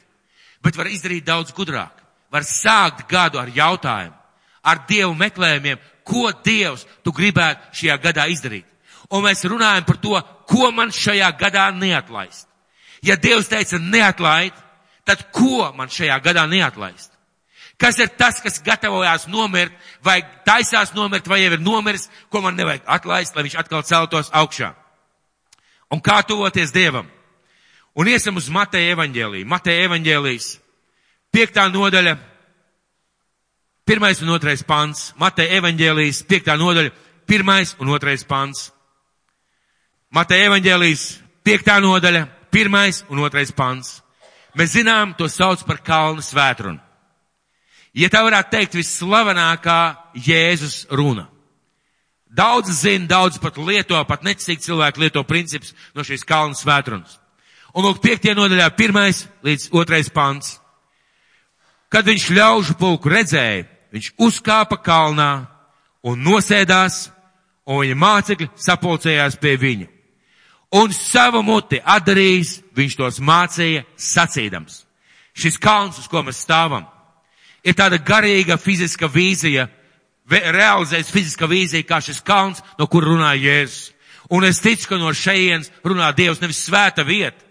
Bet 0.64 0.78
var 0.78 0.90
izdarīt 0.90 1.28
daudz 1.28 1.54
gudrāk. 1.54 1.94
Var 2.34 2.46
sākt 2.48 3.06
gadu 3.10 3.40
ar 3.40 3.52
jautājumu, 3.54 4.16
ar 4.66 4.82
Dievu 4.90 5.14
meklējumiem, 5.16 5.78
ko 6.08 6.32
Dievs 6.44 6.88
tu 7.06 7.14
gribētu 7.14 7.78
šajā 7.78 7.98
gadā 8.04 8.26
izdarīt. 8.34 8.66
Un 9.14 9.24
mēs 9.24 9.46
runājam 9.48 9.86
par 9.88 10.00
to, 10.02 10.16
ko 10.50 10.72
man 10.76 10.90
šajā 10.92 11.30
gadā 11.40 11.70
neatlaist. 11.76 12.48
Ja 13.06 13.16
Dievs 13.16 13.48
teica 13.52 13.78
neatlaid, 13.80 14.58
tad 15.06 15.28
ko 15.32 15.70
man 15.78 15.94
šajā 15.94 16.18
gadā 16.26 16.48
neatlaist? 16.50 17.14
Kas 17.78 18.00
ir 18.02 18.10
tas, 18.18 18.42
kas 18.42 18.58
gatavojās 18.66 19.28
nomirt, 19.30 19.76
vai 20.02 20.24
taisās 20.48 20.96
nomirt, 20.98 21.30
vai 21.30 21.44
jau 21.44 21.54
ir 21.54 21.62
nomiris, 21.62 22.10
ko 22.34 22.42
man 22.42 22.58
nevajag 22.58 22.90
atlaist, 22.98 23.38
lai 23.38 23.46
viņš 23.46 23.60
atkal 23.62 23.86
celtos 23.86 24.34
augšā? 24.34 24.74
Un 25.94 26.02
kā 26.04 26.20
tuvoties 26.28 26.74
Dievam? 26.76 27.08
Un 27.98 28.10
iesim 28.12 28.36
uz 28.38 28.50
Mateja 28.54 28.94
evaņģēlī. 28.94 29.44
Mateja 29.48 29.88
evaņģēlīs, 29.88 30.48
piektā 31.34 31.66
nodaļa, 31.74 32.18
pirmais 33.88 34.22
un 34.22 34.34
otrais 34.36 34.64
pants. 34.68 35.12
Mateja 35.18 35.58
evaņģēlīs, 35.62 36.24
piektā 36.30 36.58
nodaļa, 36.60 36.92
pirmais 37.26 37.74
un 37.82 37.94
otrais 37.96 38.26
pants. 38.28 38.68
Mateja 40.14 40.52
evaņģēlīs, 40.52 41.08
piektā 41.48 41.80
nodaļa, 41.84 42.28
pirmais 42.54 43.02
un 43.10 43.24
otrais 43.26 43.52
pants. 43.56 44.02
Mēs 44.58 44.76
zinām, 44.78 45.16
to 45.18 45.28
sauc 45.30 45.64
par 45.68 45.82
kalnu 45.86 46.24
svētrunu. 46.26 46.80
Ja 47.98 48.10
tā 48.14 48.22
varētu 48.26 48.54
teikt, 48.54 48.78
visslavenākā 48.78 49.80
Jēzus 50.22 50.86
runa. 50.94 51.28
Daudz 52.30 52.72
zina, 52.82 53.08
daudz 53.08 53.40
pat 53.42 53.58
lieto, 53.58 53.98
pat 54.06 54.24
necīgi 54.26 54.68
cilvēki 54.68 55.02
lieto 55.06 55.24
principus 55.24 55.74
no 55.96 56.04
šīs 56.06 56.26
kalnu 56.28 56.58
svētrunas. 56.58 57.18
Un 57.78 57.86
lūk, 57.86 58.02
piektie 58.04 58.34
nodaļā 58.36 58.68
pirmais 58.76 59.26
līdz 59.46 59.70
otrais 59.78 60.10
pants. 60.14 60.58
Kad 61.94 62.08
viņš 62.08 62.30
ļaužu 62.36 62.76
pulku 62.80 63.10
redzēja, 63.10 63.68
viņš 63.96 64.10
uzkāpa 64.20 64.80
kalnā 64.84 65.48
un 66.04 66.20
nosēdās, 66.26 67.08
un 67.68 67.84
viņa 67.84 68.00
mācekļi 68.02 68.50
sapulcējās 68.60 69.40
pie 69.40 69.56
viņa. 69.62 69.88
Un 70.76 70.92
savu 70.92 71.42
muti 71.48 71.80
atdarījis, 71.80 72.58
viņš 72.76 72.98
tos 73.00 73.22
mācīja 73.24 73.86
sacīdams. 73.96 74.82
Šis 75.38 75.60
kalns, 75.62 76.00
uz 76.02 76.10
ko 76.12 76.26
mēs 76.26 76.42
stāvam, 76.44 76.84
ir 77.64 77.78
tāda 77.78 78.02
garīga 78.04 78.58
fiziska 78.60 79.08
vīzija, 79.08 79.68
realizēs 80.30 81.12
fiziska 81.12 81.48
vīzija, 81.48 81.86
kā 81.88 82.02
šis 82.04 82.22
kalns, 82.26 82.64
no 82.80 82.88
kur 82.88 83.06
runā 83.08 83.34
Jēzus. 83.38 83.94
Un 84.30 84.44
es 84.44 84.60
ticu, 84.60 84.90
ka 84.90 85.00
no 85.00 85.14
šejienes 85.16 85.72
runā 85.88 86.12
Dievs 86.16 86.42
nevis 86.44 86.66
svēta 86.68 87.06
vieta. 87.08 87.46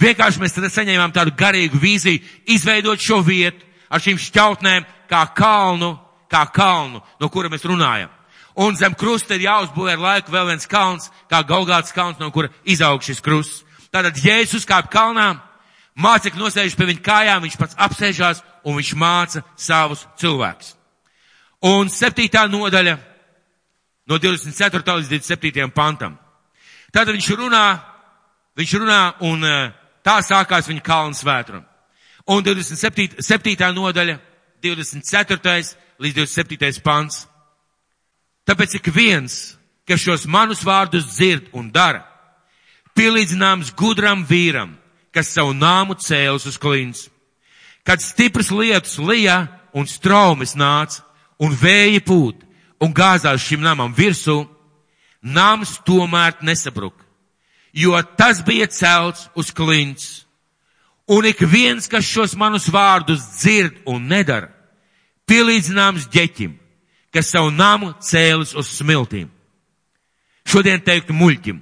Vienkārši 0.00 0.40
mēs 0.40 0.54
tad 0.56 0.68
saņēmām 0.72 1.12
tādu 1.16 1.32
garīgu 1.36 1.80
vīziju, 1.80 2.20
izveidot 2.48 3.00
šo 3.00 3.20
vietu 3.24 3.66
ar 3.90 4.00
šīm 4.00 4.20
šķautnēm 4.20 4.86
kā 5.10 5.24
kalnu, 5.36 5.94
kā 6.30 6.44
kalnu, 6.54 7.02
no 7.20 7.28
kura 7.28 7.50
mēs 7.52 7.66
runājam. 7.68 8.12
Un 8.60 8.76
zem 8.76 8.94
krusta 8.98 9.36
ir 9.36 9.46
jāuzbūvē 9.46 9.94
ar 9.96 10.02
laiku 10.04 10.32
vēl 10.32 10.50
viens 10.50 10.68
kalns, 10.68 11.08
kā 11.30 11.42
Gaugāts 11.46 11.94
kalns, 11.96 12.18
no 12.20 12.30
kura 12.34 12.50
izaug 12.64 13.02
šis 13.04 13.22
krusts. 13.24 13.62
Tātad 13.90 14.18
Jēzus 14.20 14.68
kāp 14.68 14.90
kalnā, 14.92 15.32
mācekļi 15.98 16.40
nosēžas 16.40 16.76
pie 16.78 16.90
viņa 16.92 17.06
kājām, 17.06 17.46
viņš 17.46 17.56
pats 17.58 17.78
apsēžās 17.78 18.44
un 18.64 18.76
viņš 18.78 18.92
māca 18.98 19.44
savus 19.56 20.06
cilvēkus. 20.20 20.79
Un 21.60 21.90
septītā 21.92 22.46
nodaļa 22.48 22.96
no 24.08 24.18
24. 24.18 24.96
līdz 24.96 25.10
27. 25.12 25.70
pantam. 25.74 26.16
Tātad 26.90 27.12
viņš 27.14 27.28
runā, 27.36 27.64
viņš 28.56 28.72
runā 28.80 29.00
un 29.28 29.44
eh, 29.44 29.72
tā 30.02 30.18
sākās 30.24 30.70
viņa 30.70 30.82
kalna 30.84 31.14
svētruna. 31.14 31.66
Un 32.30 32.44
27. 32.44 33.20
7. 33.20 33.72
nodaļa, 33.76 34.18
24. 34.62 35.76
līdz 36.00 36.16
27. 36.16 36.80
pants. 36.84 37.26
Tāpēc 38.48 38.78
ik 38.80 38.90
viens, 38.94 39.56
kas 39.86 40.00
šos 40.00 40.26
manus 40.26 40.64
vārdus 40.64 41.06
dzird 41.12 41.52
un 41.52 41.68
dara, 41.70 42.06
pielīdzināms 42.96 43.74
gudram 43.76 44.24
vīram, 44.26 44.74
kas 45.12 45.30
savu 45.34 45.52
nāmu 45.54 45.96
cēlus 46.00 46.48
uz 46.48 46.58
klints. 46.58 47.08
Kad 47.84 48.02
stipras 48.02 48.50
lietus 48.50 48.98
lija 48.98 49.44
un 49.76 49.86
straumes 49.86 50.56
nāca 50.58 51.04
un 51.40 51.56
vēja 51.56 52.02
pūt 52.04 52.44
un 52.80 52.94
gāzās 52.96 53.42
šim 53.44 53.62
namam 53.64 53.92
virsū, 53.96 54.44
nams 55.20 55.76
tomēr 55.84 56.38
nesabruka, 56.44 57.04
jo 57.72 57.96
tas 58.16 58.40
bija 58.44 58.68
celts 58.68 59.28
uz 59.36 59.52
klints. 59.52 60.26
Un 61.10 61.26
ik 61.26 61.42
viens, 61.42 61.88
kas 61.90 62.06
šos 62.06 62.36
manus 62.38 62.68
vārdus 62.70 63.24
dzird 63.40 63.80
un 63.90 64.06
nedara, 64.06 64.52
pielīdzināms 65.26 66.06
ģeķim, 66.12 66.54
kas 67.10 67.32
savu 67.34 67.50
namu 67.50 67.90
cēlis 67.98 68.54
uz 68.54 68.70
smiltīm. 68.78 69.26
Šodien 70.46 70.80
teikt 70.82 71.10
muļķim. 71.10 71.58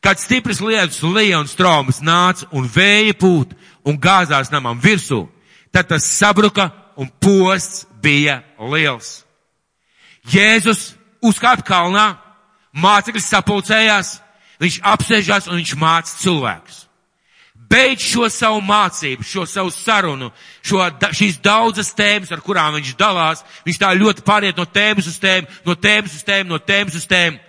Kad 0.00 0.20
stipras 0.20 0.60
lietus 0.60 1.02
lija 1.02 1.40
un 1.40 1.48
straumas 1.50 2.02
nāca 2.04 2.48
un 2.52 2.66
vēja 2.68 3.16
pūt 3.18 3.54
un 3.84 3.96
gāzās 4.00 4.52
namam 4.52 4.80
virsū, 4.80 5.24
tad 5.72 5.88
tas 5.90 6.08
sabruka 6.16 6.70
un 6.96 7.08
posts 7.20 7.84
bija 8.02 8.40
liels. 8.58 9.22
Jēzus 10.26 10.94
uzkāpa 11.24 11.64
kalnā, 11.66 12.06
mācekļi 12.76 13.22
sapulcējās, 13.22 14.16
viņš 14.62 14.80
apsēžās 14.94 15.48
un 15.50 15.60
viņš 15.60 15.76
māca 15.80 16.18
cilvēkus. 16.20 16.82
Beidz 17.66 18.04
šo 18.06 18.28
savu 18.30 18.60
mācību, 18.62 19.24
šo 19.26 19.42
savu 19.48 19.72
sarunu, 19.74 20.28
šo, 20.62 20.84
šīs 21.18 21.40
daudzas 21.42 21.90
tēmas, 21.98 22.30
ar 22.30 22.42
kurām 22.44 22.76
viņš 22.76 22.92
dalās. 22.98 23.42
Viņš 23.66 23.80
tā 23.82 23.90
ļoti 23.96 24.22
pāriet 24.26 24.58
no 24.58 24.66
tēmas 24.70 25.08
uz 25.10 25.16
tēmu, 25.22 25.50
no 25.66 25.74
tēmas 25.74 26.14
uz 26.14 26.22
tēmu, 26.26 26.52
no 26.52 26.60
tēmas 26.62 26.98
uz 27.00 27.08
tēmu. 27.10 27.40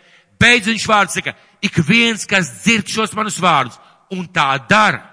Beidz 0.42 0.72
viņš 0.72 0.88
vārds 0.90 1.20
saka, 1.20 1.36
ik 1.62 1.78
viens, 1.86 2.26
kas 2.30 2.50
dzird 2.64 2.90
šos 2.90 3.14
manus 3.18 3.38
vārdus 3.42 3.78
un 4.14 4.26
tā 4.34 4.50
dara, 4.70 5.04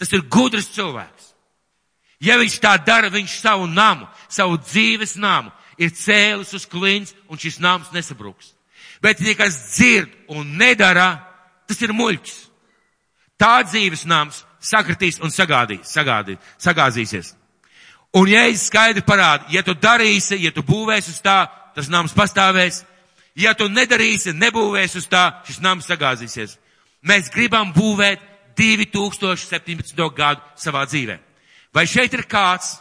tas 0.00 0.12
ir 0.16 0.24
gudrs 0.32 0.70
cilvēks. 0.72 1.30
Ja 2.20 2.36
viņš 2.40 2.58
tā 2.60 2.74
dara, 2.84 3.08
viņš 3.12 3.38
savu 3.40 3.68
namu, 3.68 4.08
savu 4.30 4.58
dzīves 4.62 5.16
namu 5.20 5.52
ir 5.80 5.92
cēlis 5.96 6.54
uz 6.56 6.66
klints 6.68 7.14
un 7.28 7.40
šis 7.40 7.58
nams 7.60 7.90
nesabruks. 7.94 8.54
Bet 9.02 9.20
ja 9.24 9.34
kas 9.34 9.56
dzird 9.74 10.12
un 10.28 10.56
nedara, 10.60 11.16
tas 11.68 11.80
ir 11.80 11.94
muļķis. 11.96 12.38
Tā 13.40 13.62
dzīves 13.64 14.04
nams 14.04 14.42
sakritīs 14.60 15.20
un 15.24 15.32
sagādīs, 15.32 15.88
sagādīs, 15.88 16.40
sagāzīsies. 16.60 17.34
Un 18.12 18.28
es 18.34 18.66
skaidri 18.66 19.04
parādu, 19.06 19.46
ja 19.54 19.62
tu 19.62 19.72
darīsi, 19.78 20.40
ja 20.42 20.50
tu 20.52 20.64
būvēsi 20.66 21.14
uz 21.14 21.20
tā, 21.24 21.44
tas 21.74 21.88
nams 21.88 22.12
pastāvēs. 22.12 22.82
Ja 23.38 23.54
tu 23.54 23.68
nedarīsi, 23.70 24.34
nebūvēsi 24.34 24.98
uz 24.98 25.06
tā, 25.08 25.40
šis 25.46 25.60
nams 25.62 25.86
sagāzīsies. 25.88 26.56
Mēs 27.06 27.30
gribam 27.32 27.70
būvēt 27.72 28.20
2017. 28.58 29.94
gadu 30.16 30.42
savā 30.58 30.82
dzīvē. 30.90 31.16
Vai 31.72 31.86
šeit 31.86 32.12
ir 32.18 32.26
kāds, 32.28 32.80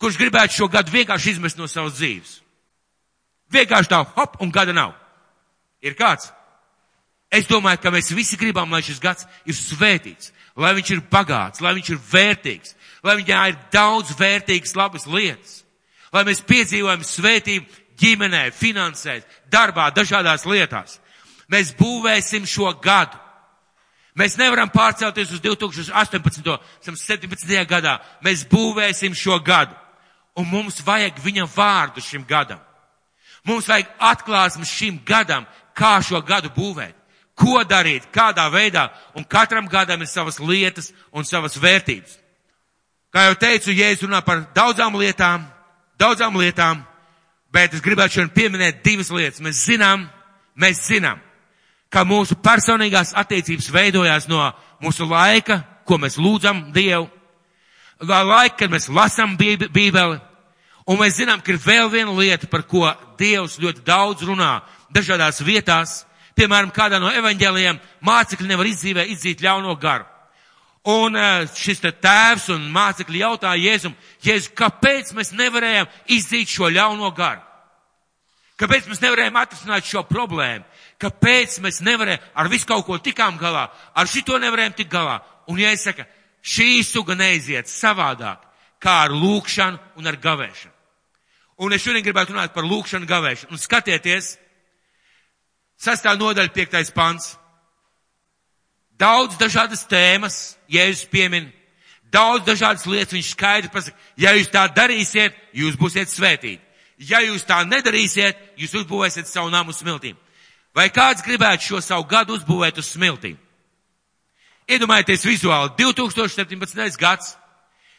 kurš 0.00 0.18
gribētu 0.20 0.58
šo 0.58 0.68
gadu 0.72 0.92
vienkārši 0.94 1.36
izmest 1.36 1.58
no 1.58 1.68
savas 1.70 1.96
dzīves? 1.98 2.40
Vienkārši 3.52 3.92
tā, 3.92 4.02
hop, 4.16 4.40
un 4.42 4.50
gada 4.50 4.74
nav. 4.74 4.94
Ir 5.84 5.94
kāds? 5.98 6.32
Es 7.30 7.48
domāju, 7.50 7.80
ka 7.82 7.90
mēs 7.94 8.12
visi 8.14 8.38
gribam, 8.38 8.70
lai 8.70 8.82
šis 8.86 9.00
gads 9.02 9.26
ir 9.46 9.54
svētīts, 9.58 10.32
lai 10.56 10.72
viņš 10.78 10.92
ir 10.94 11.02
bagāts, 11.10 11.62
lai 11.62 11.74
viņš 11.78 11.90
ir 11.92 12.02
vērtīgs, 12.12 12.74
lai 13.06 13.16
viņā 13.18 13.40
ir 13.50 13.58
daudz 13.74 14.14
vērtīgas 14.18 14.76
labas 14.78 15.06
lietas, 15.10 15.60
lai 16.14 16.22
mēs 16.26 16.44
piedzīvojam 16.46 17.02
svētību 17.06 17.82
ģimenē, 17.98 18.50
finansēs, 18.54 19.26
darbā, 19.50 19.88
dažādās 19.94 20.46
lietās. 20.46 21.00
Mēs 21.50 21.72
būvēsim 21.78 22.46
šo 22.48 22.72
gadu. 22.82 23.18
Mēs 24.16 24.38
nevaram 24.40 24.70
pārcelties 24.72 25.34
uz 25.36 25.42
2018. 25.44 26.56
17. 26.80 27.66
gadā. 27.68 27.98
Mēs 28.24 28.46
būvēsim 28.48 29.14
šo 29.14 29.38
gadu. 29.44 29.76
Un 30.36 30.48
mums 30.50 30.82
vajag 30.84 31.18
viņa 31.24 31.46
vārdu 31.54 32.02
šim 32.04 32.24
gadam. 32.28 32.60
Mums 33.46 33.68
vajag 33.68 33.88
atklāsmes 34.02 34.70
šim 34.70 34.98
gadam, 35.06 35.46
kā 35.76 35.96
šo 36.04 36.20
gadu 36.20 36.50
būvēt 36.56 36.94
ko 37.36 37.60
darīt, 37.68 38.08
kādā 38.14 38.46
veidā, 38.48 38.88
un 39.14 39.24
katram 39.28 39.68
gadam 39.68 40.00
ir 40.00 40.08
savas 40.08 40.38
lietas 40.40 40.88
un 41.12 41.24
savas 41.24 41.58
vērtības. 41.60 42.14
Kā 43.12 43.26
jau 43.28 43.36
teicu, 43.40 43.74
Jēzus 43.76 44.06
runā 44.06 44.22
par 44.24 44.40
daudzām 44.56 44.96
lietām, 44.96 45.44
daudzām 46.00 46.36
lietām, 46.40 46.80
bet 47.52 47.76
es 47.76 47.84
gribētu 47.84 48.16
šodien 48.16 48.32
pieminēt 48.32 48.80
divas 48.84 49.12
lietas. 49.12 49.42
Mēs 49.44 49.60
zinām, 49.68 50.08
mēs 50.56 50.80
zinām, 50.88 51.20
Kā 51.86 52.02
mūsu 52.02 52.34
personīgās 52.42 53.12
attiecības 53.14 53.68
veidojās 53.70 54.24
no 54.28 54.40
mūsu 54.82 55.06
laika, 55.06 55.60
ko 55.86 56.00
mēs 56.02 56.18
lūdzam 56.18 56.72
Dievu, 56.74 57.06
laika, 58.02 58.56
kad 58.58 58.72
mēs 58.72 58.88
lasam 58.90 59.36
Bībeli, 59.38 60.18
un 60.86 61.00
mēs 61.00 61.20
zinām, 61.20 61.42
ka 61.42 61.52
ir 61.52 61.60
vēl 61.62 61.90
viena 61.92 62.14
lieta, 62.14 62.48
par 62.50 62.66
ko 62.68 62.86
Dievs 63.18 63.58
ļoti 63.62 63.84
daudz 63.86 64.26
runā 64.26 64.60
dažādās 64.94 65.40
vietās, 65.44 66.04
piemēram, 66.36 66.70
kādā 66.74 67.00
no 67.02 67.10
evaņģēliem 67.10 67.80
mācekļi 68.04 68.50
nevar 68.50 68.68
izdzīvē 68.70 69.06
izdzīt 69.12 69.42
ļauno 69.44 69.74
garu. 69.80 70.06
Un 70.86 71.16
eh, 71.18 71.48
šis 71.50 71.82
te 71.82 71.90
tēvs 71.90 72.50
un 72.54 72.68
mācekļi 72.70 73.24
jautāja 73.24 73.58
Jēzum, 73.58 73.96
Jēzu, 74.22 74.52
kāpēc 74.54 75.10
mēs 75.16 75.32
nevarējām 75.34 75.88
izdzīt 76.14 76.52
šo 76.52 76.70
ļauno 76.70 77.10
garu? 77.16 77.42
Kāpēc 78.56 78.86
mēs 78.88 79.02
nevarējām 79.02 79.36
atrisināt 79.36 79.84
šo 79.84 80.04
problēmu? 80.08 80.64
Kāpēc 81.02 81.58
mēs 81.64 81.82
nevarējām 81.84 82.30
ar 82.38 82.48
visu 82.48 82.68
kaut 82.70 82.86
ko 82.86 83.00
tikām 83.02 83.36
galā, 83.40 83.66
ar 83.92 84.08
šito 84.08 84.38
nevarējām 84.40 84.78
tikt 84.78 84.94
galā? 84.94 85.18
Un 85.50 85.58
ja 85.60 85.74
es 85.74 85.84
saku, 85.84 86.06
šī 86.40 86.70
suga 86.86 87.18
neiziet 87.18 87.68
savādāk, 87.68 88.46
kā 88.80 89.02
ar 89.08 89.12
lūkšanu 89.12 89.98
un 89.98 90.08
ar 90.08 90.16
gavēšanu. 90.22 90.75
Un 91.56 91.72
es 91.72 91.80
šodien 91.84 92.04
gribētu 92.04 92.34
runāt 92.34 92.52
par 92.52 92.66
lūkšanu 92.68 93.08
gavēšanu. 93.08 93.54
Un 93.54 93.60
skatieties, 93.60 94.34
sastā 95.80 96.12
nodaļa 96.18 96.52
piektais 96.52 96.92
pants. 96.92 97.34
Daudz 99.00 99.36
dažādas 99.40 99.84
tēmas, 99.88 100.56
Jēzus 100.72 101.08
piemin, 101.12 101.50
daudz 102.12 102.46
dažādas 102.46 102.86
lietas 102.88 103.16
viņš 103.16 103.32
skaidri 103.32 103.72
pasaka. 103.72 103.96
Ja 104.16 104.32
jūs 104.36 104.52
tā 104.52 104.66
darīsiet, 104.72 105.36
jūs 105.52 105.76
būsiet 105.80 106.12
svētīti. 106.12 106.62
Ja 106.96 107.20
jūs 107.20 107.44
tā 107.44 107.60
nedarīsiet, 107.68 108.38
jūs 108.56 108.72
uzbūvēsiet 108.80 109.28
savu 109.28 109.52
namu 109.52 109.74
smiltīm. 109.76 110.16
Vai 110.76 110.88
kāds 110.92 111.24
gribētu 111.24 111.64
šo 111.64 111.80
savu 111.84 112.04
gadu 112.08 112.36
uzbūvēt 112.36 112.80
uz 112.80 112.88
smiltīm? 112.92 113.36
Iedomājieties 114.66 115.24
vizuāli, 115.28 115.70
2017. 115.78 116.96
gads, 116.98 117.36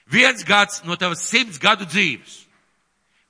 viens 0.06 0.43
gads 0.43 0.82
no 0.84 0.98
tavas 1.00 1.24
simts 1.30 1.62
gadu 1.62 1.86
dzīves. 1.86 2.47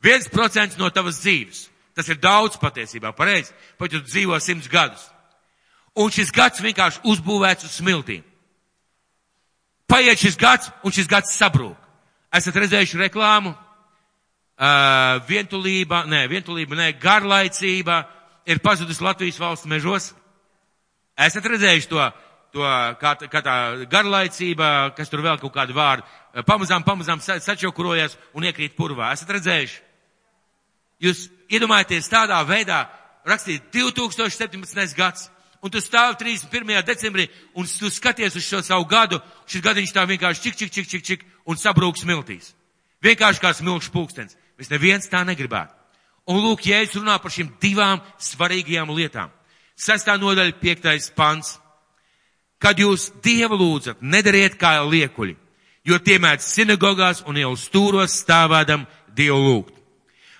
Viens 0.03 0.29
procents 0.29 0.77
no 0.77 0.89
tavas 0.93 1.21
dzīves. 1.23 1.67
Tas 1.97 2.09
ir 2.13 2.19
daudz 2.21 2.59
patiesībā, 2.61 3.09
pareizi, 3.17 3.53
pat 3.79 3.89
ja 3.89 3.97
tu 3.97 4.05
dzīvo 4.05 4.37
simts 4.43 4.69
gadus. 4.69 5.07
Un 5.97 6.11
šis 6.13 6.29
gads 6.29 6.61
vienkārši 6.61 7.01
uzbūvēts 7.09 7.65
uz 7.65 7.79
smiltīm. 7.79 8.21
Paiet 9.89 10.19
šis 10.21 10.37
gads, 10.37 10.69
un 10.85 10.93
šis 10.93 11.09
gads 11.09 11.33
sabrūk. 11.33 11.77
Esat 12.37 12.59
redzējuši 12.59 12.99
reklāmu? 13.01 13.55
Uh, 14.57 15.17
vientulība, 15.29 16.03
nē, 16.09 16.23
vientulība, 16.29 16.77
nē, 16.77 16.91
garlaicība 17.01 18.03
ir 18.45 18.61
pazudusi 18.61 19.03
Latvijas 19.05 19.41
valsts 19.41 19.69
mežos. 19.69 20.11
Esat 21.17 21.49
redzējuši 21.49 21.89
to, 21.89 22.05
to 22.53 22.69
kā, 23.01 23.15
kā 23.25 23.41
tā 23.45 23.57
garlaicība, 23.89 24.91
kas 24.97 25.09
tur 25.09 25.25
vēl 25.25 25.41
kaut 25.41 25.55
kādu 25.55 25.77
vārdu, 25.77 26.05
pamazām, 26.45 26.85
pamazām 26.85 27.21
sačokurojas 27.21 28.19
un 28.37 28.45
iekrīt 28.49 28.77
purvā. 28.77 29.15
Esat 29.17 29.33
redzējuši? 29.37 29.86
Jūs 31.03 31.27
iedomājaties 31.49 32.09
tādā 32.09 32.39
veidā 32.47 32.85
rakstīt 33.27 33.69
2017. 33.73 34.95
gads 34.97 35.29
un 35.61 35.71
tu 35.71 35.81
stāvi 35.81 36.17
31. 36.19 36.83
decembrī, 36.85 37.27
un 37.55 37.65
tu 37.65 37.89
skaties 37.89 38.35
uz 38.35 38.45
šo 38.45 38.61
savu 38.63 38.85
gadu, 38.85 39.19
šis 39.49 39.63
gadiņš 39.65 39.93
tā 39.93 40.05
vienkārši 40.07 40.43
čik, 40.43 40.57
čik, 40.57 40.71
čik, 40.71 40.87
čik, 40.87 41.03
čik, 41.03 41.25
un 41.45 41.57
sabrūk 41.57 41.99
smiltīs. 41.99 42.53
Vienkārši 43.03 43.41
kā 43.41 43.53
smilšu 43.53 43.93
pūkstens. 43.93 44.37
Mēs 44.57 44.71
neviens 44.73 45.09
tā 45.09 45.23
negribētu. 45.25 45.73
Un 46.27 46.41
lūk, 46.43 46.65
Jēzus 46.67 46.99
runā 46.99 47.17
par 47.21 47.31
šīm 47.31 47.53
divām 47.61 48.01
svarīgajām 48.19 48.91
lietām. 48.91 49.31
Sestā 49.77 50.17
nodaļa, 50.19 50.57
piektais 50.59 51.11
pants. 51.15 51.55
Kad 52.59 52.79
jūs 52.81 53.11
Dievu 53.23 53.59
lūdzat, 53.59 54.01
nedariet 54.01 54.57
kā 54.57 54.79
liekuļi, 54.81 55.35
jo 55.85 55.99
tie 56.01 56.17
mēdz 56.19 56.47
sinagogās 56.47 57.21
un 57.29 57.37
jau 57.37 57.53
stūros 57.55 58.17
stāvādam 58.23 58.87
Dievu 59.13 59.43
lūgt. 59.45 59.76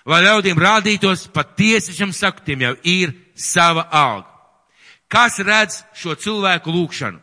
Lai 0.08 0.22
ļaudīm 0.24 0.56
rādītos, 0.56 1.26
patiesi 1.32 1.92
šam 1.92 2.14
saku, 2.16 2.44
tiem 2.46 2.64
jau 2.64 2.74
ir 2.88 3.12
sava 3.36 3.84
alga. 3.92 4.30
Kas 5.08 5.38
redz 5.44 5.82
šo 5.96 6.16
cilvēku 6.16 6.72
lūgšanu? 6.72 7.20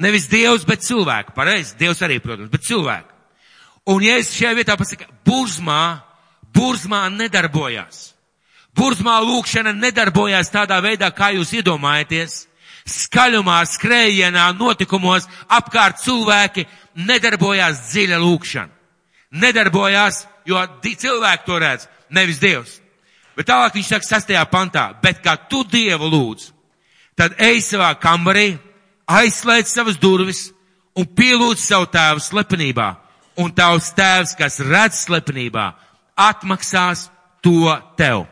Nevis 0.00 0.28
Dievs, 0.30 0.64
bet 0.66 0.86
cilvēku. 0.86 1.34
Pareizi, 1.36 1.74
Dievs 1.78 2.00
arī, 2.06 2.20
protams, 2.22 2.50
bet 2.50 2.64
cilvēku. 2.66 3.10
Un 3.90 4.04
ja 4.04 4.16
es 4.20 4.30
šajā 4.32 4.54
vietā 4.56 4.76
pasaku, 4.78 5.06
burzmā, 5.26 6.00
burzmā 6.54 7.04
nedarbojās. 7.12 8.14
Burzmā 8.76 9.18
lūkšana 9.26 9.74
nedarbojās 9.76 10.52
tādā 10.54 10.78
veidā, 10.82 11.10
kā 11.12 11.32
jūs 11.34 11.52
iedomājaties. 11.58 12.44
Skaļumā, 12.90 13.60
skrējienā, 13.68 14.46
notikumos 14.56 15.26
apkārt 15.52 16.00
cilvēki 16.04 16.64
nedarbojās 16.96 17.90
dziļa 17.90 18.18
lūkšana. 18.22 18.79
Nedarbojās, 19.30 20.24
jo 20.46 20.58
cilvēki 20.82 21.46
to 21.46 21.58
redz, 21.62 21.86
nevis 22.10 22.40
Dievs. 22.42 22.80
Bet 23.36 23.46
tālāk 23.48 23.76
viņš 23.78 23.90
saka 23.92 24.06
sastajā 24.06 24.42
pantā, 24.50 24.90
bet 25.02 25.22
kā 25.22 25.36
tu 25.48 25.62
Dievu 25.64 26.10
lūdz, 26.10 26.50
tad 27.16 27.38
ej 27.38 27.62
savā 27.62 27.92
kambarī, 28.00 28.58
aizslēdz 29.06 29.70
savas 29.70 30.00
durvis 30.00 30.48
un 30.98 31.06
pielūdz 31.06 31.62
savu 31.62 31.86
tēvu 31.90 32.22
slepenībā. 32.24 32.88
Un 33.40 33.54
tavs 33.56 33.92
tēvs, 33.96 34.34
kas 34.36 34.58
redz 34.60 35.04
slepenībā, 35.06 35.70
atmaksās 36.18 37.06
to 37.40 37.70
tev. 37.96 38.26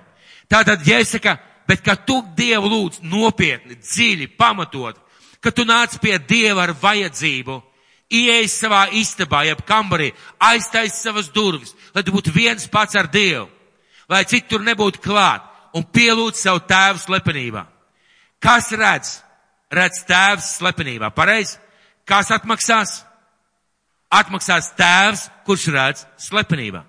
Tātad, 0.51 0.83
ja 0.85 0.99
es 1.01 1.15
saku, 1.15 1.37
bet 1.69 1.85
ka 1.85 1.95
tu 1.97 2.19
Dievu 2.37 2.69
lūdz 2.73 3.01
nopietni, 3.07 3.79
dziļi, 3.79 4.33
pamatot, 4.37 4.99
ka 5.41 5.53
tu 5.55 5.65
nāc 5.69 5.97
pie 6.03 6.19
Dieva 6.19 6.67
ar 6.67 6.75
vajadzību, 6.77 7.61
ieej 8.11 8.49
savā 8.49 8.87
istabā, 8.97 9.45
jeb 9.49 9.63
kambarī, 9.69 10.13
aiztais 10.41 10.97
savas 11.03 11.29
durvis, 11.33 11.75
lai 11.95 12.03
tu 12.03 12.13
būtu 12.15 12.33
viens 12.35 12.69
pats 12.73 12.97
ar 12.97 13.11
Dievu 13.13 13.49
lai 14.09 14.25
cik 14.25 14.49
tur 14.49 14.65
nebūtu 14.65 15.03
klāt, 15.05 15.45
un 15.77 15.85
pielūdz 15.85 16.41
savu 16.41 16.63
tēvu 16.69 17.01
slepenībā. 17.03 17.65
Kas 18.41 18.71
redz? 18.73 19.19
Redz 19.75 20.01
tēvs 20.09 20.55
slepenībā. 20.59 21.11
Pareizi? 21.13 21.59
Kas 22.09 22.33
atmaksās? 22.33 23.03
Atmaksās 24.09 24.73
tēvs, 24.79 25.27
kurš 25.45 25.67
redz 25.75 26.07
slepenībā. 26.25 26.87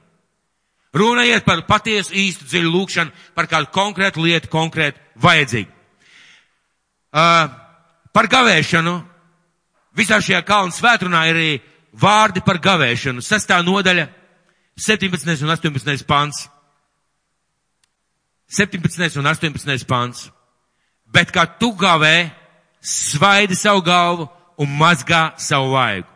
Runa 0.96 1.26
iet 1.28 1.44
par 1.46 1.66
patiesu 1.68 2.16
īstu 2.18 2.48
dziļu 2.48 2.72
lūkšanu, 2.74 3.12
par 3.36 3.50
kādu 3.52 3.70
konkrētu 3.76 4.24
lietu, 4.24 4.50
konkrētu 4.50 5.02
vajadzīgu. 5.22 5.76
Uh, 7.10 7.52
par 8.16 8.30
gavēšanu. 8.32 8.96
Visā 10.00 10.22
šajā 10.24 10.40
kalnu 10.48 10.72
svētrunā 10.72 11.26
ir 11.28 11.36
arī 11.36 11.52
vārdi 12.00 12.44
par 12.46 12.62
gavēšanu. 12.64 13.24
Sestā 13.26 13.60
nodaļa, 13.66 14.08
17. 14.80 15.44
un 15.44 15.52
18. 15.52 16.06
pants. 16.08 16.48
17. 18.48 19.20
un 19.20 19.28
18. 19.28 19.88
pants. 19.88 20.30
Bet 21.10 21.34
kā 21.36 21.44
tu 21.60 21.74
gavē, 21.76 22.30
svaidi 22.82 23.58
savu 23.58 23.82
galvu 23.84 24.30
un 24.62 24.72
mazgā 24.80 25.34
savu 25.38 25.74
vaigu. 25.74 26.08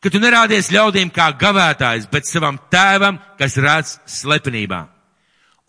Ka 0.00 0.08
tu 0.08 0.20
nerādies 0.20 0.70
ļaudīm 0.72 1.10
kā 1.12 1.28
gavētājs, 1.36 2.08
bet 2.08 2.28
savam 2.28 2.56
tēvam, 2.72 3.18
kas 3.36 3.56
redz 3.60 3.98
slepenībā. 4.08 4.86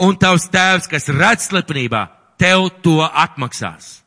Un 0.02 0.16
tavs 0.18 0.48
tēvs, 0.52 0.88
kas 0.88 1.10
redz 1.12 1.50
slepenībā, 1.50 2.06
tev 2.40 2.70
to 2.84 3.02
atmaksās. 3.04 4.01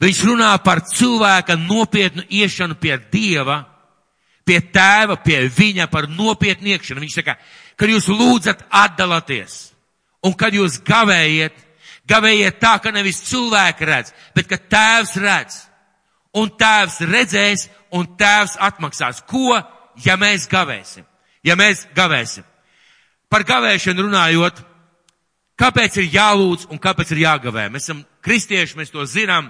Viņš 0.00 0.20
runā 0.28 0.52
par 0.64 0.80
cilvēka 0.88 1.58
nopietnu 1.60 2.24
iešanu 2.28 2.78
pie 2.80 2.96
Dieva, 3.12 3.58
pie 4.44 4.60
tēva, 4.72 5.18
pie 5.20 5.42
viņa 5.52 5.90
par 5.92 6.08
nopietnu 6.08 6.72
iekšanu. 6.72 7.02
Viņš 7.04 7.18
saka, 7.20 7.36
kad 7.76 7.92
jūs 7.92 8.08
lūdzat 8.08 8.64
atdalāties 8.70 9.70
Un 10.20 10.34
kad 10.36 10.52
jūs 10.52 10.80
gavējiet, 10.84 11.54
gavējiet 12.08 12.58
tā, 12.60 12.74
ka 12.82 12.92
nevis 12.92 13.22
cilvēki 13.30 13.88
redz, 13.88 14.12
bet 14.36 14.48
ka 14.50 14.58
tēvs 14.60 15.16
redz. 15.20 15.60
Un 16.36 16.50
tēvs 16.54 17.00
redzēs, 17.08 17.66
un 17.96 18.04
tēvs 18.20 18.58
atmaksās. 18.62 19.22
Ko, 19.26 19.56
ja 20.04 20.14
mēs 20.20 20.46
gavēsim? 20.50 21.06
Ja 21.42 21.56
mēs 21.58 21.86
gavēsim. 21.96 22.44
Par 23.32 23.42
gavēšanu 23.48 24.04
runājot, 24.06 24.60
kāpēc 25.58 25.96
ir 26.02 26.12
jālūdz 26.12 26.68
un 26.70 26.78
kāpēc 26.82 27.14
ir 27.14 27.24
jāgavē? 27.24 27.66
Mēs 27.72 27.88
esam 27.88 28.04
kristieši, 28.22 28.76
mēs 28.78 28.92
to 28.92 29.06
zinām, 29.08 29.48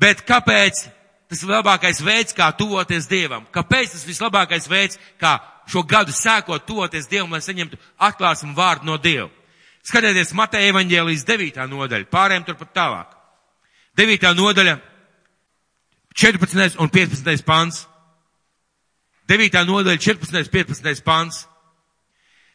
bet 0.00 0.24
kāpēc 0.28 0.86
tas 1.32 1.42
ir 1.42 1.48
labākais 1.48 2.02
veids, 2.04 2.36
kā 2.36 2.50
tuvoties 2.56 3.08
Dievam? 3.08 3.46
Kāpēc 3.52 3.94
tas 3.94 4.06
vislabākais 4.06 4.68
veids, 4.68 4.98
kā 5.20 5.38
šo 5.70 5.84
gadu 5.88 6.12
sēkot 6.12 6.66
tuvoties 6.68 7.08
Dievam, 7.08 7.32
lai 7.32 7.40
saņemtu 7.44 7.80
atklāsmu 7.98 8.54
vārdu 8.56 8.90
no 8.90 8.98
Dieva? 9.00 9.30
Skatieties, 9.82 10.34
Mateja 10.38 10.70
evaņģēlijas 10.70 11.24
9. 11.26 11.64
nodaļa, 11.70 12.06
pārējiem 12.12 12.44
turpat 12.46 12.74
tālāk. 12.76 13.14
9. 13.98 14.28
nodaļa, 14.38 14.76
14. 16.14 16.78
un 16.78 16.92
15. 16.92 17.42
pants. 17.44 17.86
9. 19.28 19.64
nodaļa, 19.66 19.98
14. 19.98 20.52
15. 20.52 21.02
pants. 21.02 21.46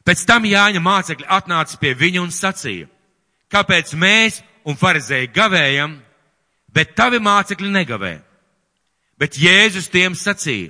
Pēc 0.08 0.24
tam 0.24 0.46
Jāņa 0.48 0.80
mācekļi 0.80 1.28
atnāca 1.28 1.80
pie 1.82 1.92
viņa 2.00 2.22
un 2.24 2.32
sacīja, 2.32 2.88
kāpēc 3.52 3.92
mēs 4.00 4.40
un 4.64 4.78
farizēji 4.80 5.34
gavējam, 5.36 5.98
bet 6.78 6.94
tavi 6.94 7.18
mācekļi 7.24 7.72
negavē. 7.74 8.14
Bet 9.18 9.40
Jēzus 9.42 9.90
tiem 9.90 10.14
sacīja, 10.14 10.70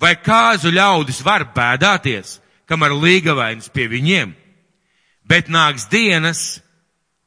vai 0.00 0.14
kāzu 0.16 0.72
ļaudis 0.72 1.20
var 1.24 1.44
bēdāties, 1.52 2.38
kamēr 2.68 2.94
līgavainis 2.96 3.68
pie 3.72 3.84
viņiem, 3.92 4.32
bet 5.28 5.50
nāks 5.52 5.84
dienas, 5.92 6.62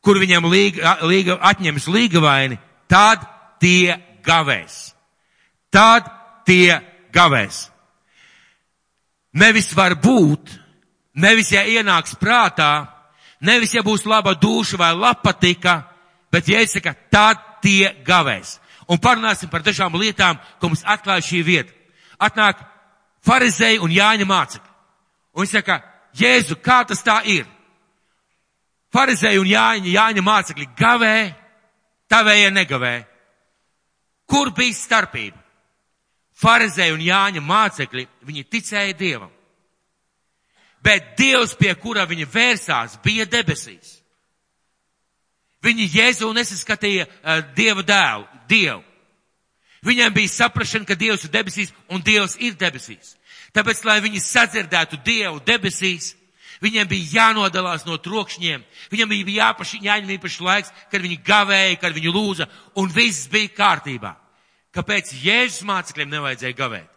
kur 0.01 0.17
viņam 0.17 0.47
līga, 0.49 0.95
līga, 1.05 1.37
atņems 1.51 1.85
līgavaini, 1.93 2.57
tad 2.89 3.27
tie 3.61 3.99
gavēs. 4.25 4.79
Tad 5.69 6.07
tie 6.49 6.79
gavēs. 7.13 7.67
Nevis 9.37 9.69
var 9.77 9.93
būt, 10.01 10.49
nevis 11.13 11.51
ja 11.53 11.61
ienāks 11.61 12.17
prātā, 12.17 12.87
nevis 13.45 13.75
ja 13.77 13.85
būs 13.85 14.07
laba 14.09 14.33
duša 14.33 14.81
vai 14.81 14.95
lapatika, 14.97 15.83
bet 16.33 16.49
ja 16.49 16.63
es 16.65 16.73
saku, 16.73 16.95
tad 17.13 17.45
tie 17.63 17.93
gavēs. 18.05 18.57
Un 18.89 18.97
parunāsim 18.97 19.49
par 19.51 19.61
dažām 19.61 19.93
lietām, 20.01 20.39
ko 20.59 20.71
mums 20.71 20.85
atklāja 20.87 21.25
šī 21.25 21.43
vieta. 21.45 21.73
Atnāk 22.19 22.63
farizēji 23.25 23.81
un 23.83 23.93
Jāņa 23.93 24.25
mācekļi. 24.27 24.69
Un 25.35 25.45
viņš 25.45 25.53
saka, 25.53 25.79
Jēzu, 26.17 26.57
kā 26.63 26.81
tas 26.89 27.03
tā 27.05 27.19
ir? 27.29 27.45
Farizēji 28.93 29.39
un 29.39 29.49
Jāņa, 29.49 29.91
Jāņa 29.93 30.23
mācekļi 30.25 30.69
gavē, 30.79 31.17
tavējie 32.09 32.49
negavē. 32.55 32.95
Kur 34.29 34.49
bija 34.57 34.73
starpība? 34.73 35.37
Farizēji 36.39 36.95
un 36.95 37.03
Jāņa 37.03 37.43
mācekļi, 37.45 38.07
viņi 38.25 38.47
ticēja 38.49 38.97
Dievam. 38.97 39.31
Bet 40.81 41.13
Dievs, 41.19 41.53
pie 41.59 41.73
kura 41.75 42.07
viņi 42.07 42.25
vērsās, 42.25 42.97
bija 43.03 43.27
debesīs. 43.27 43.98
Viņi 45.65 45.89
Jēzu 45.91 46.29
nesaskatīja 46.35 47.07
uh, 47.07 47.41
Dieva 47.55 47.83
dēlu, 47.83 48.27
Dievu. 48.47 48.83
Viņiem 49.85 50.13
bija 50.13 50.31
saprašana, 50.31 50.87
ka 50.87 50.95
Dievs 50.99 51.23
ir 51.23 51.31
debesīs 51.31 51.73
un 51.91 52.03
Dievs 52.03 52.35
ir 52.39 52.55
debesīs. 52.59 53.15
Tāpēc, 53.55 53.83
lai 53.87 53.99
viņi 54.03 54.21
sadzirdētu 54.23 54.99
Dievu 55.05 55.39
debesīs, 55.47 56.13
viņiem 56.63 56.87
bija 56.89 57.11
jānodalās 57.19 57.85
no 57.87 57.97
trokšņiem, 57.97 58.65
viņiem 58.91 59.13
bija 59.13 59.45
jāpaši, 59.45 59.79
jāņem 59.87 60.11
īpaši 60.17 60.43
laiks, 60.43 60.73
kad 60.91 61.03
viņi 61.03 61.21
gavēja, 61.25 61.79
kad 61.79 61.95
viņi 61.95 62.13
lūza, 62.13 62.49
un 62.75 62.91
viss 62.91 63.29
bija 63.31 63.53
kārtībā. 63.55 64.13
Kāpēc 64.75 65.15
Jēzus 65.23 65.63
mācekļiem 65.65 66.11
nevajadzēja 66.11 66.57
gavēt? 66.59 66.91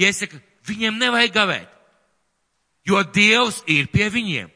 Iesaka, 0.00 0.40
viņiem 0.66 0.98
nevajag 0.98 1.36
gavēt, 1.36 1.68
jo 2.88 3.02
Dievs 3.14 3.60
ir 3.70 3.92
pie 3.92 4.08
viņiem. 4.10 4.50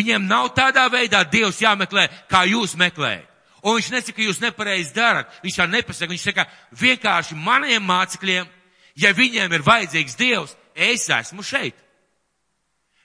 Viņiem 0.00 0.24
nav 0.24 0.54
tādā 0.56 0.86
veidā 0.88 1.20
Dievs 1.28 1.60
jāmeklē, 1.60 2.06
kā 2.30 2.46
jūs 2.48 2.76
meklējat. 2.80 3.26
Un 3.60 3.76
viņš 3.76 3.90
nesaka, 3.92 4.16
ka 4.16 4.24
jūs 4.24 4.40
nepareizi 4.40 4.94
darat. 4.96 5.32
Viņš 5.44 5.58
tā 5.60 5.66
nepasaka. 5.68 6.08
Viņš 6.08 6.22
saka, 6.24 6.46
vienkārši 6.80 7.36
maniem 7.36 7.84
mācekļiem, 7.84 8.48
ja 8.96 9.12
viņiem 9.16 9.52
ir 9.52 9.66
vajadzīgs 9.66 10.16
Dievs, 10.16 10.56
es 10.74 11.04
esmu 11.12 11.44
šeit. 11.44 11.76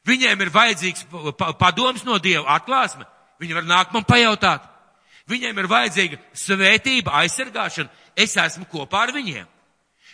Viņiem 0.06 0.46
ir 0.46 0.54
vajadzīgs 0.54 1.08
padoms 1.60 2.06
no 2.08 2.20
Dieva, 2.22 2.46
atklāsme. 2.56 3.04
Viņi 3.42 3.58
var 3.58 3.68
nākt 3.68 3.92
man 3.92 4.06
pajautāt. 4.08 4.64
Viņiem 5.28 5.60
ir 5.60 5.68
vajadzīga 5.68 6.20
svētība, 6.38 7.18
aizsargāšana. 7.24 7.90
Es 8.16 8.38
esmu 8.38 8.70
kopā 8.72 9.08
ar 9.08 9.14
viņiem. 9.16 9.48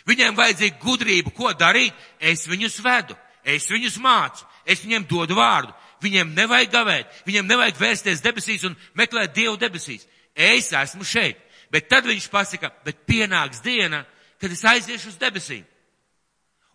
Viņiem 0.08 0.34
vajadzīga 0.34 0.80
gudrība, 0.82 1.30
ko 1.36 1.52
darīt. 1.54 1.94
Es 2.18 2.48
viņus 2.50 2.80
vedu, 2.82 3.14
es 3.44 3.68
viņus 3.70 4.00
mācu, 4.02 4.48
es 4.66 4.82
viņiem 4.82 5.06
dodu 5.06 5.36
vārdu. 5.38 5.76
Viņiem 6.02 6.34
nevajag 6.34 6.72
gavēt, 6.72 7.10
viņiem 7.26 7.46
nevajag 7.46 7.78
vērsties 7.78 8.22
debesīs 8.24 8.64
un 8.66 8.74
meklēt 8.98 9.34
Dievu 9.36 9.56
debesīs. 9.60 10.06
Es 10.34 10.72
esmu 10.72 11.06
šeit. 11.06 11.38
Bet 11.72 11.88
tad 11.88 12.04
viņš 12.08 12.26
pasaka, 12.28 12.72
bet 12.84 13.04
pienāks 13.08 13.62
diena, 13.64 14.02
kad 14.40 14.52
es 14.52 14.64
aiziešu 14.64 15.12
uz 15.12 15.20
debesīm. 15.20 15.62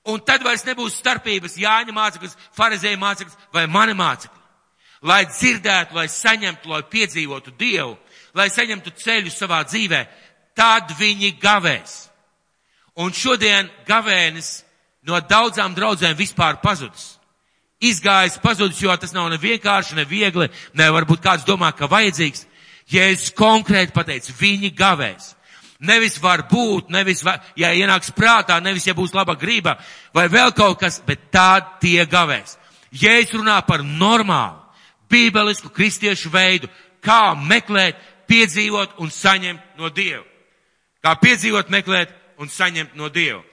Un 0.08 0.24
tad 0.24 0.44
vairs 0.46 0.64
nebūs 0.66 0.96
starpības 1.02 1.58
Jāņa 1.60 1.94
māceklis, 1.94 2.38
farizēja 2.56 2.98
māceklis 2.98 3.36
vai 3.54 3.66
mani 3.68 3.94
mācekļi. 3.98 4.44
Lai 5.06 5.26
dzirdētu, 5.30 5.94
lai 5.94 6.08
saņemtu, 6.10 6.72
lai 6.72 6.82
piedzīvotu 6.90 7.52
Dievu, 7.60 7.98
lai 8.34 8.48
saņemtu 8.50 8.96
ceļu 8.98 9.34
savā 9.34 9.60
dzīvē, 9.68 10.00
tad 10.58 10.96
viņi 10.98 11.36
gavēs. 11.42 12.00
Un 12.98 13.14
šodien 13.14 13.70
gavēnis 13.86 14.64
no 15.06 15.20
daudzām 15.22 15.76
draudzēm 15.78 16.18
vispār 16.18 16.58
pazudis 16.64 17.17
izgājis, 17.84 18.40
pazudis, 18.42 18.82
jo 18.82 18.96
tas 18.98 19.14
nav 19.14 19.30
ne 19.32 19.38
vienkārši, 19.42 19.98
ne 19.98 20.06
viegli, 20.06 20.50
ne 20.74 20.90
varbūt 20.94 21.24
kāds 21.24 21.46
domā, 21.48 21.72
ka 21.76 21.90
vajadzīgs. 21.92 22.46
Jēzus 22.88 23.34
konkrēti 23.36 23.94
pateica, 23.94 24.34
viņi 24.40 24.72
gavēs. 24.76 25.34
Nevis 25.84 26.16
var 26.24 26.46
būt, 26.50 26.88
nevis, 26.90 27.22
var, 27.26 27.42
ja 27.60 27.74
ienāks 27.76 28.14
prātā, 28.16 28.58
nevis, 28.64 28.88
ja 28.88 28.96
būs 28.98 29.14
laba 29.14 29.36
grība, 29.38 29.76
vai 30.16 30.26
vēl 30.32 30.54
kaut 30.58 30.80
kas, 30.82 31.02
bet 31.06 31.28
tā 31.34 31.60
tie 31.82 32.06
gavēs. 32.10 32.56
Jēzus 32.96 33.36
runā 33.38 33.60
par 33.68 33.84
normālu, 33.84 34.64
bībelisku 35.12 35.70
kristiešu 35.70 36.32
veidu, 36.34 36.72
kā 37.04 37.36
meklēt, 37.38 38.00
piedzīvot 38.28 38.98
un 39.04 39.12
saņemt 39.14 39.78
no 39.80 39.92
Dieva. 39.94 40.24
Kā 41.04 41.14
piedzīvot, 41.22 41.70
meklēt 41.72 42.12
un 42.42 42.50
saņemt 42.52 42.98
no 42.98 43.12
Dieva. 43.14 43.44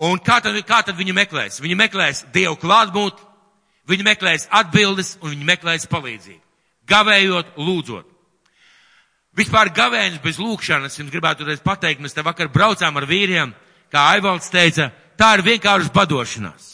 Un 0.00 0.20
kā 0.24 0.38
tad, 0.40 0.56
kā 0.64 0.80
tad 0.84 0.96
viņi 0.96 1.12
meklēs? 1.12 1.58
Viņi 1.60 1.76
meklēs 1.76 2.22
Dievu 2.32 2.56
klātbūtni, 2.60 3.26
viņi 3.90 4.06
meklēs 4.06 4.46
atbildes 4.48 5.18
un 5.20 5.34
viņi 5.34 5.48
meklēs 5.48 5.84
palīdzību. 5.90 6.40
Gavējot, 6.88 7.52
lūdzot. 7.60 8.06
Vispār 9.36 9.70
gavēnis 9.74 10.22
bez 10.24 10.40
lūkšanas, 10.42 10.96
jums 10.98 11.12
gribētu 11.12 11.46
reiz 11.46 11.60
pateikt, 11.62 12.00
mēs 12.02 12.16
te 12.16 12.24
vakar 12.26 12.48
braucām 12.50 12.96
ar 12.98 13.06
vīriem, 13.06 13.52
kā 13.92 14.08
Aivalds 14.16 14.50
teica, 14.50 14.88
tā 15.20 15.34
ir 15.36 15.44
vienkārši 15.46 15.92
badošanās. 15.94 16.70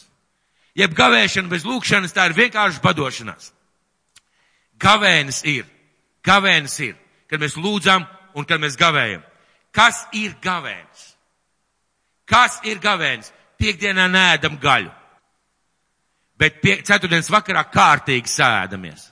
Jeb 0.77 0.95
gavēšana 0.97 1.51
bez 1.51 1.67
lūkšanas, 1.67 2.15
tā 2.15 2.29
ir 2.29 2.37
vienkārši 2.37 2.83
badošanās. 2.85 3.51
Gavēnis 4.81 5.43
ir, 5.49 5.67
gavēnis 6.25 6.79
ir, 6.85 6.97
kad 7.31 7.41
mēs 7.41 7.57
lūdzam 7.59 8.07
un 8.37 8.49
kad 8.49 8.61
mēs 8.61 8.77
gavējam. 8.79 9.25
Kas 9.73 10.05
ir 10.17 10.37
gavēnis? 10.45 11.16
Kas 12.27 12.61
ir 12.67 12.81
gavēnis? 12.83 13.33
Piektdienā 13.57 14.09
nēdam 14.13 14.59
gaļu. 14.61 14.91
Bet 16.37 16.61
pie, 16.61 16.81
ceturtdienas 16.85 17.31
vakarā 17.33 17.63
kārtīgi 17.73 18.29
sēdamies. 18.29 19.07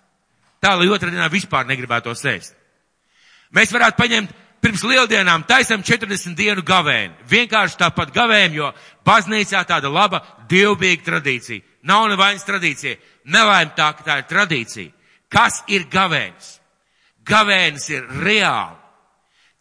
Tā, 0.61 0.75
lai 0.77 0.91
otrdienā 0.93 1.31
vispār 1.33 1.67
negribētu 1.69 2.11
to 2.11 2.17
sēst. 2.19 2.57
Mēs 3.55 3.73
varētu 3.73 4.01
paņemt 4.01 4.35
pirms 4.65 4.83
lieldienām 4.89 5.45
taisam 5.49 5.83
40 5.85 6.37
dienu 6.37 6.65
gavēni. 6.67 7.15
Vienkārši 7.31 7.79
tāpat 7.81 8.13
gavējam, 8.17 8.59
jo 8.59 8.71
baznīcā 9.07 9.63
tāda 9.69 9.93
laba 9.93 10.21
dievbīga 10.51 11.05
tradīcija. 11.09 11.65
Nav 11.89 12.09
nevainas 12.13 12.45
tradīcija. 12.49 12.97
Nelaim 13.33 13.73
tā, 13.77 13.91
ka 13.97 14.05
tā 14.05 14.19
ir 14.21 14.29
tradīcija. 14.29 14.93
Kas 15.33 15.63
ir 15.69 15.87
gavēnis? 15.93 16.59
Gavēnis 17.25 17.89
ir 17.93 18.09
reāli. 18.25 18.81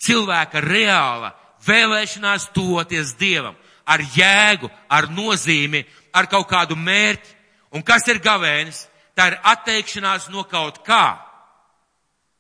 Cilvēka 0.03 0.59
reāla 0.63 1.31
vēlēšanās 1.68 2.49
tuvoties 2.55 3.14
Dievam 3.20 3.55
ar 3.86 4.01
jēgu, 4.16 4.70
ar 4.89 5.09
nozīmi, 5.11 5.84
ar 6.14 6.28
kaut 6.32 6.47
kādu 6.49 6.78
mērķi. 6.80 7.36
Un 7.74 7.84
kas 7.84 8.07
ir 8.07 8.22
gavēnis? 8.24 8.86
Tā 9.14 9.30
ir 9.30 9.38
atteikšanās 9.45 10.30
no 10.34 10.45
kaut 10.49 10.80
kā 10.86 11.20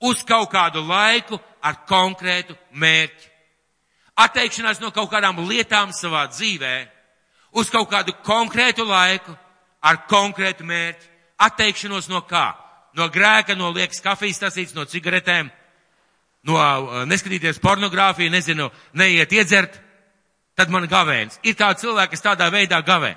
uz 0.03 0.23
kaut 0.25 0.49
kādu 0.51 0.81
laiku 0.87 1.39
ar 1.61 1.83
konkrētu 1.87 2.55
mērķi. 2.71 3.29
Atteikšanās 4.23 4.81
no 4.81 4.91
kaut 4.93 5.09
kādām 5.11 5.41
lietām 5.47 5.93
savā 5.93 6.25
dzīvē 6.29 6.75
uz 7.57 7.69
kaut 7.73 7.89
kādu 7.89 8.13
konkrētu 8.25 8.85
laiku 8.85 9.33
ar 9.81 10.03
konkrētu 10.09 10.65
mērķi. 10.65 11.09
Atteikšanos 11.43 12.09
no 12.09 12.21
kā? 12.29 12.51
No 12.93 13.07
grēka, 13.09 13.55
no 13.57 13.71
liekas 13.73 14.01
kafijas 14.05 14.39
tasītes, 14.41 14.75
no 14.77 14.85
cigaretēm, 14.85 15.49
no 16.47 16.57
uh, 16.57 17.03
neskatīties 17.07 17.61
pornogrāfiju, 17.63 18.31
nezinu, 18.31 18.69
neiet 18.99 19.31
iedzert, 19.31 19.79
tad 20.57 20.71
man 20.73 20.87
gavēns. 20.89 21.39
Ir 21.43 21.57
tādi 21.59 21.85
cilvēki, 21.85 22.13
kas 22.13 22.25
tādā 22.25 22.49
veidā 22.53 22.81
gavē. 22.85 23.15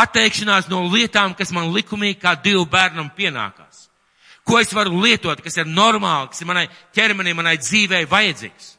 Atteikšanās 0.00 0.68
no 0.70 0.84
lietām, 0.86 1.34
kas 1.34 1.50
man 1.52 1.72
likumīgi 1.74 2.20
kā 2.22 2.36
divu 2.42 2.64
bērnam 2.70 3.10
pienākās. 3.16 3.88
Ko 4.46 4.58
es 4.58 4.72
varu 4.74 5.02
lietot, 5.02 5.42
kas 5.44 5.58
ir 5.60 5.68
normāli, 5.68 6.30
kas 6.30 6.42
ir 6.42 6.48
manai 6.48 6.68
ķermenī, 6.96 7.34
manai 7.36 7.56
dzīvei 7.60 8.06
vajadzīgs. 8.10 8.76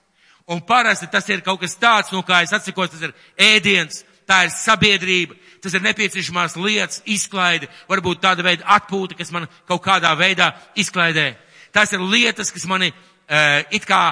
Un 0.52 0.64
parasti 0.68 1.08
tas 1.12 1.28
ir 1.30 1.44
kaut 1.46 1.62
kas 1.62 1.78
tāds, 1.80 2.12
no 2.12 2.24
kā 2.28 2.42
es 2.44 2.54
atsakos, 2.56 2.92
tas 2.92 3.06
ir 3.06 3.14
ēdiens, 3.38 4.02
tā 4.28 4.46
ir 4.48 4.56
sabiedrība, 4.56 5.38
tas 5.64 5.76
ir 5.78 5.84
nepieciešamās 5.86 6.58
lietas, 6.58 7.04
izklaide, 7.06 7.70
varbūt 7.88 8.24
tāda 8.24 8.44
veida 8.44 8.66
atpūta, 8.76 9.16
kas 9.20 9.32
man 9.32 9.48
kaut 9.70 9.84
kādā 9.86 10.12
veidā 10.18 10.52
izklaidē. 10.76 11.36
Tās 11.72 11.94
ir 11.96 12.04
lietas, 12.04 12.52
kas 12.52 12.66
mani 12.68 12.92
it 13.72 13.86
kā 13.88 14.04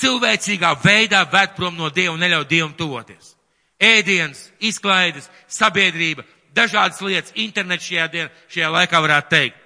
cilvēcīgā 0.00 0.74
veidā 0.82 1.24
ved 1.30 1.54
prom 1.56 1.76
no 1.76 1.90
Dieva 1.90 2.14
un 2.14 2.22
neļauj 2.22 2.46
Dievam 2.50 2.74
tuvoties. 2.76 3.34
Ēdiens, 3.80 4.48
izklaides, 4.64 5.28
sabiedrība, 5.50 6.24
dažādas 6.54 7.02
lietas, 7.04 7.34
internets 7.34 7.86
šajā, 7.88 8.06
dien, 8.12 8.30
šajā 8.48 8.70
laikā 8.72 9.00
varētu 9.02 9.30
teikt. 9.30 9.60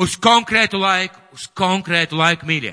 Uz 0.00 0.16
konkrētu 0.16 0.80
laiku, 0.80 1.18
uz 1.36 1.48
konkrētu 1.54 2.16
laiku, 2.16 2.46
mīļie. 2.48 2.72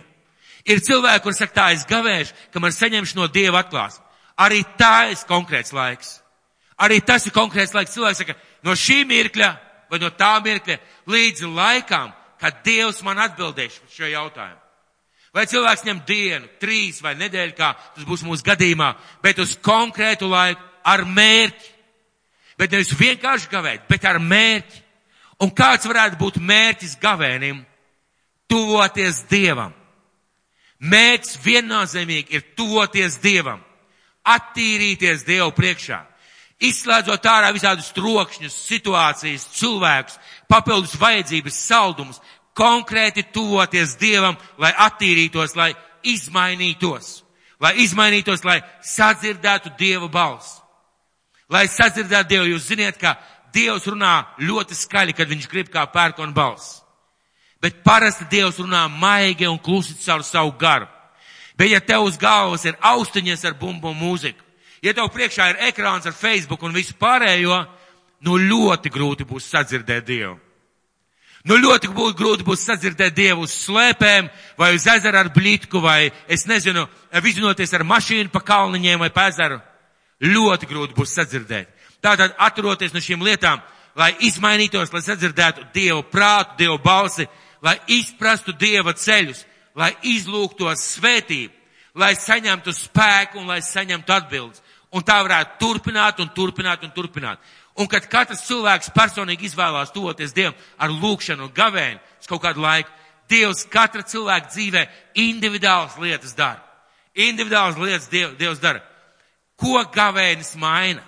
Ir 0.69 0.81
cilvēki, 0.85 1.23
kur 1.23 1.35
saka, 1.35 1.55
tā 1.55 1.65
es 1.73 1.85
gavēšu, 1.89 2.35
ka 2.53 2.61
man 2.63 2.73
saņemšu 2.75 3.17
no 3.17 3.27
Dieva 3.27 3.63
atklās. 3.63 3.99
Arī 4.39 4.61
tā 4.79 5.09
ir 5.11 5.19
konkrēts 5.27 5.73
laiks. 5.75 6.19
Arī 6.79 7.01
tas 7.03 7.25
ir 7.27 7.35
konkrēts 7.35 7.73
laiks. 7.75 7.91
Cilvēks 7.97 8.21
saka, 8.23 8.37
no 8.63 8.75
šī 8.77 9.01
mirkļa 9.09 9.49
vai 9.89 9.99
no 9.99 10.11
tā 10.15 10.37
mirkļa 10.45 10.77
līdz 11.09 11.45
laikam, 11.57 12.13
kad 12.39 12.61
Dievs 12.63 13.01
man 13.03 13.19
atbildēs 13.19 13.81
šo 13.91 14.07
jautājumu. 14.07 14.68
Vai 15.33 15.45
cilvēks 15.45 15.85
ņem 15.85 15.99
dienu, 16.07 16.47
trīs 16.61 17.03
vai 17.05 17.13
nedēļu, 17.19 17.53
kā 17.57 17.73
tas 17.95 18.05
būs 18.07 18.23
mūsu 18.25 18.45
gadījumā, 18.47 18.93
bet 19.21 19.41
uz 19.41 19.53
konkrētu 19.61 20.29
laiku 20.29 20.63
ar 20.89 21.05
mērķi. 21.05 21.75
Bet 22.59 22.73
nevis 22.73 22.91
vienkārši 22.97 23.51
gavēt, 23.51 23.85
bet 23.87 24.05
ar 24.09 24.19
mērķi. 24.19 24.81
Un 25.39 25.53
kāds 25.55 25.87
varētu 25.87 26.17
būt 26.19 26.41
mērķis 26.43 26.97
gavēnim? 26.99 27.61
Tuvoties 28.49 29.21
Dievam. 29.29 29.71
Mērķis 30.79 31.37
viennozīmīgi 31.43 32.35
ir 32.35 32.43
tuvoties 32.57 33.19
Dievam. 33.23 33.61
Attīrīties 34.27 35.23
Dievu 35.27 35.53
priekšā. 35.55 36.01
Izslēdzot 36.59 37.23
ārā 37.31 37.53
visādus 37.55 37.93
trokšņus, 37.95 38.55
situācijas, 38.67 39.45
cilvēkus, 39.55 40.17
papildus 40.51 40.97
vajadzības, 40.99 41.59
saldumus, 41.69 42.19
konkrēti 42.59 43.23
tuvoties 43.33 43.95
Dievam, 43.99 44.37
lai 44.59 44.71
attīrītos, 44.87 45.55
lai 45.55 45.71
izmainītos, 46.03 47.21
lai 47.63 47.75
izmainītos, 47.83 48.43
lai 48.47 48.59
sadzirdētu 48.83 49.75
Dieva 49.79 50.09
balsi. 50.11 50.59
Lai 51.49 51.65
sadzirdētu 51.71 52.29
Dievu, 52.29 52.51
jūs 52.53 52.67
ziniet, 52.69 52.99
ka 53.01 53.15
Dievs 53.53 53.87
runā 53.89 54.35
ļoti 54.45 54.77
skaļi, 54.77 55.15
kad 55.17 55.29
viņš 55.31 55.47
grib 55.49 55.71
kā 55.73 55.87
pērkona 55.89 56.35
balss. 56.35 56.83
Bet 57.59 57.81
parasti 57.83 58.27
Dievs 58.29 58.59
runā 58.61 58.85
maigi 58.91 59.47
un 59.49 59.57
klusi 59.59 59.97
caur 60.03 60.23
savu 60.23 60.53
garu. 60.59 60.87
Bet 61.57 61.71
ja 61.73 61.79
tev 61.83 62.05
uz 62.07 62.19
galvas 62.19 62.63
ir 62.69 62.77
austiņas 62.79 63.41
ar 63.49 63.57
bumbu 63.59 63.91
mūziku, 63.97 64.45
ja 64.85 64.93
tev 64.95 65.09
priekšā 65.11 65.49
ir 65.49 65.65
ekrāns 65.67 66.07
ar 66.07 66.15
Facebook 66.15 66.61
un 66.63 66.75
visu 66.75 66.93
pārējo, 66.95 67.57
nu 68.23 68.37
ļoti 68.39 68.91
grūti 68.93 69.27
būs 69.27 69.49
sadzirdēt 69.51 70.05
Dievu. 70.07 70.37
Nu 71.47 71.55
ļoti 71.55 71.87
būtu 71.95 72.17
grūti 72.19 72.43
būs 72.43 72.65
sadzirdēt 72.67 73.15
Dievu 73.15 73.45
uz 73.47 73.53
slēpēm, 73.63 74.27
vai 74.59 74.73
uz 74.75 74.85
ezeru 74.91 75.21
ar 75.21 75.29
blītku, 75.31 75.79
vai, 75.79 76.11
es 76.27 76.43
nezinu, 76.49 76.83
vizinoties 77.23 77.73
ar 77.73 77.85
mašīnu 77.87 78.31
pa 78.33 78.41
kalniņiem 78.43 78.99
vai 78.99 79.09
pa 79.15 79.29
ezeru. 79.31 79.61
Ļoti 80.19 80.67
grūti 80.67 80.97
būs 80.97 81.15
sadzirdēt. 81.15 81.69
Tātad, 82.03 82.35
atturoties 82.39 82.91
no 82.95 82.99
šīm 83.03 83.23
lietām, 83.23 83.61
lai 83.95 84.11
izmainītos, 84.27 84.91
lai 84.91 85.03
sadzirdētu 85.03 85.69
Dievu 85.75 86.03
prātu, 86.11 86.57
Dievu 86.59 86.77
balsi, 86.83 87.27
lai 87.63 87.77
izprastu 87.87 88.51
Dieva 88.51 88.93
ceļus, 88.95 89.45
lai 89.79 89.93
izlūgtos 90.11 90.83
svētību, 90.95 91.53
lai 91.99 92.13
saņemtu 92.19 92.73
spēku 92.75 93.39
un 93.39 93.47
lai 93.47 93.61
saņemtu 93.63 94.15
atbildes. 94.15 94.63
Un 94.91 95.05
tā 95.05 95.19
varētu 95.21 95.59
turpināt 95.61 96.19
un 96.19 96.31
turpināt 96.35 96.83
un 96.83 96.91
turpināt. 96.95 97.39
Un 97.79 97.87
kad 97.87 98.07
katrs 98.11 98.43
cilvēks 98.43 98.91
personīgi 98.91 99.47
izvēlās 99.47 99.93
tuvoties 99.95 100.33
Dievam 100.35 100.57
ar 100.77 100.91
lūkšanu 100.91 101.47
un 101.47 101.53
gavēnu 101.55 101.99
uz 102.19 102.27
kaut 102.27 102.41
kādu 102.43 102.63
laiku, 102.63 102.91
Dievs 103.29 103.63
katra 103.69 104.01
cilvēka 104.03 104.49
dzīvē 104.49 104.85
individuālas 105.21 105.95
lietas 106.01 106.33
dara. 106.35 106.63
Individuālas 107.15 107.77
lietas 107.77 108.09
Diev, 108.09 108.33
Dievs 108.39 108.59
dara. 108.59 108.81
Ko 109.59 109.83
gavēnis 109.93 110.55
maina? 110.57 111.03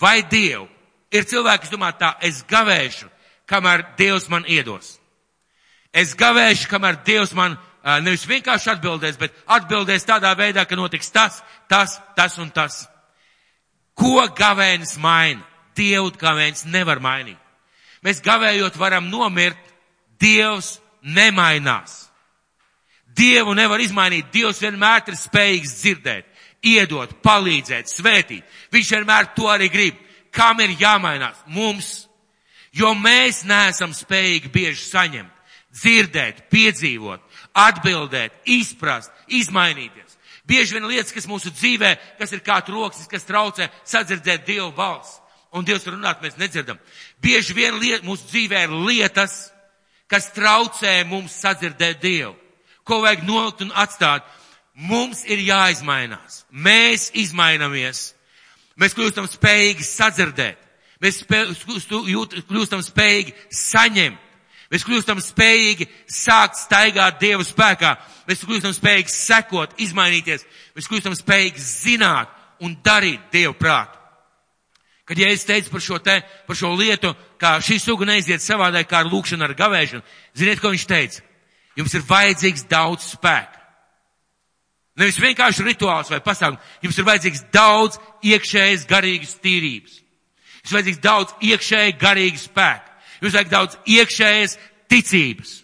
Vai 0.00 0.22
Dievu? 0.22 0.68
Ir 1.10 1.26
cilvēki, 1.26 1.64
kas 1.64 1.72
domā 1.72 1.90
tā, 1.98 2.14
es 2.22 2.44
gavēšu, 2.46 3.08
kamēr 3.50 3.82
Dievs 3.98 4.28
man 4.30 4.46
iedos. 4.46 4.94
Es 5.92 6.14
gavēšu, 6.14 6.70
kamēr 6.70 7.00
Dievs 7.04 7.34
man 7.34 7.58
nevis 8.04 8.28
vienkārši 8.30 8.76
atbildēs, 8.76 9.18
bet 9.18 9.34
atbildēs 9.50 10.06
tādā 10.06 10.30
veidā, 10.38 10.64
ka 10.64 10.78
notiks 10.78 11.10
tas, 11.10 11.42
tas, 11.68 11.98
tas 12.16 12.38
un 12.38 12.52
tas. 12.54 12.84
Ko 13.98 14.22
gavēnis 14.36 14.94
maina? 15.02 15.49
Dievu 15.76 16.10
gavēnis 16.18 16.64
nevar 16.68 17.00
mainīt. 17.02 17.38
Mēs 18.04 18.22
gavējot 18.24 18.78
varam 18.80 19.10
nomirt, 19.12 19.58
Dievs 20.20 20.78
nemainās. 21.00 22.10
Dievu 23.16 23.54
nevar 23.56 23.80
izmainīt, 23.80 24.28
Dievs 24.32 24.60
vienmēr 24.60 25.08
ir 25.08 25.16
spējīgs 25.16 25.72
dzirdēt, 25.80 26.26
iedot, 26.62 27.14
palīdzēt, 27.24 27.88
svētīt. 27.88 28.44
Viņš 28.72 28.92
vienmēr 28.96 29.30
to 29.36 29.48
arī 29.48 29.70
grib. 29.72 29.96
Kam 30.30 30.60
ir 30.60 30.76
jāmainās? 30.78 31.40
Mums. 31.50 32.06
Jo 32.72 32.92
mēs 32.94 33.42
neesam 33.48 33.90
spējīgi 33.96 34.52
bieži 34.54 34.84
saņemt, 34.84 35.32
dzirdēt, 35.74 36.44
piedzīvot, 36.52 37.24
atbildēt, 37.58 38.36
izprast, 38.46 39.10
izmainīties. 39.26 40.14
Bieži 40.46 40.76
vien 40.76 40.86
lietas, 40.86 41.10
kas 41.16 41.26
mūsu 41.26 41.50
dzīvē, 41.50 41.96
kas 42.20 42.30
ir 42.36 42.44
kā 42.46 42.60
troksnis, 42.62 43.10
kas 43.10 43.26
traucē 43.26 43.66
sadzirdēt 43.82 44.46
Dievu 44.46 44.70
balsi 44.76 45.19
un 45.54 45.66
Dievs 45.66 45.86
runāt 45.90 46.22
mēs 46.22 46.38
nedzirdam. 46.38 46.78
Bieži 47.22 47.56
vien 47.56 47.78
liet, 47.80 48.04
mūsu 48.06 48.28
dzīvē 48.30 48.64
ir 48.66 48.76
lietas, 48.86 49.50
kas 50.10 50.30
traucē 50.34 51.00
mums 51.08 51.34
sadzirdēt 51.42 52.00
Dievu. 52.02 52.34
Ko 52.86 53.00
vajag 53.04 53.26
nolikt 53.26 53.64
un 53.66 53.74
atstāt? 53.78 54.24
Mums 54.74 55.24
ir 55.28 55.42
jāizmainās. 55.44 56.44
Mēs 56.50 57.10
izmainamies. 57.18 58.14
Mēs 58.80 58.96
kļūstam 58.96 59.28
spējīgi 59.28 59.84
sadzirdēt. 59.84 60.58
Mēs 61.00 61.20
spē, 61.22 61.44
jūt, 62.08 62.40
kļūstam 62.48 62.82
spējīgi 62.84 63.34
saņemt. 63.54 64.26
Mēs 64.70 64.84
kļūstam 64.86 65.18
spējīgi 65.18 65.88
sākt 66.06 66.60
staigāt 66.60 67.18
Dieva 67.20 67.44
spēkā. 67.46 67.96
Mēs 68.28 68.44
kļūstam 68.46 68.74
spējīgi 68.76 69.10
sekot, 69.10 69.74
izmainīties. 69.82 70.46
Mēs 70.76 70.86
kļūstam 70.90 71.16
spējīgi 71.18 71.64
zināt 71.64 72.30
un 72.62 72.76
darīt 72.84 73.32
Dievu 73.34 73.56
prātu. 73.58 73.99
Kad 75.10 75.18
Jēzus 75.18 75.46
teica 75.48 75.72
par 75.72 75.82
šo 75.82 75.96
te, 75.98 76.20
par 76.46 76.54
šo 76.54 76.68
lietu, 76.78 77.10
kā 77.40 77.56
šī 77.66 77.80
suga 77.82 78.06
neiziet 78.06 78.44
savādāk 78.44 78.86
kā 78.86 79.00
ar 79.02 79.08
lūkšanu, 79.10 79.42
ar 79.42 79.56
gavēšanu, 79.58 80.04
ziniet, 80.38 80.60
ko 80.62 80.70
viņš 80.70 80.84
teica? 80.86 81.24
Jums 81.74 81.96
ir 81.98 82.04
vajadzīgs 82.06 82.68
daudz 82.70 83.08
spēka. 83.16 83.58
Nevis 85.02 85.18
vienkārši 85.18 85.66
rituāls 85.66 86.12
vai 86.12 86.20
pasākums, 86.22 86.62
jums 86.84 87.00
ir 87.00 87.08
vajadzīgs 87.08 87.42
daudz 87.50 87.98
iekšējas 88.30 88.86
garīgas 88.86 89.34
tīrības. 89.42 89.98
Jums 90.60 90.76
vajadzīgs 90.76 91.02
daudz 91.02 91.34
iekšēja 91.48 91.98
garīga 91.98 92.44
spēka. 92.44 92.94
Jums 93.24 93.34
vajag 93.34 93.50
daudz 93.50 93.78
iekšējas 93.90 94.56
ticības, 94.94 95.56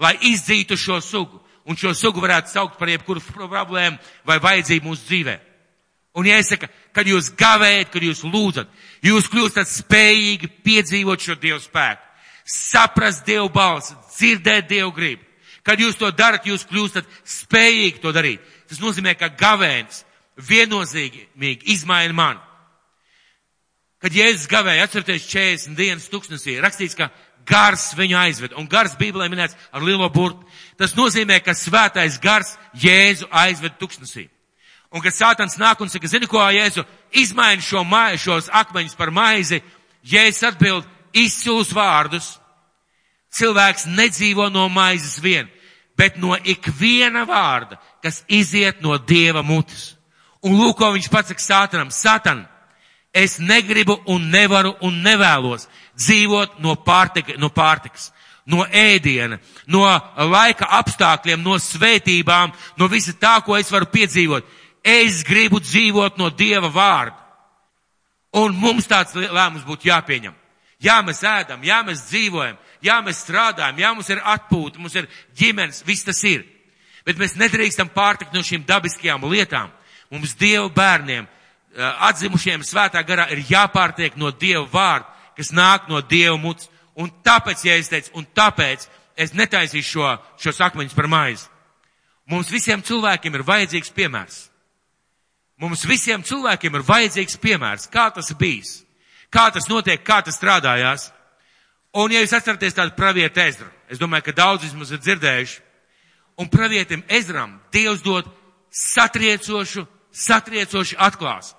lai 0.00 0.14
izdzītu 0.32 0.80
šo 0.80 1.02
sugu. 1.04 1.44
Un 1.68 1.76
šo 1.76 1.92
sugu 1.92 2.24
varētu 2.24 2.48
saukt 2.48 2.80
par 2.80 2.88
jebkuru 2.88 3.20
problēmu 3.28 4.00
vai 4.24 4.40
vajadzību 4.40 4.88
mūsu 4.88 5.04
dzīvēm. 5.04 5.49
Un 6.18 6.26
jāsaka, 6.26 6.66
kad 6.92 7.06
jūs 7.06 7.30
gavējat, 7.38 7.90
kad 7.92 8.02
jūs 8.02 8.24
lūdzat, 8.26 8.70
jūs 9.06 9.28
kļūstat 9.30 9.70
spējīgi 9.70 10.50
piedzīvot 10.66 11.22
šo 11.22 11.36
Dievu 11.38 11.60
spēku, 11.62 12.02
saprast 12.50 13.26
Dievu 13.28 13.48
balsi, 13.54 13.94
dzirdēt 14.16 14.68
Dievu 14.70 14.90
gribu. 14.96 15.26
Kad 15.62 15.78
jūs 15.78 15.98
to 16.00 16.10
darat, 16.10 16.46
jūs 16.48 16.64
kļūstat 16.66 17.06
spējīgi 17.28 18.00
to 18.02 18.12
darīt. 18.16 18.42
Tas 18.70 18.80
nozīmē, 18.82 19.14
ka 19.14 19.28
gavēnis 19.38 20.02
viennozīmīgi 20.48 21.68
izmaina 21.74 22.16
mani. 22.16 22.40
Kad 24.00 24.16
Jēzus 24.16 24.48
gavēja, 24.48 24.86
atcerieties 24.88 25.26
40 25.28 25.76
dienas 25.76 26.08
tuksnesī, 26.08 26.56
rakstīts, 26.64 26.96
ka 26.96 27.10
gars 27.46 27.90
viņu 27.98 28.16
aizved, 28.16 28.54
un 28.56 28.68
gars 28.70 28.96
Bībelē 28.98 29.28
minēts 29.28 29.56
ar 29.76 29.84
lielo 29.84 30.08
burtu. 30.12 30.46
Tas 30.80 30.96
nozīmē, 30.96 31.42
ka 31.44 31.52
svētais 31.54 32.16
gars 32.22 32.54
Jēzu 32.80 33.28
aizved 33.28 33.76
tuksnesī. 33.80 34.30
Un 34.90 35.02
kad 35.04 35.14
sātans 35.14 35.54
nāk 35.60 35.80
un 35.82 35.90
saka, 35.90 36.08
zini 36.10 36.26
ko, 36.26 36.40
Jēzu, 36.50 36.82
izmaini 37.14 37.62
šo 37.62 37.84
mai, 37.86 38.18
šos 38.18 38.50
akmeņus 38.50 38.96
par 38.98 39.12
maizi, 39.14 39.60
Jēzus 40.02 40.48
atbild 40.50 40.88
izcilus 41.14 41.70
vārdus. 41.74 42.34
Cilvēks 43.30 43.86
nedzīvo 43.86 44.48
no 44.50 44.66
maizes 44.68 45.20
vien, 45.22 45.46
bet 45.94 46.18
no 46.18 46.34
ikviena 46.34 47.22
vārda, 47.28 47.78
kas 48.02 48.24
iziet 48.26 48.82
no 48.82 48.98
Dieva 48.98 49.44
mutes. 49.46 49.92
Un 50.42 50.56
lūk, 50.58 50.80
ko 50.80 50.90
viņš 50.96 51.10
pats 51.12 51.30
saka 51.30 51.44
sātanam, 51.44 51.92
satan, 51.94 52.42
es 53.14 53.38
negribu 53.38 54.00
un 54.10 54.30
nevaru 54.32 54.72
un 54.82 55.02
nevēlos 55.04 55.68
dzīvot 55.98 56.58
no, 56.64 56.74
pārtika, 56.82 57.36
no 57.38 57.50
pārtikas 57.54 58.10
no 58.50 58.64
ēdiena, 58.66 59.38
no 59.70 59.84
laika 60.30 60.68
apstākļiem, 60.80 61.42
no 61.44 61.58
svētībām, 61.60 62.52
no 62.78 62.88
visa 62.90 63.14
tā, 63.14 63.36
ko 63.44 63.56
es 63.58 63.70
varu 63.70 63.90
piedzīvot. 63.92 64.46
Es 64.84 65.24
gribu 65.26 65.60
dzīvot 65.60 66.16
no 66.18 66.30
Dieva 66.30 66.70
vārda. 66.72 67.16
Un 68.40 68.54
mums 68.54 68.86
tāds 68.86 69.16
lēmums 69.16 69.66
būtu 69.66 69.88
jāpieņem. 69.90 70.36
Jā, 70.80 71.00
mēs 71.04 71.20
ēdam, 71.26 71.64
jā, 71.66 71.80
mēs 71.84 72.06
dzīvojam, 72.08 72.56
jā, 72.80 72.94
mēs 73.04 73.18
strādājam, 73.20 73.80
jā, 73.82 73.90
mums 73.92 74.08
ir 74.08 74.22
atpūta, 74.24 74.80
mums 74.80 74.94
ir 74.96 75.08
ģimenes, 75.36 75.82
viss 75.84 76.06
tas 76.06 76.22
ir. 76.24 76.46
Bet 77.04 77.20
mēs 77.20 77.36
nedrīkstam 77.36 77.90
pārtikt 77.92 78.32
no 78.32 78.40
šīm 78.44 78.64
dabiskajām 78.68 79.26
lietām. 79.28 79.68
Mums 80.10 80.32
Dieva 80.40 80.70
bērniem, 80.72 81.26
atzimušiem 81.76 82.64
svētā 82.64 83.02
garā 83.06 83.28
ir 83.34 83.44
jāpārtiek 83.50 84.16
no 84.16 84.32
Dieva 84.32 84.64
vārda, 84.72 85.10
kas 85.36 85.52
nāk 85.52 85.90
no 85.90 86.00
Dieva 86.00 86.38
muts. 86.40 86.70
Un 86.96 87.12
tāpēc, 87.24 87.64
ja 87.64 87.76
es 87.80 87.88
teicu, 87.92 88.14
un 88.16 88.26
tāpēc 88.36 88.88
es 89.20 89.34
netaisīšu 89.36 89.90
šo, 89.90 90.14
šos 90.40 90.60
akmeņus 90.64 90.96
par 90.96 91.08
maizi. 91.12 91.46
Mums 92.30 92.50
visiem 92.52 92.82
cilvēkiem 92.82 93.36
ir 93.36 93.46
vajadzīgs 93.46 93.92
piemērs. 93.94 94.49
Mums 95.60 95.84
visiem 95.84 96.22
cilvēkiem 96.24 96.78
ir 96.78 96.84
vajadzīgs 96.88 97.36
piemērs, 97.40 97.88
kā 97.92 98.08
tas 98.14 98.32
bijis, 98.32 98.80
kā 99.28 99.50
tas 99.52 99.68
notiek, 99.68 100.00
kā 100.00 100.22
tas 100.24 100.38
strādājās. 100.40 101.10
Un 102.00 102.12
ja 102.14 102.22
jūs 102.22 102.32
atceraties 102.32 102.76
tādu 102.76 102.94
pravietu 102.96 103.42
Ezru, 103.42 103.68
es 103.90 103.98
domāju, 104.00 104.28
ka 104.30 104.36
daudz 104.38 104.64
vismaz 104.64 104.92
ir 104.94 105.02
dzirdējuši, 105.02 105.58
un 106.40 106.48
pravietim 106.48 107.02
Ezram 107.08 107.58
Dievs 107.74 108.00
dod 108.00 108.28
satriecošu, 108.70 109.84
satriecošu 110.12 110.96
atklāsmu. 110.96 111.58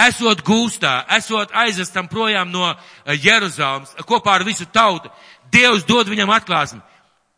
Esot 0.00 0.40
gūstā, 0.46 1.02
esot 1.18 1.50
aizvestam 1.52 2.08
projām 2.08 2.48
no 2.48 2.70
eh, 2.70 3.18
Jeruzalemes 3.20 3.92
kopā 4.08 4.38
ar 4.38 4.46
visu 4.46 4.64
tautu, 4.72 5.10
Dievs 5.52 5.84
dod 5.84 6.08
viņam 6.08 6.30
atklāsmi. 6.32 6.80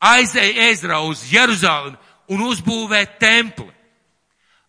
Aizēj 0.03 0.59
Ezra 0.69 1.01
uz 1.03 1.25
Jeruzalemi 1.33 1.97
un 2.29 2.45
uzbūvē 2.47 3.07
templi. 3.19 3.72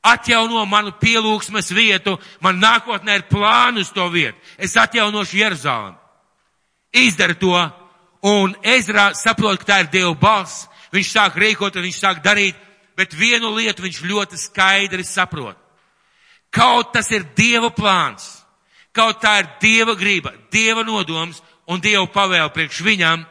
Atjauno 0.03 0.65
manu 0.67 0.91
pielūgsmes 0.99 1.71
vietu, 1.71 2.17
man 2.43 2.59
nākotnē 2.59 3.15
ir 3.15 3.29
plāni 3.29 3.85
uz 3.85 3.91
to 3.95 4.09
vietu. 4.11 4.37
Es 4.57 4.75
atjaunošu 4.75 5.37
Jeruzalemi. 5.39 5.97
Izdara 6.93 7.33
to, 7.39 7.55
un 8.27 8.55
Ezra 8.63 9.13
saprot, 9.15 9.63
ka 9.63 9.69
tā 9.71 9.79
ir 9.83 9.91
Dieva 9.93 10.13
balss. 10.19 10.67
Viņš 10.93 11.09
sāk 11.09 11.39
rīkot 11.39 11.79
un 11.79 11.87
viņš 11.87 11.99
sāk 12.03 12.21
darīt, 12.21 12.59
bet 12.99 13.15
vienu 13.17 13.53
lietu 13.55 13.85
viņš 13.85 14.03
ļoti 14.05 14.37
skaidri 14.37 15.07
saprot. 15.07 15.57
Kaut 16.53 16.93
tas 16.93 17.09
ir 17.09 17.25
Dieva 17.33 17.71
plāns, 17.73 18.43
kaut 18.93 19.23
tā 19.23 19.39
ir 19.41 19.47
Dieva 19.61 19.95
grība, 19.97 20.35
Dieva 20.53 20.83
nodoms 20.85 21.41
un 21.65 21.81
Dieva 21.81 22.05
pavēle 22.13 22.51
priekš 22.53 22.83
viņam, 22.85 23.23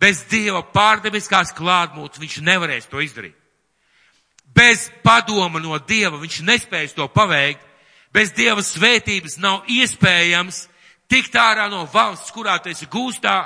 bez 0.00 0.26
Dieva 0.28 0.60
pārdebiskās 0.74 1.54
klātbūtnes 1.56 2.20
viņš 2.20 2.40
nevarēs 2.44 2.90
to 2.90 3.00
izdarīt. 3.00 3.39
Bez 4.60 4.90
padoma 5.00 5.56
no 5.56 5.78
Dieva 5.80 6.18
viņš 6.20 6.42
nespējas 6.44 6.92
to 6.92 7.06
paveikt, 7.08 7.62
bez 8.12 8.34
Dieva 8.36 8.60
svētības 8.60 9.38
nav 9.40 9.64
iespējams 9.72 10.66
tikt 11.08 11.38
ārā 11.40 11.70
no 11.72 11.86
valsts, 11.88 12.28
kurā 12.34 12.58
tu 12.60 12.68
esi 12.68 12.84
gūstā, 12.92 13.38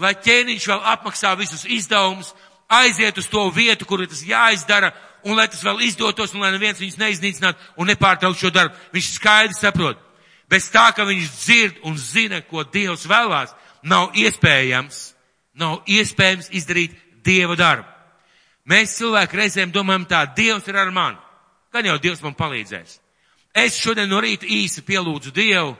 lai 0.00 0.14
ķēniņš 0.16 0.68
vēl 0.70 0.80
apmaksā 0.94 1.34
visus 1.36 1.66
izdevumus, 1.68 2.32
aiziet 2.72 3.20
uz 3.20 3.28
to 3.28 3.44
vietu, 3.52 3.84
kur 3.84 4.06
tas 4.08 4.24
jāizdara, 4.24 4.94
un 5.28 5.36
lai 5.36 5.50
tas 5.52 5.60
vēl 5.64 5.84
izdotos, 5.84 6.32
un 6.32 6.40
lai 6.40 6.54
neviens 6.56 6.80
viņus 6.80 7.00
neiznīcinātu 7.02 7.74
un 7.76 7.92
nepārtraukt 7.92 8.40
šo 8.40 8.50
darbu. 8.54 8.80
Viņš 8.96 9.12
skaidri 9.18 9.60
saprot. 9.60 10.00
Bez 10.48 10.72
tā, 10.72 10.88
ka 10.96 11.04
viņš 11.04 11.28
dzird 11.44 11.84
un 11.84 12.00
zina, 12.00 12.40
ko 12.40 12.64
Dievs 12.64 13.04
vēlās, 13.10 13.52
nav 13.84 14.16
iespējams, 14.16 15.10
nav 15.60 15.82
iespējams 15.84 16.54
izdarīt 16.56 16.96
Dieva 17.24 17.56
darbu. 17.60 17.93
Mēs 18.68 18.96
cilvēki 18.96 19.36
reizēm 19.36 19.72
domājam 19.72 20.06
tā, 20.08 20.22
Dievs 20.36 20.68
ir 20.68 20.78
ar 20.80 20.90
mani. 20.92 21.18
Gan 21.72 21.84
jau 21.88 21.98
Dievs 22.00 22.22
man 22.24 22.36
palīdzēs. 22.38 22.98
Es 23.54 23.76
šodien 23.78 24.08
no 24.10 24.20
rīta 24.22 24.48
īsi 24.50 24.82
pielūdzu 24.86 25.32
Dievu, 25.34 25.74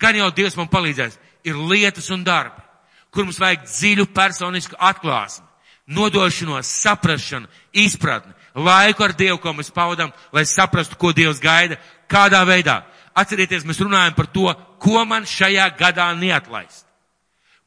gan 0.00 0.16
jau 0.16 0.30
Dievs 0.34 0.56
man 0.56 0.70
palīdzēs. 0.70 1.18
Ir 1.48 1.58
lietas 1.70 2.10
un 2.14 2.22
darbi, 2.24 2.62
kur 3.10 3.26
mums 3.26 3.40
vajag 3.40 3.66
dziļu 3.66 4.06
personisku 4.14 4.76
atklāsmi, 4.78 5.46
nodošanos, 5.96 6.68
saprašanu, 6.82 7.48
izpratni, 7.72 8.34
laiku 8.54 9.04
ar 9.04 9.14
Dievu, 9.16 9.40
ko 9.42 9.54
mēs 9.56 9.72
paudam, 9.74 10.12
lai 10.32 10.44
saprastu, 10.46 10.98
ko 11.00 11.12
Dievs 11.16 11.40
gaida, 11.42 11.78
kādā 12.10 12.44
veidā. 12.46 12.82
Atcerieties, 13.18 13.66
mēs 13.66 13.80
runājam 13.82 14.14
par 14.14 14.28
to, 14.30 14.46
ko 14.78 15.04
man 15.08 15.26
šajā 15.26 15.66
gadā 15.78 16.12
neatlaist. 16.14 16.86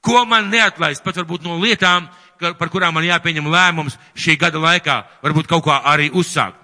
Ko 0.01 0.23
man 0.25 0.49
neatlaist, 0.49 1.03
pat 1.03 1.19
varbūt 1.19 1.43
no 1.45 1.59
lietām, 1.61 2.07
par 2.41 2.71
kurām 2.73 2.95
man 2.97 3.05
jāpieņem 3.05 3.49
lēmums 3.51 3.97
šī 4.17 4.37
gada 4.41 4.61
laikā, 4.61 4.97
varbūt 5.23 5.49
kaut 5.49 5.65
kā 5.67 5.81
arī 5.91 6.09
uzsākt. 6.13 6.57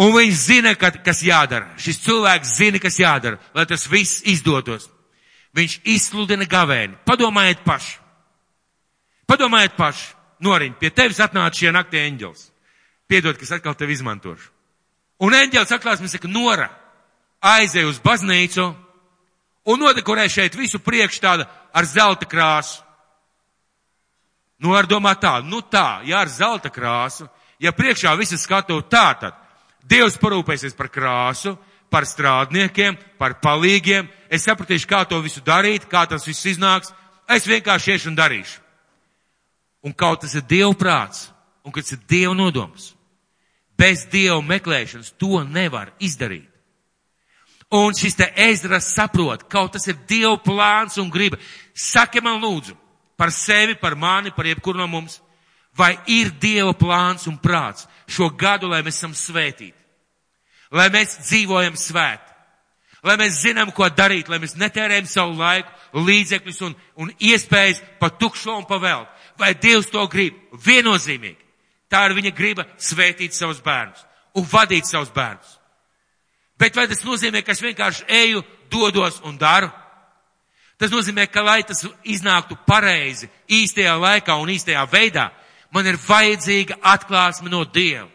Un 0.00 0.14
viņš 0.14 0.34
zina, 0.40 0.72
ka, 0.78 0.90
kas 1.04 1.20
jādara. 1.24 1.74
Šis 1.76 2.00
cilvēks 2.04 2.56
zina, 2.56 2.80
kas 2.80 2.96
jādara, 3.00 3.38
lai 3.54 3.66
tas 3.68 3.84
viss 3.90 4.22
izdotos. 4.24 4.88
Viņš 5.52 5.82
izsludina 5.84 6.48
gavēni. 6.48 6.96
Padomājiet 7.04 7.60
paši. 7.64 7.98
Padomājiet 9.28 9.76
paši. 9.76 10.08
Noriņ, 10.42 10.72
pie 10.80 10.90
tevis 10.90 11.20
atnāca 11.22 11.54
šie 11.54 11.70
naktī 11.70 12.00
eņģels. 12.02 12.48
Piedod, 13.06 13.36
ka 13.38 13.44
es 13.46 13.52
atkal 13.54 13.76
tevi 13.78 13.94
izmantošu. 13.94 14.48
Un 15.22 15.36
eņģēlis 15.38 15.74
atklās, 15.76 16.00
man 16.02 16.10
saka, 16.10 16.30
Nora, 16.30 16.66
aizēj 17.42 17.86
uz 17.86 18.00
baznīcu 18.02 18.64
un 19.70 19.78
nodekorē 19.78 20.24
šeit 20.30 20.56
visu 20.58 20.80
priekš 20.82 21.20
tāda 21.22 21.46
ar 21.70 21.86
zelta 21.86 22.26
krāsu. 22.26 22.81
Nu, 24.62 24.76
ar 24.78 24.86
domā 24.86 25.16
tā, 25.18 25.40
nu 25.42 25.58
tā, 25.66 26.04
ja 26.06 26.20
ar 26.22 26.30
zelta 26.30 26.70
krāsu, 26.70 27.26
ja 27.58 27.72
priekšā 27.74 28.12
visi 28.18 28.38
skatu 28.38 28.78
tā, 28.86 29.08
tad 29.18 29.38
Dievs 29.82 30.14
parūpēsies 30.22 30.76
par 30.78 30.86
krāsu, 30.94 31.56
par 31.90 32.06
strādniekiem, 32.06 32.94
par 33.18 33.34
palīgiem. 33.42 34.06
Es 34.30 34.46
sapratīšu, 34.46 34.86
kā 34.86 35.02
to 35.10 35.18
visu 35.24 35.42
darīt, 35.42 35.88
kā 35.90 36.04
tas 36.06 36.22
viss 36.28 36.46
iznāks. 36.46 36.92
Es 37.26 37.48
vienkārši 37.50 37.96
iešu 37.96 38.12
un 38.12 38.18
darīšu. 38.20 38.60
Un 39.82 39.96
kaut 39.98 40.22
tas 40.22 40.36
ir 40.38 40.46
Dieva 40.46 40.70
prāts, 40.78 41.26
un 41.66 41.74
kas 41.74 41.90
ir 41.90 41.98
Dieva 42.06 42.36
nodoms. 42.38 42.92
Bez 43.74 44.06
Dieva 44.12 44.38
meklēšanas 44.46 45.16
to 45.18 45.42
nevar 45.42 45.90
izdarīt. 45.98 46.46
Un 47.74 47.96
šis 47.98 48.14
te 48.14 48.28
Ezras 48.36 48.92
saprot, 48.94 49.42
kaut 49.50 49.74
tas 49.74 49.90
ir 49.90 49.98
Dieva 50.06 50.36
plāns 50.38 51.00
un 51.02 51.10
griba. 51.10 51.40
Saki 51.74 52.22
man 52.22 52.38
lūdzu 52.38 52.78
par 53.22 53.30
sevi, 53.30 53.76
par 53.76 53.94
mani, 53.94 54.32
par 54.34 54.46
jebkuru 54.46 54.78
no 54.78 54.88
mums, 54.90 55.20
vai 55.78 55.94
ir 56.10 56.32
Dieva 56.42 56.72
plāns 56.74 57.28
un 57.30 57.36
prāts 57.38 57.84
šo 58.10 58.26
gadu, 58.34 58.66
lai 58.66 58.80
mēs 58.82 58.96
esam 58.98 59.12
svētīti, 59.14 59.78
lai 60.74 60.88
mēs 60.90 61.20
dzīvojam 61.28 61.76
svēti, 61.78 62.32
lai 63.06 63.14
mēs 63.20 63.38
zinām, 63.44 63.70
ko 63.70 63.86
darīt, 63.94 64.26
lai 64.26 64.40
mēs 64.42 64.56
netērējam 64.58 65.06
savu 65.06 65.38
laiku, 65.38 65.70
līdzekļus 66.02 66.58
un, 66.66 66.74
un 66.98 67.12
iespējas 67.22 67.78
pa 68.02 68.10
tukšo 68.10 68.56
un 68.58 68.66
pa 68.66 68.80
velku. 68.82 69.06
Vai 69.38 69.52
Dievs 69.54 69.86
to 69.94 70.02
grib? 70.10 70.42
Viennozīmīgi. 70.66 71.38
Tā 71.86 72.02
ir 72.08 72.16
viņa 72.18 72.32
griba 72.34 72.66
svētīt 72.74 73.38
savus 73.38 73.62
bērnus 73.62 74.02
un 74.34 74.50
vadīt 74.50 74.90
savus 74.90 75.14
bērnus. 75.14 75.60
Bet 76.58 76.74
vai 76.74 76.88
tas 76.90 77.06
nozīmē, 77.06 77.44
ka 77.46 77.54
es 77.54 77.62
vienkārši 77.62 78.10
eju, 78.18 78.42
dodos 78.66 79.22
un 79.22 79.38
daru? 79.38 79.70
Tas 80.82 80.90
nozīmē, 80.90 81.28
ka 81.30 81.44
lai 81.46 81.60
tas 81.62 81.84
iznāktu 82.02 82.56
pareizi, 82.66 83.28
īstajā 83.46 83.92
laikā 84.02 84.34
un 84.42 84.50
īstajā 84.50 84.82
veidā, 84.90 85.28
man 85.70 85.86
ir 85.86 85.94
vajadzīga 85.94 86.80
atklāsme 86.82 87.52
no 87.52 87.60
Dieva. 87.62 88.08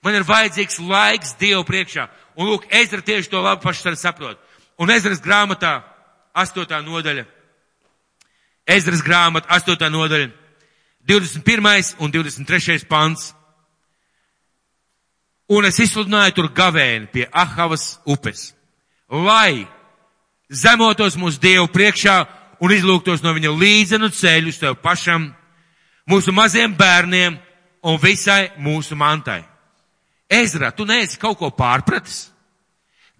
Man 0.00 0.16
ir 0.16 0.24
vajadzīgs 0.24 0.78
laiks 0.80 1.34
Dievu 1.36 1.66
priekšā. 1.68 2.06
Un 2.40 2.48
lūk, 2.48 2.64
Ezra 2.72 3.04
tieši 3.04 3.28
to 3.28 3.42
labi 3.44 3.60
paši 3.60 3.92
saprot. 4.00 4.40
Un 4.80 4.90
Ezras 4.90 5.20
grāmatā, 5.20 5.82
astotā 6.32 6.80
nodaļa, 6.80 7.26
Ezras 8.72 9.04
grāmata, 9.04 9.52
astotā 9.52 9.92
nodaļa, 9.92 10.30
21. 11.04 11.94
un 12.00 12.10
23. 12.10 12.88
pants. 12.88 13.34
Un 15.52 15.68
es 15.68 15.76
izsludināju 15.76 16.38
tur 16.40 16.48
gavēni 16.56 17.12
pie 17.12 17.28
Ahavas 17.28 17.98
upes, 18.08 18.54
lai 19.12 19.68
zemotos 20.54 21.18
mūsu 21.20 21.40
Dievu 21.42 21.68
priekšā 21.72 22.16
un 22.62 22.74
izlūgtos 22.74 23.24
no 23.24 23.34
viņa 23.36 23.52
līdzenu 23.52 24.10
ceļu 24.14 24.54
tev 24.60 24.78
pašam, 24.82 25.28
mūsu 26.10 26.32
maziem 26.32 26.76
bērniem 26.76 27.36
un 27.84 27.98
visai 28.00 28.52
mūsu 28.58 28.96
mantai. 28.96 29.42
Ezra, 30.30 30.70
tu 30.72 30.86
neesi 30.88 31.18
kaut 31.20 31.38
ko 31.38 31.50
pārpratis? 31.52 32.30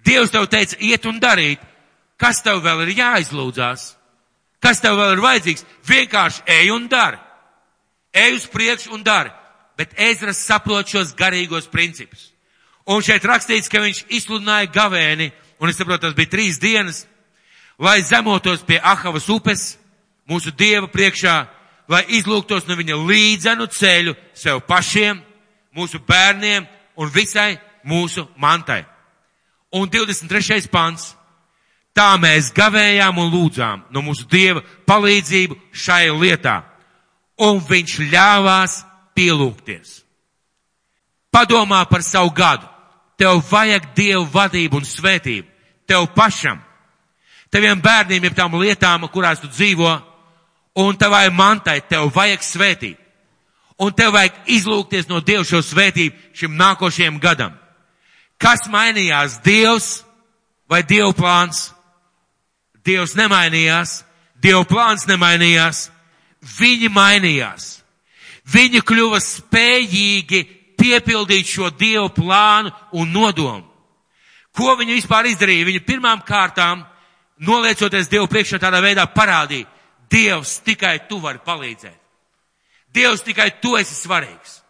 Dievs 0.05 0.32
tev 0.32 0.49
teica 0.53 0.76
iet 0.80 1.05
un 1.07 1.20
darīt. 1.20 1.61
Kas 2.20 2.43
tev 2.45 2.62
vēl 2.64 2.85
ir 2.85 2.97
jāizlūdzās? 2.99 3.85
Kas 4.62 4.80
tev 4.80 4.97
vēl 4.97 5.16
ir 5.16 5.22
vajadzīgs? 5.24 5.64
Vienkārši 5.89 6.45
ej 6.61 6.72
un 6.72 6.89
dari 6.89 7.18
ej 8.14 8.37
uz 8.37 8.47
priekšu 8.47 8.95
un 8.95 9.03
dari. 9.03 9.30
Bet 9.76 9.99
Ezras 9.99 10.39
saprot 10.39 10.89
šos 10.89 11.14
garīgos 11.18 11.66
principus. 11.66 12.30
Un 12.87 13.03
šeit 13.03 13.24
rakstīts, 13.26 13.68
ka 13.68 13.82
viņš 13.82 14.05
izsludināja 14.12 14.70
gavēni, 14.70 15.32
un 15.59 15.70
es 15.70 15.76
saprotu, 15.76 16.07
tas 16.07 16.14
bija 16.14 16.30
trīs 16.30 16.61
dienas, 16.62 17.07
lai 17.79 18.03
zemotos 18.03 18.62
pie 18.66 18.81
Ahavas 18.83 19.29
upes, 19.29 19.75
mūsu 20.29 20.53
Dieva 20.57 20.89
priekšā, 20.89 21.37
lai 21.89 22.05
izlūgtos 22.16 22.68
no 22.68 22.77
viņa 22.79 22.99
līdzenu 23.09 23.66
ceļu 23.66 24.14
sev 24.35 24.62
pašiem, 24.68 25.20
mūsu 25.77 26.01
bērniem 26.07 26.66
un 26.97 27.11
visai 27.11 27.59
mūsu 27.85 28.27
mantai. 28.37 28.85
Un 29.75 29.91
23. 29.91 30.68
pants. 30.70 31.14
Tā 31.95 32.16
mēs 32.18 32.49
gavējām 32.51 33.20
un 33.22 33.29
lūdzām 33.31 33.85
no 33.95 34.01
mūsu 34.03 34.27
Dieva 34.27 34.64
palīdzību 34.87 35.55
šai 35.70 36.09
lietā 36.11 36.57
un 37.39 37.61
viņš 37.62 37.99
ļāvās 38.11 38.81
pielūgties. 39.14 40.01
Padomā 41.35 41.85
par 41.91 42.03
savu 42.03 42.31
gadu. 42.35 42.66
Tev 43.18 43.43
vajag 43.47 43.93
Dievu 43.95 44.27
vadību 44.31 44.81
un 44.81 44.87
svētību. 44.87 45.47
Tev 45.87 46.09
pašam. 46.14 46.59
Teviem 47.55 47.78
bērniem 47.78 48.24
ir 48.26 48.34
tām 48.34 48.57
lietām, 48.59 49.07
kurās 49.14 49.38
tu 49.38 49.46
dzīvo, 49.46 49.92
Un 50.74 50.96
tavai 50.96 51.30
mantai 51.30 51.80
tev 51.86 52.11
vajag 52.14 52.42
svētīt. 52.42 52.98
Un 53.78 53.92
tev 53.94 54.14
vajag 54.14 54.34
izlūkties 54.50 55.07
no 55.11 55.20
Dieva 55.22 55.44
šo 55.46 55.61
svētību 55.62 56.34
šim 56.34 56.57
nākošajam 56.59 57.20
gadam. 57.22 57.55
Kas 58.38 58.66
mainījās? 58.70 59.38
Dievs 59.46 60.02
vai 60.70 60.82
Dieva 60.82 61.12
plāns? 61.14 61.68
Dievs 62.84 63.14
nemainījās, 63.14 64.02
Dieva 64.42 64.64
plāns 64.66 65.07
nemainījās, 65.09 65.88
viņi 66.59 66.90
mainījās. 66.92 67.68
Viņi 68.50 68.82
kļuva 68.84 69.20
spējīgi 69.22 70.42
piepildīt 70.78 71.48
šo 71.48 71.70
Dieva 71.70 72.11
plānu 72.12 72.74
un 72.98 73.14
nodomu. 73.14 73.62
Ko 74.55 74.74
viņi 74.78 74.98
vispār 74.98 75.30
izdarīja? 75.30 75.66
Viņi 75.70 75.86
pirmām 75.86 76.20
kārtām, 76.26 76.84
noliecoties 77.39 78.11
Dievu 78.11 78.28
priekšā 78.30 78.61
tādā 78.62 78.82
veidā, 78.85 79.07
parādīja, 79.11 79.70
Dievs 80.11 80.61
tikai 80.62 80.99
tu 81.09 81.18
vari 81.18 81.41
palīdzēt. 81.43 81.97
Dievs 82.95 83.24
tikai 83.26 83.49
tu 83.62 83.74
esi 83.76 83.97
svarīgs. 83.97 84.61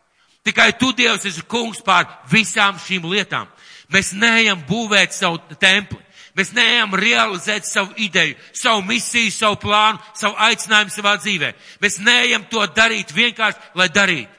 Tikai 0.44 0.72
tu, 0.78 0.92
Dievs, 0.92 1.24
esi 1.28 1.42
kungs 1.48 1.82
pār 1.84 2.06
visām 2.30 2.78
šīm 2.80 3.04
lietām. 3.08 3.48
Mēs 3.92 4.14
neejam 4.16 4.62
būvēt 4.68 5.12
savu 5.12 5.40
templi. 5.60 6.00
Mēs 6.34 6.50
neejam 6.54 6.94
realizēt 6.98 7.66
savu 7.68 7.92
ideju, 7.96 8.34
savu 8.52 8.82
misiju, 8.82 9.30
savu 9.30 9.58
plānu, 9.62 10.00
savu 10.18 10.34
aicinājumu 10.48 10.90
savā 10.90 11.14
dzīvē. 11.20 11.52
Mēs 11.82 12.00
neejam 12.02 12.46
to 12.50 12.64
darīt 12.74 13.12
vienkārši, 13.14 13.60
lai 13.78 13.88
darītu. 13.88 14.32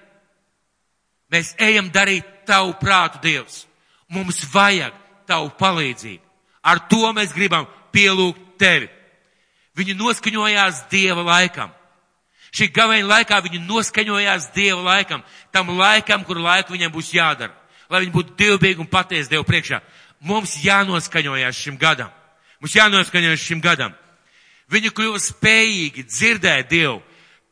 Mēs 1.32 1.54
ejam 1.60 1.88
darīt 1.94 2.28
tavu 2.46 2.76
prātu, 2.82 3.22
Dievs. 3.24 3.64
Mums 4.12 4.44
vajag 4.52 4.94
tavu 5.28 5.50
palīdzību. 5.60 6.22
Ar 6.66 6.82
to 6.90 7.14
mēs 7.14 7.34
gribam 7.34 7.68
pielūgt 7.96 8.44
tevi. 8.60 8.90
Viņi 9.76 9.96
noskaņojās 10.00 10.86
Dieva 10.92 11.24
laikam. 11.26 11.72
Šī 12.56 12.70
gaveņa 12.72 13.08
laikā 13.10 13.42
viņi 13.44 13.66
noskaņojās 13.68 14.52
Dieva 14.56 14.82
laikam, 14.84 15.24
tam 15.52 15.74
laikam, 15.76 16.24
kur 16.24 16.40
laiku 16.40 16.76
viņam 16.76 16.94
būs 16.94 17.12
jādara, 17.16 17.52
lai 17.92 18.06
viņi 18.06 18.14
būtu 18.16 18.36
dievbijīgi 18.40 18.84
un 18.84 18.92
patiesi 18.92 19.32
Dievu 19.34 19.44
priekšā. 19.48 19.82
Mums 20.24 20.56
jānoskaņojās 20.64 21.60
šim 21.60 21.76
gadam. 21.78 22.14
Mums 22.64 22.78
jānoskaņojas 22.78 23.44
šim 23.44 23.60
gadam. 23.62 23.92
Viņi 24.72 24.94
kļuva 24.96 25.20
spējīgi 25.22 26.08
dzirdēt 26.08 26.72
Dievu, 26.72 27.02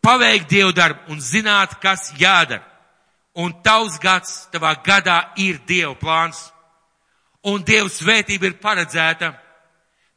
paveikt 0.02 0.48
Dievu 0.50 0.72
darbu 0.74 1.12
un 1.12 1.20
zināt, 1.22 1.76
kas 1.84 2.14
jādara. 2.18 2.64
Un 3.36 3.52
tavs 3.66 3.98
gads, 4.00 4.46
tavā 4.54 4.76
gadā 4.86 5.34
ir 5.42 5.60
Dieva 5.68 5.96
plāns. 5.98 6.52
Un 7.44 7.64
Dieva 7.66 7.90
svētība 7.92 8.48
ir 8.48 8.60
paredzēta 8.62 9.34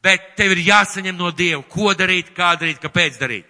bet 0.06 0.32
tev 0.38 0.54
ir 0.54 0.62
jāsaņem 0.68 1.18
no 1.18 1.32
Dieva, 1.34 1.64
ko 1.66 1.90
darīt, 1.98 2.30
kā 2.36 2.54
darīt, 2.60 2.78
kāpēc 2.82 3.18
darīt. 3.18 3.46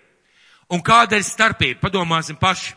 Un 0.72 0.80
kāda 0.82 1.18
ir 1.18 1.26
starpība? 1.26 1.82
Padomāsim 1.84 2.38
paši. 2.40 2.72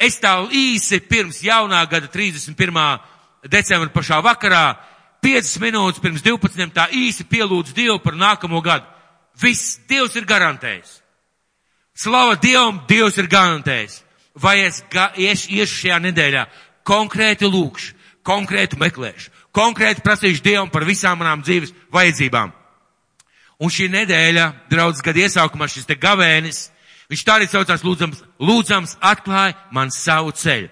Es 0.00 0.18
tā 0.20 0.32
īsi 0.56 0.98
pirms 1.04 1.42
jaunā 1.44 1.80
gada 1.88 2.08
31. 2.10 3.00
decembra 3.52 3.92
pašā 3.94 4.20
vakarā, 4.24 4.64
5 5.20 5.58
minūtes 5.60 6.00
pirms 6.00 6.24
12. 6.24 6.72
tā 6.72 6.88
īsi 6.96 7.26
pielūdzu 7.28 7.76
Dievu 7.76 7.98
par 8.02 8.16
nākamo 8.16 8.62
gadu. 8.64 8.88
Viss 9.40 9.78
Dievs 9.88 10.16
ir 10.16 10.26
garantējis. 10.28 10.96
Slava 11.94 12.38
Dievam, 12.40 12.80
Dievs 12.88 13.18
ir 13.20 13.28
garantējis. 13.28 14.00
Vai 14.40 14.60
es 14.64 14.80
iešu 14.90 15.50
ieš 15.52 15.74
šajā 15.82 15.98
nedēļā 16.06 16.46
konkrēti 16.86 17.48
lūkšu, 17.50 17.94
konkrēti 18.24 18.78
meklēšu, 18.80 19.30
konkrēti 19.52 20.04
prasīšu 20.04 20.44
Dievam 20.44 20.72
par 20.72 20.86
visām 20.88 21.20
manām 21.20 21.44
dzīves 21.44 21.74
vajadzībām. 21.92 22.59
Un 23.60 23.68
šī 23.68 23.90
nedēļa, 23.92 24.46
draudz, 24.72 25.02
kad 25.04 25.16
iesaukumā 25.20 25.68
šis 25.68 25.88
te 25.88 25.96
gavēnis, 26.00 26.70
viņš 27.12 27.24
tā 27.26 27.36
arī 27.36 27.48
saucās 27.50 27.84
lūdzams, 27.84 28.22
lūdzams 28.40 28.96
atklāja 29.04 29.56
man 29.74 29.92
savu 29.92 30.32
ceļu. 30.32 30.70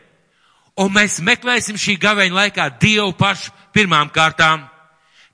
Un 0.79 0.95
mēs 0.95 1.19
meklēsim 1.21 1.77
šī 1.77 1.99
gavēņa 2.01 2.37
laikā 2.37 2.69
Dievu 2.81 3.13
pašu 3.19 3.53
pirmām 3.75 4.09
kārtām, 4.15 4.63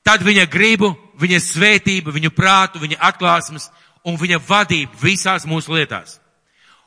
tad 0.02 0.24
viņa 0.24 0.48
gribu, 0.50 0.94
viņa 1.20 1.40
svētību, 1.44 2.14
viņu 2.16 2.32
prātu, 2.34 2.82
viņa 2.82 2.98
atklāsmes 3.10 3.68
un 4.04 4.18
viņa 4.18 4.40
vadību 4.48 4.98
visās 5.02 5.46
mūsu 5.46 5.76
lietās. 5.76 6.18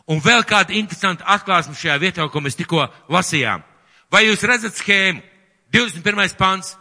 Un 0.08 0.20
vēl 0.24 0.44
kāda 0.48 0.76
interesanta 0.76 1.28
atklāsme 1.36 1.76
šajā 1.76 1.98
vietā, 2.02 2.28
ko 2.32 2.42
mēs 2.44 2.56
tikko 2.60 2.90
lasījām. 3.12 3.64
Vai 4.12 4.26
jūs 4.28 4.44
redzat 4.48 4.76
schēmu? 4.80 5.24
21. 5.72 6.36
pants. 6.40 6.76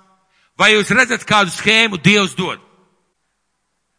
Vai 0.59 0.73
jūs 0.73 0.91
redzat 0.95 1.27
kādu 1.27 1.51
schēmu 1.53 1.99
Dievs 2.03 2.37
dod? 2.39 2.63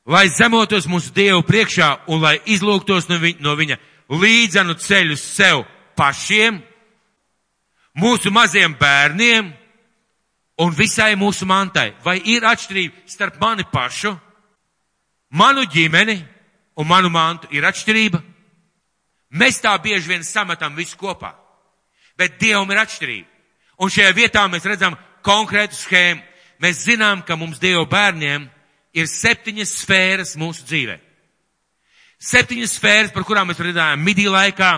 Lai 0.08 0.30
zemotos 0.32 0.88
mūsu 0.88 1.12
Dievu 1.14 1.44
priekšā 1.44 2.08
un 2.08 2.22
lai 2.24 2.38
izlūgtos 2.48 3.10
no 3.10 3.20
viņa, 3.20 3.42
no 3.44 3.56
viņa 3.60 3.78
līdzanu 4.10 4.78
ceļu 4.80 5.18
sev 5.20 5.66
pašiem, 6.00 6.62
mūsu 7.98 8.32
maziem 8.32 8.76
bērniem 8.80 9.52
un 10.64 10.74
visai 10.74 11.16
mūsu 11.20 11.46
mantai. 11.46 11.92
Vai 12.06 12.22
ir 12.24 12.48
atšķirība 12.48 13.08
starp 13.10 13.42
mani 13.42 13.68
pašu, 13.72 14.16
manu 15.30 15.66
ģimeni 15.68 16.22
un 16.78 16.88
manu 16.88 17.12
mantu? 17.12 17.52
Ir 17.52 17.68
atšķirība? 17.68 18.22
Mēs 19.38 19.60
tā 19.60 19.76
bieži 19.84 20.08
vien 20.08 20.24
sametam 20.24 20.76
visu 20.76 20.96
kopā, 20.98 21.34
bet 22.18 22.40
Dievam 22.40 22.72
ir 22.72 22.80
atšķirība. 22.86 23.34
Un 23.84 23.92
šajā 23.94 24.14
vietā 24.16 24.48
mēs 24.50 24.66
redzam 24.66 24.96
konkrētu 25.26 25.76
schēmu. 25.76 26.24
Mēs 26.64 26.86
zinām, 26.88 27.22
ka 27.22 27.36
mums 27.38 27.60
Dieva 27.62 27.84
bērniem 27.86 28.48
ir 28.98 29.10
septiņas 29.10 29.74
sfēras 29.84 30.36
mūsu 30.40 30.66
dzīvē. 30.68 30.98
Septiņas 32.18 32.74
sfēras, 32.80 33.14
par 33.14 33.26
kurām 33.28 33.52
mēs 33.52 33.62
runājām 33.62 34.02
midī 34.02 34.26
laikā, 34.32 34.72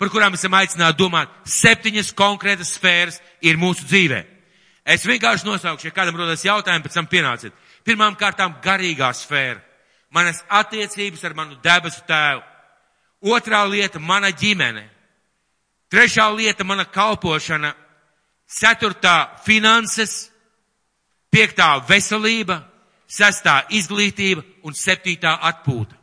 par 0.00 0.10
kurām 0.10 0.34
esam 0.34 0.56
aicināti 0.58 0.98
domāt. 0.98 1.30
Septiņas 1.46 2.12
konkrētas 2.18 2.74
sfēras 2.78 3.20
ir 3.46 3.60
mūsu 3.60 3.86
dzīvē. 3.86 4.24
Es 4.90 5.04
vienkārši 5.06 5.46
nosaukšu, 5.46 5.86
ja 5.86 5.94
kādam 5.94 6.18
rodas 6.18 6.42
jautājumi, 6.44 6.82
pēc 6.82 6.96
tam 6.96 7.06
pienāciet. 7.06 7.54
Pirmām 7.86 8.16
kārtām 8.18 8.56
garīgā 8.64 9.12
sfēra. 9.14 9.60
Manas 10.10 10.40
attiecības 10.48 11.22
ar 11.24 11.36
manu 11.38 11.58
debesu 11.62 12.02
tēvu. 12.08 12.42
Otrā 13.30 13.62
lieta- 13.68 14.00
mana 14.10 14.32
ģimene. 14.32 14.88
Trešā 15.92 16.26
lieta- 16.34 16.64
mana 16.70 16.84
kalpošana. 16.84 17.74
Ceturtā- 18.48 19.28
finanses. 19.46 20.30
Piektā- 21.30 21.86
veselība 21.86 22.69
sestā 23.10 23.64
izglītība 23.74 24.44
un 24.66 24.76
septītā 24.76 25.34
atpūta. 25.50 25.96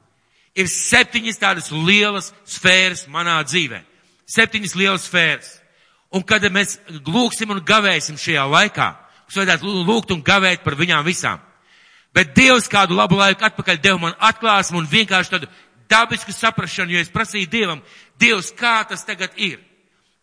Ir 0.58 0.68
septiņas 0.72 1.40
tādas 1.40 1.72
lielas 1.72 2.32
sfēras 2.50 3.06
manā 3.14 3.38
dzīvē. 3.46 3.84
Septiņas 4.28 4.76
lielas 4.76 5.06
sfēras. 5.08 5.52
Un 6.12 6.24
kad 6.24 6.44
mēs 6.52 6.78
lūgsim 7.06 7.52
un 7.54 7.62
gavēsim 7.64 8.18
šajā 8.20 8.46
laikā, 8.48 8.88
mums 9.28 9.38
vajadzētu 9.38 9.76
lūgt 9.88 10.14
un 10.16 10.24
gavēt 10.26 10.64
par 10.64 10.76
viņām 10.80 11.06
visām. 11.06 11.40
Bet 12.16 12.34
Dievs 12.36 12.70
kādu 12.72 12.96
labu 12.98 13.20
laiku 13.20 13.46
atpakaļ 13.46 13.80
deva 13.84 14.00
man 14.02 14.16
atklāsmu 14.18 14.80
un 14.82 14.90
vienkārši 14.90 15.34
tādu 15.36 15.50
dabisku 15.92 16.34
saprašanu, 16.34 16.96
jo 16.96 17.04
es 17.04 17.12
prasīju 17.14 17.50
Dievam, 17.52 17.84
Dievs, 18.20 18.50
kā 18.58 18.80
tas 18.90 19.06
tagad 19.06 19.36
ir? 19.36 19.60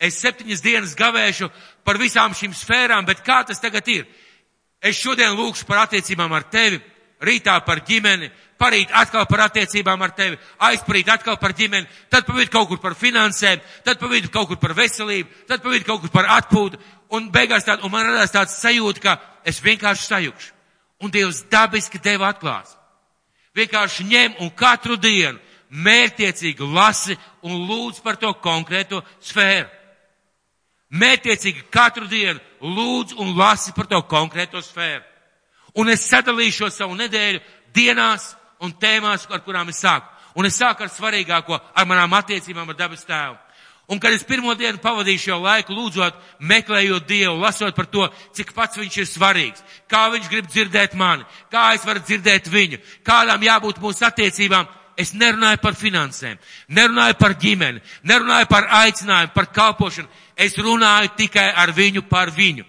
Es 0.00 0.18
septiņas 0.20 0.64
dienas 0.64 0.96
gavēšu 0.98 1.48
par 1.86 2.00
visām 2.00 2.34
šīm 2.34 2.56
sfērām, 2.56 3.06
bet 3.06 3.22
kā 3.24 3.44
tas 3.46 3.62
tagad 3.62 3.86
ir? 3.88 4.08
Es 4.84 4.98
šodien 5.00 5.32
lūkšu 5.38 5.64
par 5.68 5.86
attiecībām 5.86 6.32
ar 6.36 6.44
tevi, 6.52 6.80
rītā 7.24 7.54
par 7.64 7.80
ģimeni, 7.88 8.28
parīt 8.60 8.92
atkal 8.92 9.24
par 9.30 9.46
attiecībām 9.46 10.02
ar 10.04 10.12
tevi, 10.16 10.38
aizparīt 10.68 11.08
atkal 11.08 11.38
par 11.40 11.54
ģimeni, 11.56 11.88
tad 12.12 12.26
pavīt 12.28 12.52
kaut 12.52 12.68
kur 12.68 12.80
par 12.82 12.96
finansēm, 12.98 13.62
tad 13.84 14.00
pavīt 14.02 14.28
kaut 14.32 14.50
kur 14.50 14.60
par 14.60 14.74
veselību, 14.76 15.46
tad 15.48 15.64
pavīt 15.64 15.86
kaut 15.88 16.02
kur 16.04 16.12
par 16.12 16.28
atpūtu, 16.36 16.80
un 17.16 17.30
beigās 17.32 17.64
tād, 17.64 17.84
un 17.84 17.92
man 17.92 18.06
radās 18.10 18.34
tāds 18.34 18.58
sajūta, 18.60 19.00
ka 19.00 19.16
es 19.48 19.62
vienkārši 19.64 20.08
sajūkšu. 20.10 20.52
Un 21.04 21.12
Dievs 21.12 21.42
dabiski 21.50 21.98
deva 22.00 22.30
atklās. 22.32 22.76
Vienkārši 23.54 24.06
ņem 24.08 24.36
un 24.42 24.50
katru 24.56 24.96
dienu 24.96 25.40
mērtiecīgi 25.70 26.66
lasi 26.74 27.16
un 27.42 27.64
lūdz 27.68 28.00
par 28.04 28.16
to 28.20 28.30
konkrēto 28.42 29.02
sfēru. 29.22 29.68
Mētiecīgi 30.94 31.66
katru 31.74 32.06
dienu 32.06 32.38
lūdzu 32.64 33.20
un 33.20 33.34
lasi 33.36 33.74
par 33.76 33.86
to 33.90 34.00
konkrēto 34.08 34.62
sfēru. 34.64 35.04
Un 35.74 35.90
es 35.90 36.06
sadalīšu 36.08 36.70
savu 36.70 36.96
nedēļu 36.96 37.40
dienās 37.74 38.32
un 38.62 38.72
tēmās, 38.80 39.26
ar 39.30 39.42
kurām 39.44 39.68
es 39.68 39.82
sāku. 39.82 40.06
Un 40.34 40.46
es 40.48 40.58
sāku 40.58 40.84
ar 40.84 40.90
svarīgāko, 40.90 41.58
ar 41.74 41.86
manām 41.86 42.14
attiecībām 42.18 42.70
ar 42.70 42.78
dabas 42.78 43.04
tēvu. 43.06 43.36
Un 43.86 44.00
kad 44.00 44.14
es 44.16 44.24
pirmo 44.24 44.54
dienu 44.56 44.80
pavadīju 44.80 45.20
šo 45.20 45.36
laiku 45.42 45.74
lūdzot, 45.76 46.16
meklējot 46.40 47.04
Dievu, 47.04 47.36
lasot 47.42 47.74
par 47.76 47.84
to, 47.92 48.06
cik 48.32 48.54
pats 48.56 48.78
viņš 48.80 48.96
ir 48.96 49.08
svarīgs, 49.10 49.64
kā 49.92 50.06
viņš 50.14 50.30
grib 50.32 50.48
dzirdēt 50.48 50.94
mani, 50.96 51.26
kā 51.52 51.74
es 51.76 51.84
varu 51.84 52.00
dzirdēt 52.00 52.48
viņu, 52.48 52.80
kādām 53.04 53.44
jābūt 53.44 53.82
mūsu 53.84 54.06
attiecībām, 54.08 54.70
es 54.96 55.12
nerunāju 55.14 55.60
par 55.62 55.74
finansēm, 55.78 56.38
nerunāju 56.68 57.16
par 57.18 57.34
ģimeni, 57.40 57.82
nerunāju 58.02 58.48
par 58.50 58.68
aicinājumu, 58.82 59.32
par 59.34 59.50
kalpošanu. 59.52 60.08
Es 60.36 60.56
runāju 60.58 61.14
tikai 61.16 61.50
ar 61.52 61.72
viņu 61.72 62.04
par 62.08 62.30
viņu. 62.34 62.64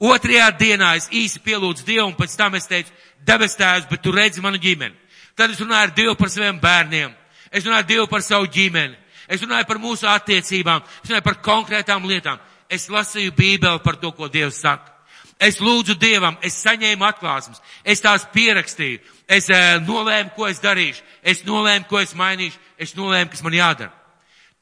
Otrajā 0.00 0.50
dienā 0.58 0.94
es 0.96 1.08
īsi 1.08 1.40
pielūdzu 1.40 1.86
Dievu 1.86 2.06
un 2.10 2.16
pēc 2.16 2.36
tam 2.36 2.54
es 2.54 2.68
teicu, 2.68 2.92
debes 3.24 3.56
tēvs, 3.56 3.88
bet 3.88 4.02
tu 4.04 4.12
redzi 4.12 4.44
manu 4.44 4.60
ģimeni. 4.60 4.94
Tad 5.36 5.52
es 5.52 5.60
runāju 5.60 5.88
ar 5.88 5.94
Dievu 5.96 6.16
par 6.16 6.32
saviem 6.32 6.60
bērniem. 6.60 7.14
Es 7.50 7.64
runāju 7.64 7.88
Dievu 7.88 8.08
par 8.10 8.22
savu 8.22 8.48
ģimeni. 8.52 8.96
Es 9.28 9.40
runāju 9.42 9.66
par 9.66 9.80
mūsu 9.82 10.06
attiecībām. 10.08 10.84
Es 11.02 11.10
runāju 11.10 11.24
par 11.24 11.40
konkrētām 11.44 12.04
lietām. 12.08 12.38
Es 12.68 12.88
lasīju 12.90 13.32
Bībeli 13.36 13.82
par 13.84 13.96
to, 13.96 14.12
ko 14.12 14.28
Dievs 14.28 14.60
saka. 14.60 14.92
Es 15.38 15.60
lūdzu 15.60 15.98
Dievam, 16.00 16.38
es 16.40 16.56
saņēmu 16.64 17.04
atklāsmes, 17.04 17.60
es 17.84 18.00
tās 18.00 18.24
pierakstīju, 18.32 19.02
es 19.26 19.48
e, 19.50 19.60
nolēmu, 19.82 20.32
ko 20.36 20.48
es 20.48 20.60
darīšu, 20.62 21.02
es 21.22 21.42
nolēmu, 21.46 21.88
ko 21.90 22.00
es 22.00 22.14
mainīšu, 22.14 22.58
es 22.78 22.94
nolēmu, 22.96 23.30
kas 23.32 23.42
man 23.42 23.56
jādara. 23.56 23.92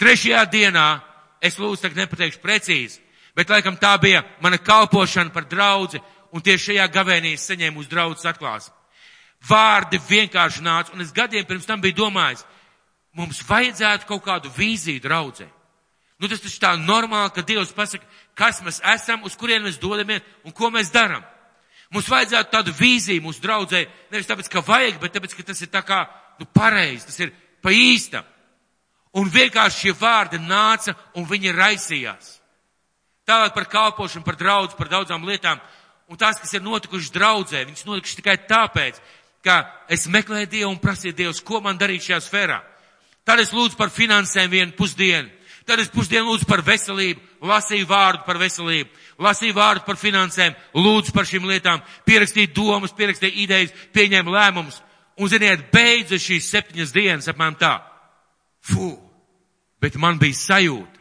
Trešajā 0.00 0.44
dienā 0.50 0.88
es 1.44 1.58
lūdzu, 1.60 1.82
tagad 1.82 2.02
nepateikšu 2.04 2.40
precīzi, 2.42 3.02
bet 3.36 3.50
laikam 3.52 3.76
tā 3.80 3.94
bija 4.00 4.24
mana 4.42 4.58
kalpošana 4.58 5.32
par 5.34 5.46
draudzi, 5.50 6.00
un 6.34 6.42
tieši 6.42 6.72
šajā 6.72 6.88
gavēnī 6.90 7.34
es 7.36 7.44
saņēmu 7.50 7.84
uz 7.84 7.90
draudzes 7.90 8.26
atklāsmi. 8.32 8.74
Vārdi 9.44 10.00
vienkārši 10.08 10.64
nāca, 10.64 10.94
un 10.94 11.04
es 11.04 11.12
gadiem 11.12 11.44
pirms 11.46 11.68
tam 11.68 11.82
biju 11.82 11.98
domājis, 12.00 12.46
mums 13.14 13.42
vajadzētu 13.46 14.08
kaut 14.08 14.24
kādu 14.24 14.50
vīziju 14.56 15.02
draudzē. 15.04 15.46
Nu, 16.18 16.30
tas 16.30 16.40
taču 16.40 16.60
tā 16.62 16.72
normāli, 16.78 17.32
ka 17.34 17.42
Dievs 17.44 17.74
pasaka, 17.74 18.06
kas 18.38 18.62
mēs 18.64 18.80
esam, 18.94 19.24
uz 19.26 19.34
kurien 19.36 19.62
mēs 19.66 19.80
dodamies 19.82 20.24
un 20.46 20.54
ko 20.56 20.70
mēs 20.72 20.92
darām. 20.94 21.22
Mums 21.94 22.10
vajadzētu 22.10 22.50
tādu 22.50 22.72
vīziju 22.74 23.22
mūsu 23.22 23.42
draudzē, 23.44 23.84
nevis 24.10 24.26
tāpēc, 24.26 24.48
ka 24.50 24.64
vajag, 24.66 24.96
bet 25.02 25.14
tāpēc, 25.14 25.34
ka 25.38 25.44
tas 25.46 25.60
ir 25.62 25.70
tā 25.70 25.84
kā, 25.86 26.00
nu, 26.40 26.46
pareizi, 26.50 27.06
tas 27.06 27.20
ir 27.22 27.30
pa 27.62 27.70
īstam. 27.70 28.26
Un 29.14 29.30
vienkārši 29.30 29.84
šie 29.84 29.92
vārdi 29.94 30.40
nāca 30.42 30.96
un 31.14 31.28
viņi 31.30 31.54
raisījās. 31.54 32.32
Tālāk 33.24 33.54
par 33.54 33.68
kalpošanu, 33.70 34.26
par 34.26 34.36
draudz, 34.36 34.74
par 34.74 34.90
daudzām 34.90 35.22
lietām. 35.24 35.62
Un 36.10 36.18
tās, 36.20 36.40
kas 36.42 36.52
ir 36.52 36.64
notikušas 36.66 37.12
draudzē, 37.14 37.62
viņas 37.64 37.86
notikušas 37.86 38.18
tikai 38.18 38.36
tāpēc, 38.50 38.98
ka 39.44 39.62
es 39.88 40.08
meklēju 40.10 40.50
Dievu 40.50 40.72
un 40.72 40.82
prasīju 40.82 41.14
Dievs, 41.16 41.44
ko 41.46 41.62
man 41.64 41.78
darīt 41.80 42.08
šajā 42.08 42.20
sfērā. 42.26 42.58
Tad 43.24 43.40
es 43.40 43.54
lūdzu 43.54 43.78
par 43.78 43.94
finansēm 43.94 44.50
vienu 44.52 44.74
pusdienu. 44.76 45.30
Tad 45.64 45.80
es 45.80 45.88
pusdienu 45.88 46.28
lūdzu 46.28 46.44
par 46.48 46.60
veselību, 46.64 47.22
lasīju 47.48 47.86
vārdu 47.88 48.26
par 48.26 48.36
veselību, 48.40 48.90
lasīju 49.24 49.56
vārdu 49.56 49.84
par 49.86 49.96
finansēm, 49.96 50.56
lūdzu 50.76 51.14
par 51.16 51.24
šīm 51.28 51.46
lietām, 51.48 51.80
pierakstīju 52.04 52.52
domas, 52.56 52.92
pierakstīju 52.96 53.38
idejas, 53.46 53.72
pieņēmu 53.96 54.34
lēmumus. 54.34 54.82
Un, 55.16 55.30
ziniet, 55.30 55.70
beidzas 55.72 56.24
šīs 56.26 56.50
septiņas 56.52 56.92
dienas 56.92 57.30
apmēram 57.30 57.56
tā. 57.56 57.78
Fū! 58.66 58.92
Bet 59.80 59.96
man 60.00 60.18
bija 60.20 60.36
sajūta. 60.36 61.00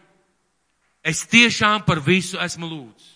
Es 1.03 1.25
tiešām 1.27 1.83
par 1.83 1.99
visu 2.03 2.39
esmu 2.39 2.69
lūdzis. 2.69 3.09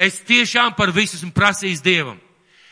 Es 0.00 0.22
tiešām 0.24 0.72
par 0.78 0.94
visu 0.96 1.18
esmu 1.18 1.34
prasījis 1.36 1.84
Dievam. 1.84 2.16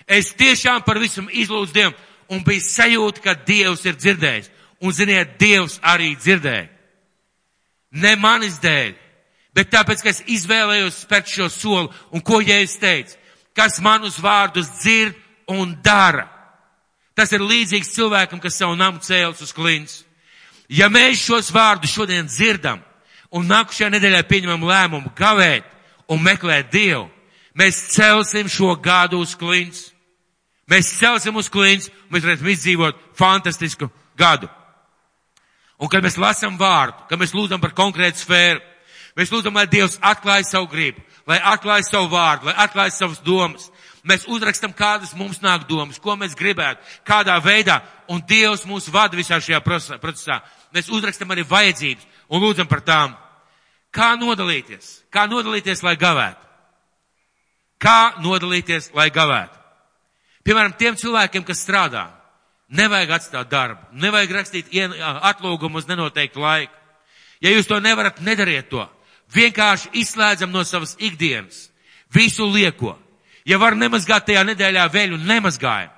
Es 0.08 0.32
tiešām 0.32 0.80
par 0.86 0.98
visu 1.02 1.26
izlūdzu 1.28 1.76
Dievam. 1.76 1.98
Un 2.32 2.44
bija 2.46 2.64
sajūta, 2.64 3.20
ka 3.20 3.34
Dievs 3.34 3.84
ir 3.84 3.98
dzirdējis. 3.98 4.50
Un, 4.80 4.94
ziniet, 4.96 5.36
Dievs 5.40 5.76
arī 5.84 6.14
dzirdēja. 6.16 6.69
Ne 7.90 8.14
manis 8.16 8.60
dēļ, 8.62 8.92
bet 9.56 9.70
tāpēc, 9.72 10.02
ka 10.02 10.12
es 10.12 10.22
izvēlējos 10.30 11.02
spērt 11.04 11.30
šo 11.30 11.48
soli. 11.50 11.90
Un 12.14 12.22
ko 12.22 12.38
Jēzus 12.42 12.78
teica? 12.82 13.16
Kas 13.56 13.80
manus 13.82 14.20
vārdus 14.22 14.70
dzird 14.78 15.16
un 15.50 15.74
dara? 15.82 16.28
Tas 17.18 17.32
ir 17.34 17.42
līdzīgs 17.42 17.90
cilvēkam, 17.96 18.40
kas 18.40 18.60
savu 18.60 18.78
namu 18.78 19.02
cēlus 19.02 19.42
uz 19.42 19.50
klints. 19.52 20.04
Ja 20.70 20.86
mēs 20.88 21.24
šos 21.24 21.50
vārdus 21.50 21.90
šodien 21.90 22.28
dzirdam 22.30 22.78
un 23.34 23.48
nākušajā 23.50 23.90
nedēļā 23.90 24.22
pieņemam 24.30 24.68
lēmumu 24.68 25.10
gavēt 25.18 25.66
un 26.10 26.22
meklēt 26.22 26.70
Dievu, 26.70 27.08
mēs 27.58 27.88
celsim 27.96 28.48
šo 28.50 28.76
gadu 28.82 29.18
uz 29.22 29.34
klints. 29.38 29.88
Mēs 30.70 30.92
celsim 31.00 31.34
uz 31.34 31.50
klints, 31.50 31.90
mēs 32.10 32.22
varēsim 32.22 32.50
izdzīvot 32.52 32.98
fantastisku 33.18 33.90
gadu. 34.18 34.46
Un 35.80 35.88
kad 35.88 36.04
mēs 36.04 36.18
lasām 36.20 36.58
vārdu, 36.60 37.06
kad 37.08 37.20
mēs 37.20 37.32
lūdzam 37.32 37.60
par 37.62 37.72
konkrētu 37.76 38.20
sfēru, 38.20 38.60
mēs 39.16 39.30
lūdzam, 39.32 39.56
lai 39.56 39.66
Dievs 39.70 39.96
atklāja 40.04 40.44
savu 40.44 40.68
gribu, 40.68 41.00
lai 41.28 41.38
atklāja 41.40 41.86
savu 41.88 42.10
vārdu, 42.12 42.50
lai 42.50 42.56
atklāja 42.66 42.92
savas 42.92 43.22
domas. 43.24 43.70
Mēs 44.04 44.26
uzrakstam, 44.28 44.72
kādas 44.76 45.12
mums 45.16 45.42
nāk 45.44 45.66
domas, 45.68 45.98
ko 46.00 46.14
mēs 46.16 46.36
gribētu, 46.36 46.84
kādā 47.04 47.36
veidā, 47.44 47.80
un 48.08 48.20
Dievs 48.28 48.66
mūs 48.68 48.88
vada 48.92 49.16
visā 49.16 49.40
šajā 49.40 49.60
procesā. 49.64 50.40
Mēs 50.72 50.88
uzrakstam 50.92 51.32
arī 51.32 51.44
vajadzības 51.48 52.06
un 52.28 52.44
lūdzam 52.44 52.68
par 52.68 52.84
tām. 52.84 53.16
Kā 53.92 54.14
nodalīties? 54.20 55.00
Kā 55.12 55.26
nodalīties, 55.28 55.82
lai 55.84 55.96
gavētu? 56.00 56.46
Kā 57.80 58.20
nodalīties, 58.20 58.92
lai 58.94 59.08
gavētu? 59.12 59.56
Piemēram, 60.44 60.76
tiem 60.76 60.96
cilvēkiem, 60.96 61.44
kas 61.44 61.60
strādā, 61.64 62.06
Nevajag 62.70 63.16
atstāt 63.16 63.48
darbu, 63.50 63.88
nevajag 63.98 64.32
rakstīt 64.36 64.68
atlūgumu 64.70 65.80
uz 65.80 65.88
nenoteiktu 65.88 66.40
laiku. 66.40 66.74
Ja 67.42 67.50
jūs 67.50 67.66
to 67.66 67.80
nevarat, 67.82 68.20
nedariet 68.22 68.68
to. 68.70 68.84
Vienkārši 69.34 69.90
izslēdzam 70.02 70.52
no 70.52 70.62
savas 70.64 70.94
ikdienas 70.98 71.70
visu 72.14 72.46
lieko. 72.46 72.96
Ja 73.44 73.58
var 73.58 73.74
nemazgāt 73.74 74.28
tajā 74.28 74.44
nedēļā 74.46 74.86
veļu, 74.92 75.18
nemazgājam. 75.26 75.90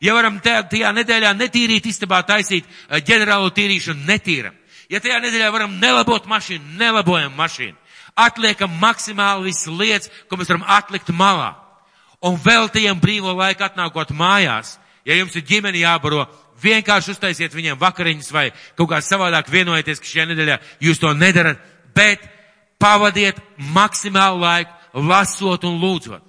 Ja 0.00 0.14
varam 0.16 0.38
tajā, 0.42 0.92
nedēļā 0.92 1.32
netīrīt 1.36 1.86
istabā, 1.88 2.20
taisīt 2.26 2.66
ģenerālo 3.06 3.50
tīrīšanu, 3.54 4.04
netīram. 4.08 4.56
Ja 4.92 5.00
tajā 5.00 5.20
nedēļā 5.22 5.50
varam 5.52 5.78
nelabot 5.80 6.26
mašīnu, 6.30 6.76
nelabojam 6.78 7.34
mašīnu. 7.36 7.76
Atliekam 8.16 8.72
maksimāli 8.80 9.50
visas 9.50 9.68
lietas, 9.68 10.10
ko 10.28 10.38
mēs 10.40 10.50
varam 10.50 10.66
atlikt 10.76 11.12
malā. 11.12 11.54
Un 12.24 12.38
veltījam 12.40 13.00
brīvo 13.00 13.34
laiku 13.36 13.66
atnākot 13.66 14.12
mājās 14.16 14.76
Ja 15.06 15.14
jums 15.14 15.36
ir 15.38 15.44
ģimene 15.46 15.78
jābaro, 15.78 16.24
vienkārši 16.62 17.14
uztaisiet 17.14 17.54
viņiem 17.54 17.78
vakariņas 17.78 18.32
vai 18.34 18.48
kaut 18.78 18.90
kā 18.90 19.00
savādāk 19.04 19.50
vienojieties, 19.52 20.00
ka 20.00 20.10
šajā 20.10 20.28
nedēļā 20.32 20.56
jūs 20.82 21.00
to 21.02 21.12
nedarat, 21.14 21.60
bet 21.94 22.24
pavadiet 22.82 23.38
maksimālu 23.74 24.42
laiku 24.42 25.06
lasot 25.06 25.64
un 25.68 25.78
lūdzot. 25.82 26.24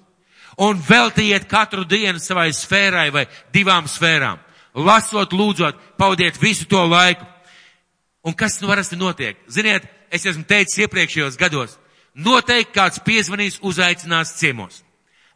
Un 0.58 0.80
veltījiet 0.82 1.46
katru 1.50 1.84
dienu 1.86 2.18
savai 2.18 2.50
sfērai 2.54 3.08
vai 3.14 3.28
divām 3.54 3.86
sfērām. 3.86 4.40
Lasot, 4.78 5.32
lūdzot, 5.32 5.78
pavadiet 5.98 6.38
visu 6.42 6.66
to 6.70 6.82
laiku. 6.86 7.26
Un 8.26 8.34
kas 8.34 8.58
nu 8.60 8.68
varasti 8.68 8.98
notiek? 8.98 9.38
Ziniet, 9.48 9.86
es 10.10 10.26
esmu 10.26 10.44
teicis 10.48 10.82
iepriekšējos 10.84 11.38
gados, 11.38 11.78
noteikti 12.14 12.74
kāds 12.74 13.00
piezvanīs, 13.06 13.60
uzaicinās 13.62 14.34
ciemos. 14.40 14.82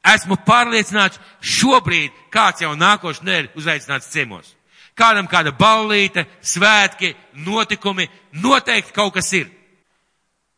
Esmu 0.02 0.36
pārliecināts, 0.42 1.20
šobrīd 1.38 2.10
kāds 2.34 2.64
jau 2.64 2.72
nākošu 2.74 3.22
nedēļu 3.22 3.52
uzaicināts 3.60 4.10
ciemos. 4.10 4.50
Kādam 4.98 5.28
kāda 5.30 5.54
ballīte, 5.56 6.26
svētki, 6.42 7.14
notikumi, 7.46 8.08
noteikti 8.42 8.92
kaut 8.92 9.14
kas 9.14 9.30
ir. 9.38 9.46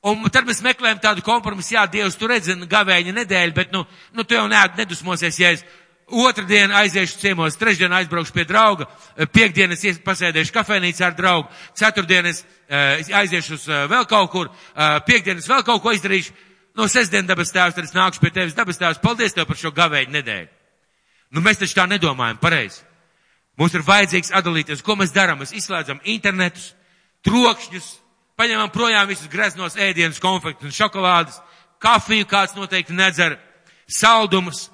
Un 0.05 0.25
tad 0.33 0.49
mēs 0.49 0.61
meklējam 0.65 0.99
tādu 1.01 1.23
kompromisu, 1.25 1.77
jā, 1.77 1.85
Dievs, 1.89 2.17
tu 2.21 2.29
redzi 2.29 2.57
gavēņa 2.69 3.13
nedēļu, 3.21 3.55
bet, 3.57 3.71
nu, 3.73 3.85
nu 4.13 4.25
tu 4.25 4.37
jau 4.37 4.49
nedusmosies, 4.49 5.39
ja 5.41 5.53
es 5.57 5.63
otrdien 6.09 6.73
aiziešu 6.77 7.21
ciemos, 7.23 7.57
trešdien 7.57 7.93
aizbraukšu 7.93 8.35
pie 8.37 8.45
drauga, 8.49 8.89
piekdien 9.33 9.73
es 9.73 10.01
pasēdēšu 10.05 10.53
kafēnīcā 10.53 11.07
ar 11.09 11.17
draugu, 11.17 11.49
ceturtdien 11.77 12.29
es 12.29 12.43
uh, 12.45 13.01
aiziešu 13.21 13.57
uz 13.57 13.69
uh, 13.69 13.87
vēl 13.89 14.05
kaut 14.09 14.31
kur, 14.33 14.51
uh, 14.51 14.99
piekdien 15.07 15.41
es 15.41 15.49
vēl 15.49 15.65
kaut 15.65 15.81
ko 15.85 15.95
izdarīšu 15.97 16.37
no 16.75 16.89
sestdien 16.91 17.27
dabas 17.27 17.53
tēvs, 17.55 17.77
tad 17.77 17.87
es 17.87 17.95
nākušu 17.95 18.23
pie 18.23 18.33
tevis 18.35 18.57
dabas 18.57 18.79
tēvs, 18.81 19.01
paldies 19.03 19.35
tev 19.35 19.47
par 19.49 19.59
šo 19.59 19.73
gavēju 19.75 20.13
nedēļu. 20.15 20.51
Nu, 21.35 21.43
mēs 21.43 21.59
taču 21.59 21.79
tā 21.79 21.87
nedomājam 21.91 22.39
pareizi. 22.43 22.83
Mums 23.59 23.75
ir 23.75 23.85
vajadzīgs 23.87 24.33
atdalīties, 24.35 24.83
ko 24.83 24.97
mēs 24.99 25.15
darām. 25.15 25.41
Mēs 25.43 25.55
izslēdzam 25.55 26.01
internetus, 26.11 26.73
trokšņus, 27.27 27.89
paņemam 28.39 28.71
projām 28.75 29.09
visus 29.11 29.31
greznos 29.31 29.79
ēdienus, 29.79 30.23
konfektus 30.23 30.71
un 30.71 30.75
šokolādes, 30.75 31.39
kafiju 31.83 32.27
kāds 32.31 32.57
noteikti 32.59 32.95
nedzer, 32.95 33.39
saldumus. 33.87 34.69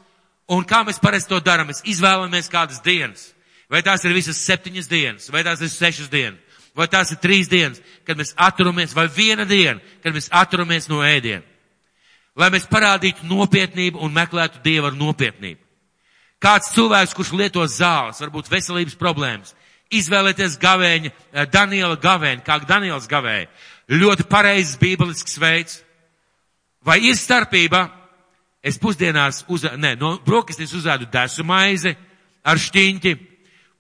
Un 0.51 0.65
kā 0.67 0.81
mēs 0.85 1.01
parasti 1.01 1.31
to 1.31 1.41
darām? 1.45 1.69
Mēs 1.71 1.85
izvēlamies 1.89 2.51
kādas 2.51 2.81
dienas. 2.85 3.31
Vai 3.71 3.85
tās 3.87 4.03
ir 4.05 4.17
visas 4.17 4.41
septiņas 4.43 4.89
dienas, 4.91 5.29
vai 5.31 5.45
tās 5.47 5.61
ir 5.63 5.71
sešas 5.71 6.09
dienas, 6.11 6.41
vai 6.75 6.89
tās 6.91 7.13
ir 7.15 7.21
trīs 7.23 7.47
dienas, 7.49 7.79
kad 8.03 8.19
mēs 8.19 8.33
atturamies, 8.35 8.97
vai 8.97 9.07
viena 9.15 9.45
diena, 9.47 9.79
kad 10.03 10.17
mēs 10.17 10.27
atturamies 10.35 10.89
no 10.91 11.05
ēdiena 11.07 11.45
lai 12.39 12.51
mēs 12.53 12.69
parādītu 12.71 13.27
nopietnību 13.29 14.01
un 14.03 14.15
meklētu 14.15 14.63
Dievu 14.65 14.91
ar 14.91 14.97
nopietnību. 14.99 15.61
Kāds 16.41 16.73
cilvēks, 16.73 17.15
kurš 17.17 17.35
lieto 17.37 17.65
zāles, 17.69 18.21
varbūt 18.23 18.49
veselības 18.49 18.97
problēmas, 18.97 19.55
izvēlēties 19.93 20.57
gavēņa, 20.61 21.11
eh, 21.11 21.47
Daniela 21.47 21.97
gavēņa, 22.01 22.45
kā 22.45 22.61
Daniels 22.67 23.09
gavēja. 23.09 23.49
Ļoti 23.91 24.25
pareizs 24.29 24.79
bībelisks 24.79 25.39
veids. 25.39 25.83
Vai 26.85 27.01
ir 27.05 27.15
starpība? 27.15 27.91
Es 28.63 28.79
pusdienās, 28.79 29.45
uz, 29.49 29.65
ne, 29.77 29.95
no 29.97 30.19
brokastīs 30.19 30.73
uzēdu 30.77 31.11
desu 31.11 31.45
maizi 31.45 31.97
ar 32.45 32.57
šķiņķi, 32.57 33.13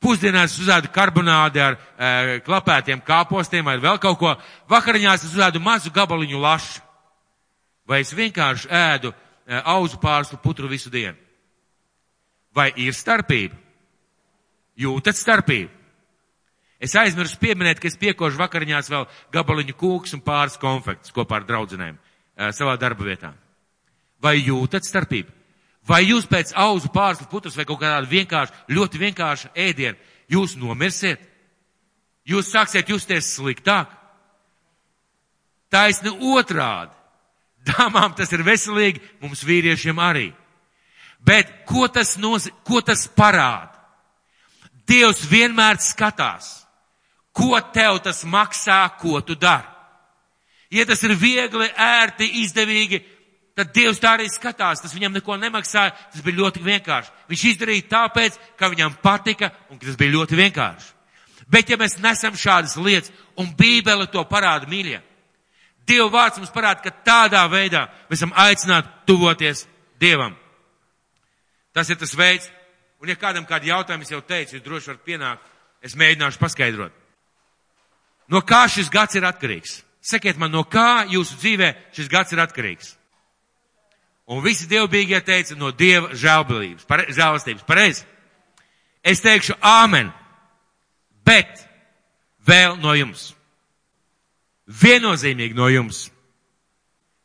pusdienās 0.01 0.59
uzēdu 0.59 0.89
karbonādi 0.93 1.61
ar 1.61 1.77
e, 1.77 2.41
klapētiem 2.41 3.03
kāpostiem 3.05 3.65
vai 3.65 3.77
vēl 3.77 3.99
kaut 4.01 4.19
ko, 4.19 4.33
vakariņās 4.73 5.25
es 5.25 5.35
uzēdu 5.35 5.61
mazu 5.61 5.93
gabaliņu 5.93 6.41
lašu 6.41 6.81
vai 7.91 8.05
es 8.05 8.15
vienkārši 8.15 8.71
ēdu 8.71 9.11
e, 9.11 9.59
auzu 9.59 9.99
pārslu 9.99 10.39
putru 10.43 10.71
visu 10.71 10.93
dienu? 10.93 11.19
Vai 12.55 12.71
ir 12.79 12.95
starpība? 12.95 13.59
Jūtat 14.79 15.19
starpību? 15.19 15.71
Es 16.81 16.95
aizmirsu 16.97 17.37
pieminēt, 17.43 17.81
ka 17.83 17.91
es 17.91 17.99
piekošu 18.01 18.41
vakariņās 18.41 18.89
vēl 18.89 19.05
gabaliņu 19.35 19.75
kūks 19.77 20.15
un 20.17 20.23
pāris 20.25 20.57
konfekts 20.61 21.13
kopā 21.13 21.41
ar 21.41 21.45
draudzenēm 21.49 21.99
uh, 21.99 22.49
savā 22.57 22.79
darba 22.81 23.05
vietā. 23.05 23.35
Vai 24.23 24.39
jūtat 24.39 24.89
starpību? 24.89 25.35
Vai 25.89 26.05
jūs 26.07 26.25
pēc 26.29 26.55
auzu 26.57 26.89
pārslu 26.93 27.27
putas 27.29 27.57
vai 27.57 27.67
kaut 27.69 27.83
kādā 27.83 28.01
vienkārši, 28.09 28.65
ļoti 28.73 29.01
vienkārša 29.03 29.53
ēdiena, 29.57 29.99
jūs 30.33 30.57
nomirsiet? 30.61 31.21
Jūs 32.29 32.49
sāksiet 32.53 32.89
justies 32.89 33.29
sliktāk? 33.37 33.93
Taisni 35.73 36.13
otrādi. 36.33 37.00
Dāmām 37.69 38.15
tas 38.17 38.31
ir 38.33 38.45
veselīgi, 38.47 39.03
mums 39.21 39.43
vīriešiem 39.45 39.99
arī. 40.01 40.31
Bet 41.21 41.51
ko 41.69 41.89
tas, 41.93 42.17
noz, 42.17 42.49
ko 42.65 42.81
tas 42.81 43.05
parāda? 43.13 43.77
Dievs 44.89 45.21
vienmēr 45.31 45.79
skatās, 45.79 46.65
ko 47.37 47.61
tev 47.75 48.01
tas 48.03 48.25
maksā, 48.25 48.83
ko 48.99 49.21
tu 49.21 49.37
dari. 49.39 49.69
Ja 50.71 50.87
tas 50.87 51.03
ir 51.03 51.15
viegli, 51.19 51.67
ērti, 51.77 52.27
izdevīgi, 52.43 53.01
tad 53.59 53.73
Dievs 53.75 54.01
tā 54.03 54.15
arī 54.17 54.29
skatās. 54.31 54.83
Tas 54.83 54.95
viņam 54.95 55.19
neko 55.19 55.37
nemaksāja, 55.39 55.93
tas 56.15 56.25
bija 56.25 56.41
ļoti 56.41 56.63
vienkārši. 56.65 57.13
Viņš 57.31 57.45
izdarīja 57.53 57.89
tāpēc, 57.91 58.39
ka 58.59 58.71
viņam 58.73 58.97
patika 59.03 59.51
un 59.71 59.79
ka 59.79 59.87
tas 59.89 59.99
bija 60.01 60.15
ļoti 60.17 60.39
vienkārši. 60.39 60.91
Bet 61.51 61.71
ja 61.71 61.79
mēs 61.79 61.99
nesam 61.99 62.37
šādas 62.39 62.77
lietas, 62.79 63.11
un 63.39 63.51
Bībele 63.59 64.07
to 64.11 64.23
parāda 64.31 64.71
mīļie, 64.71 65.01
Dieva 65.89 66.09
vārds 66.13 66.39
mums 66.39 66.53
parāda, 66.55 66.83
ka 66.85 66.93
tādā 67.07 67.43
veidā 67.51 67.87
mēs 68.11 68.21
esam 68.21 68.35
aicināti 68.37 68.93
tuvoties 69.09 69.67
Dievam. 70.01 70.37
Tas 71.75 71.91
ir 71.91 71.99
tas 72.01 72.15
veids, 72.17 72.49
un 73.01 73.11
ja 73.11 73.17
kādam 73.17 73.47
kādi 73.49 73.71
jautājumi 73.71 74.07
es 74.07 74.13
jau 74.13 74.21
teicu, 74.21 74.57
jūs 74.57 74.65
droši 74.65 74.91
varat 74.93 75.05
pienākt, 75.07 75.51
es 75.83 75.97
mēģināšu 75.97 76.41
paskaidrot. 76.41 76.95
No 78.31 78.43
kā 78.47 78.67
šis 78.71 78.91
gads 78.93 79.19
ir 79.19 79.27
atkarīgs? 79.27 79.81
Sakiet 80.01 80.39
man, 80.41 80.53
no 80.53 80.63
kā 80.65 81.05
jūsu 81.11 81.37
dzīvē 81.41 81.75
šis 81.97 82.09
gads 82.09 82.33
ir 82.33 82.41
atkarīgs? 82.43 82.95
Un 84.31 84.45
visi 84.45 84.69
dievbīgie 84.71 85.19
teica 85.27 85.57
no 85.59 85.73
Dieva 85.75 86.15
žēlbalības, 86.15 86.87
pare, 86.87 87.09
žēlastības. 87.11 87.67
Pareizi. 87.67 88.05
Es 89.03 89.23
teikšu 89.25 89.57
āmen, 89.65 90.13
bet 91.27 91.65
vēl 92.47 92.79
no 92.79 92.95
jums. 92.95 93.33
Viennozīmīgi 94.71 95.57
no 95.59 95.67
jums. 95.71 96.09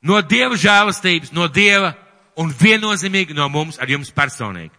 No 0.06 0.22
Dieva 0.22 0.58
žēlastības, 0.58 1.34
no 1.34 1.48
Dieva 1.50 1.94
un 2.42 2.52
viennozīmīgi 2.54 3.36
no 3.38 3.48
mums 3.50 3.80
ar 3.82 3.90
jums 3.90 4.12
personīgi. 4.14 4.74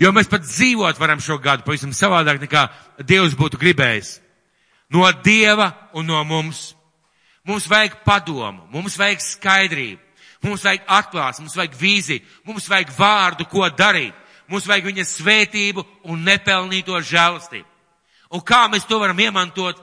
Jo 0.00 0.12
mēs 0.12 0.28
pat 0.28 0.44
dzīvot 0.44 0.98
varam 1.00 1.20
šo 1.24 1.38
gadu 1.40 1.64
pavisam 1.64 1.94
savādāk 1.96 2.42
nekā 2.42 2.66
Dievs 3.08 3.36
būtu 3.36 3.60
gribējis. 3.60 4.18
No 4.92 5.08
Dieva 5.24 5.72
un 5.96 6.06
no 6.06 6.22
mums. 6.24 6.74
Mums 7.46 7.68
vajag 7.70 8.00
padomu, 8.04 8.64
mums 8.72 8.96
vajag 8.98 9.20
skaidrību, 9.22 10.00
mums 10.42 10.64
vajag 10.66 10.88
atklāts, 10.90 11.38
mums 11.38 11.54
vajag 11.54 11.76
vīziju, 11.78 12.24
mums 12.44 12.66
vajag 12.68 12.90
vārdu, 12.96 13.46
ko 13.46 13.68
darīt. 13.70 14.14
Mums 14.50 14.66
vajag 14.66 14.86
viņa 14.86 15.04
svētību 15.06 15.82
un 16.10 16.22
nepelnīto 16.26 16.98
žēlastību. 17.02 17.66
Un 18.34 18.42
kā 18.46 18.66
mēs 18.70 18.86
to 18.86 18.98
varam 19.02 19.18
iemantot? 19.18 19.80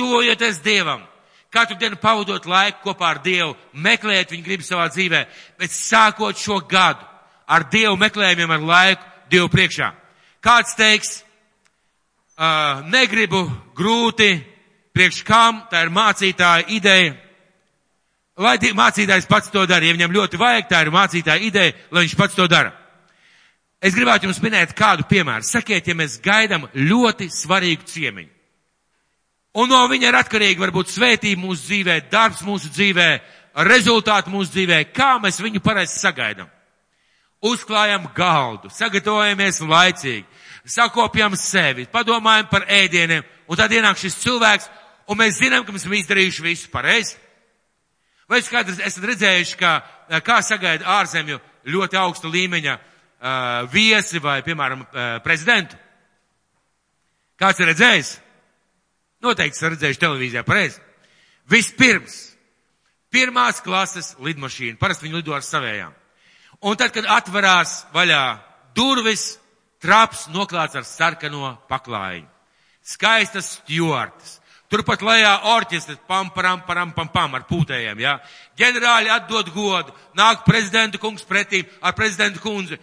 Tuvojoties 0.00 0.62
Dievam. 0.64 1.04
Katru 1.50 1.76
dienu 1.76 1.98
pavadot 2.00 2.46
laiku 2.46 2.84
kopā 2.84 3.08
ar 3.10 3.18
Dievu, 3.24 3.56
meklēt 3.74 4.30
viņu 4.30 4.44
gribu 4.46 4.64
savā 4.64 4.86
dzīvē, 4.88 5.24
bet 5.58 5.74
sākot 5.74 6.38
šo 6.38 6.60
gadu 6.70 7.04
ar 7.50 7.66
Dievu 7.72 7.98
meklējumiem, 7.98 8.54
ar 8.54 8.64
laiku 8.70 9.10
Dievu 9.30 9.50
priekšā. 9.52 9.90
Kāds 10.40 10.76
teiks, 10.78 11.18
uh, 12.38 12.86
negribu 12.88 13.42
grūti, 13.76 14.30
priekš 14.96 15.20
kam, 15.26 15.64
tā 15.70 15.84
ir 15.84 15.92
mācītāja 15.92 16.70
ideja. 16.72 17.18
Lai 18.40 18.56
mācītājs 18.56 19.28
pats 19.28 19.50
to 19.52 19.66
dara, 19.68 19.84
ja 19.84 19.92
viņam 19.98 20.16
ļoti 20.16 20.40
vajag, 20.40 20.68
tā 20.70 20.84
ir 20.86 20.94
mācītāja 20.94 21.44
ideja, 21.44 21.76
lai 21.90 22.06
viņš 22.06 22.16
pats 22.16 22.38
to 22.38 22.46
dara. 22.48 22.72
Es 23.82 23.92
gribētu 23.96 24.28
jums 24.28 24.40
minēt 24.44 24.72
kādu 24.76 25.04
piemēru. 25.08 25.44
Sakiet, 25.44 25.88
ja 25.88 25.96
mēs 25.96 26.20
gaidām 26.24 26.70
ļoti 26.72 27.28
svarīgu 27.32 27.88
ciemiņu. 27.90 28.39
Un 29.58 29.66
no 29.70 29.80
viņa 29.90 30.10
ir 30.10 30.18
atkarīgi 30.20 30.62
varbūt 30.62 30.92
svētība 30.92 31.42
mūsu 31.42 31.64
dzīvē, 31.66 31.96
darbs 32.10 32.44
mūsu 32.46 32.70
dzīvē, 32.70 33.08
rezultāti 33.66 34.30
mūsu 34.30 34.54
dzīvē, 34.54 34.84
kā 34.94 35.16
mēs 35.22 35.40
viņu 35.42 35.62
pareizi 35.64 35.98
sagaidām. 35.98 36.50
Uzklājam 37.42 38.04
galdu, 38.14 38.70
sagatavojamies 38.70 39.58
laicīgi, 39.64 40.26
sakopjam 40.68 41.34
sevi, 41.40 41.88
padomājam 41.90 42.46
par 42.50 42.68
ēdieniem, 42.68 43.24
un 43.48 43.58
tad 43.58 43.72
ienāk 43.74 43.98
šis 43.98 44.20
cilvēks, 44.22 44.70
un 45.10 45.18
mēs 45.18 45.40
zinām, 45.40 45.64
ka 45.64 45.74
mēs 45.74 45.82
esam 45.82 45.98
izdarījuši 45.98 46.46
visu 46.46 46.70
pareizi. 46.70 47.16
Vai 48.30 48.38
jūs 48.38 48.52
kādreiz 48.52 48.78
esat 48.86 49.08
redzējuši, 49.10 49.58
kā, 49.58 49.74
kā 50.22 50.38
sagaida 50.46 50.86
ārzemju 51.00 51.40
ļoti 51.66 51.98
augsta 51.98 52.30
līmeņa 52.30 52.76
uh, 52.76 52.84
viesi 53.72 54.22
vai, 54.22 54.38
piemēram, 54.46 54.84
uh, 54.86 55.08
prezidentu? 55.24 55.74
Kāds 57.40 57.58
ir 57.58 57.72
redzējis? 57.72 58.12
Noteikti 59.24 59.68
redzējuši 59.68 60.00
televīzijā, 60.00 60.42
pareizi. 60.46 60.80
Vispirms, 61.50 62.16
pirmās 63.12 63.60
klases 63.64 64.14
lidmašīna, 64.22 64.78
parasti 64.80 65.06
viņi 65.06 65.20
lido 65.20 65.34
ar 65.36 65.44
savējām. 65.44 65.94
Un 66.64 66.76
tad, 66.76 66.92
kad 66.94 67.08
atverās 67.08 67.84
vaļā 67.94 68.24
durvis, 68.76 69.34
traps 69.80 70.28
noklāts 70.32 70.76
ar 70.76 70.84
sarkano 70.88 71.54
paklājiņu. 71.68 72.28
Skaistas 72.90 73.58
stjortas, 73.58 74.40
Turpat 74.70 75.00
lejā 75.02 75.32
orķestris, 75.50 75.98
pam, 76.06 76.28
param, 76.30 76.60
param, 76.62 76.92
pam, 76.94 77.08
pam, 77.10 77.32
ar 77.34 77.42
pūtējiem, 77.48 77.98
jā. 78.04 78.12
Ja? 78.14 78.34
Ģenerāļi 78.60 79.10
atdod 79.10 79.50
godu, 79.50 79.94
nāk 80.14 80.44
prezidenta 80.46 81.00
kungs 81.02 81.26
pretīm 81.26 81.66
ar 81.82 81.96
prezidenta 81.98 82.38
kundzi. 82.38 82.78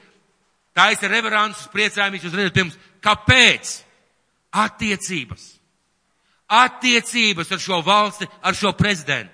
Tā 0.75 0.89
ir 0.91 1.07
reverants, 1.07 1.63
priecājamies, 1.71 2.25
jūs 2.27 2.35
redzat, 2.35 2.57
pirms, 2.57 2.75
kāpēc? 3.01 3.71
Attiecības. 4.51 5.47
Attiecības 6.47 7.51
ar 7.51 7.59
šo 7.59 7.81
valsti, 7.83 8.27
ar 8.41 8.55
šo 8.55 8.71
prezidentu. 8.77 9.33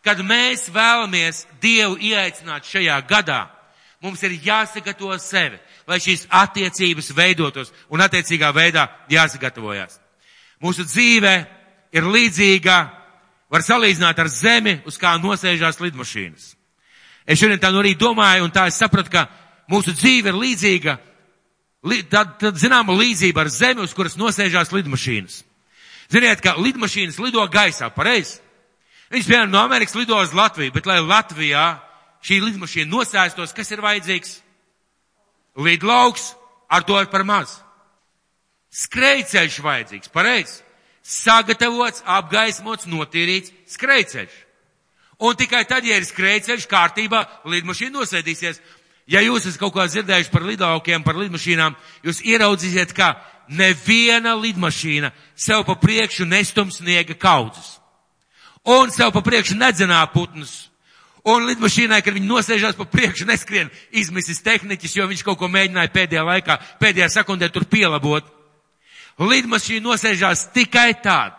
Kad 0.00 0.22
mēs 0.24 0.70
vēlamies 0.72 1.44
Dievu 1.60 1.98
ieaicināt 2.00 2.64
šajā 2.64 2.96
gadā, 3.08 3.42
mums 4.00 4.22
ir 4.24 4.38
jāsagatavo 4.40 5.18
sevi, 5.20 5.58
lai 5.86 5.98
šīs 6.00 6.24
attiecības 6.32 7.10
veidotos 7.16 7.72
un 7.92 8.00
attiecīgā 8.00 8.48
veidā 8.56 8.86
jāsagatavojas. 9.12 9.98
Mūsu 10.64 10.86
dzīve 10.88 11.34
ir 11.92 12.08
līdzīga, 12.08 12.78
var 13.50 13.64
salīdzināt 13.66 14.18
ar 14.18 14.30
zemi, 14.32 14.78
uz 14.86 14.96
kā 15.00 15.16
nosēžās 15.20 15.80
lidmašīnas. 15.82 16.54
Es 17.26 17.38
šodien 17.38 17.60
tā 17.60 17.70
nu 17.72 17.82
arī 17.82 17.94
domāju, 17.98 18.46
un 18.46 18.54
tā 18.54 18.66
es 18.70 18.78
sapratu, 18.80 19.12
ka 19.12 19.26
mūsu 19.70 19.92
dzīve 19.96 20.32
ir 20.32 20.38
līdzīga, 20.38 20.96
tad, 22.08 22.36
tad 22.40 22.60
zināma 22.60 22.96
līdzība 22.96 23.44
ar 23.44 23.52
zemi, 23.52 23.84
uz 23.84 23.94
kuras 23.96 24.16
nosēžās 24.20 24.72
lidmašīnas. 24.72 25.42
Ziniet, 26.10 26.42
ka 26.42 26.56
lidmašīnas 26.58 27.20
lido 27.22 27.44
gaisā, 27.50 27.90
pareizi? 27.94 28.40
Viņas, 29.10 29.26
piemēram, 29.26 29.50
no 29.50 29.60
Amerikas 29.62 29.96
lido 29.98 30.18
uz 30.18 30.34
Latviju, 30.34 30.74
bet 30.74 30.86
lai 30.86 31.00
Latvijā 31.02 31.64
šī 32.26 32.40
lidmašīna 32.44 32.90
nosēstos, 32.90 33.54
kas 33.54 33.70
ir 33.70 33.82
vajadzīgs? 33.82 34.36
Lidlauks, 35.58 36.32
ar 36.70 36.86
to 36.86 36.98
ir 37.00 37.10
par 37.10 37.24
maz. 37.26 37.56
Skrejceļš 38.70 39.58
vajadzīgs, 39.66 40.12
pareizi. 40.14 40.60
Sagatavots, 41.02 42.04
apgaismots, 42.06 42.86
notīrīts 42.90 43.54
skrejceļš. 43.74 44.34
Un 45.26 45.36
tikai 45.36 45.64
tad, 45.68 45.84
ja 45.84 45.98
ir 45.98 46.06
skrejceļš 46.06 46.68
kārtībā, 46.70 47.24
lidmašīna 47.50 47.98
nosēdīsies. 47.98 48.60
Ja 49.10 49.22
jūs 49.24 49.48
esat 49.48 49.58
kaut 49.60 49.74
kā 49.74 49.88
dzirdējuši 49.90 50.30
par 50.30 50.46
lidaukiem, 50.46 51.02
par 51.02 51.18
lidmašīnām, 51.18 51.74
jūs 52.06 52.22
ieraudzīsiet, 52.22 52.94
ka 52.94 53.16
neviena 53.50 54.36
lidmašīna 54.38 55.10
sev 55.34 55.64
pa 55.66 55.74
priekšu 55.74 56.26
nestum 56.28 56.70
sniega 56.70 57.14
kaudzes. 57.18 57.78
Un 58.64 58.92
sev 58.94 59.12
pa 59.12 59.22
priekšu 59.24 59.56
nedzenā 59.58 60.02
putnus. 60.12 60.68
Un 61.26 61.44
lidmašīnai, 61.48 62.00
kad 62.00 62.14
viņi 62.16 62.28
nosēžās 62.28 62.78
pa 62.78 62.86
priekšu, 62.88 63.26
neskrien 63.28 63.68
izmisis 63.92 64.40
tehniķis, 64.44 64.94
jo 64.96 65.08
viņš 65.10 65.24
kaut 65.26 65.38
ko 65.40 65.50
mēģināja 65.52 65.92
pēdējā 65.92 66.22
laikā, 66.24 66.56
pēdējā 66.80 67.10
sekundē 67.12 67.50
tur 67.52 67.66
pielabot. 67.68 68.24
Lidmašīna 69.20 69.84
nosēžās 69.84 70.46
tikai 70.54 70.94
tāda. 71.02 71.36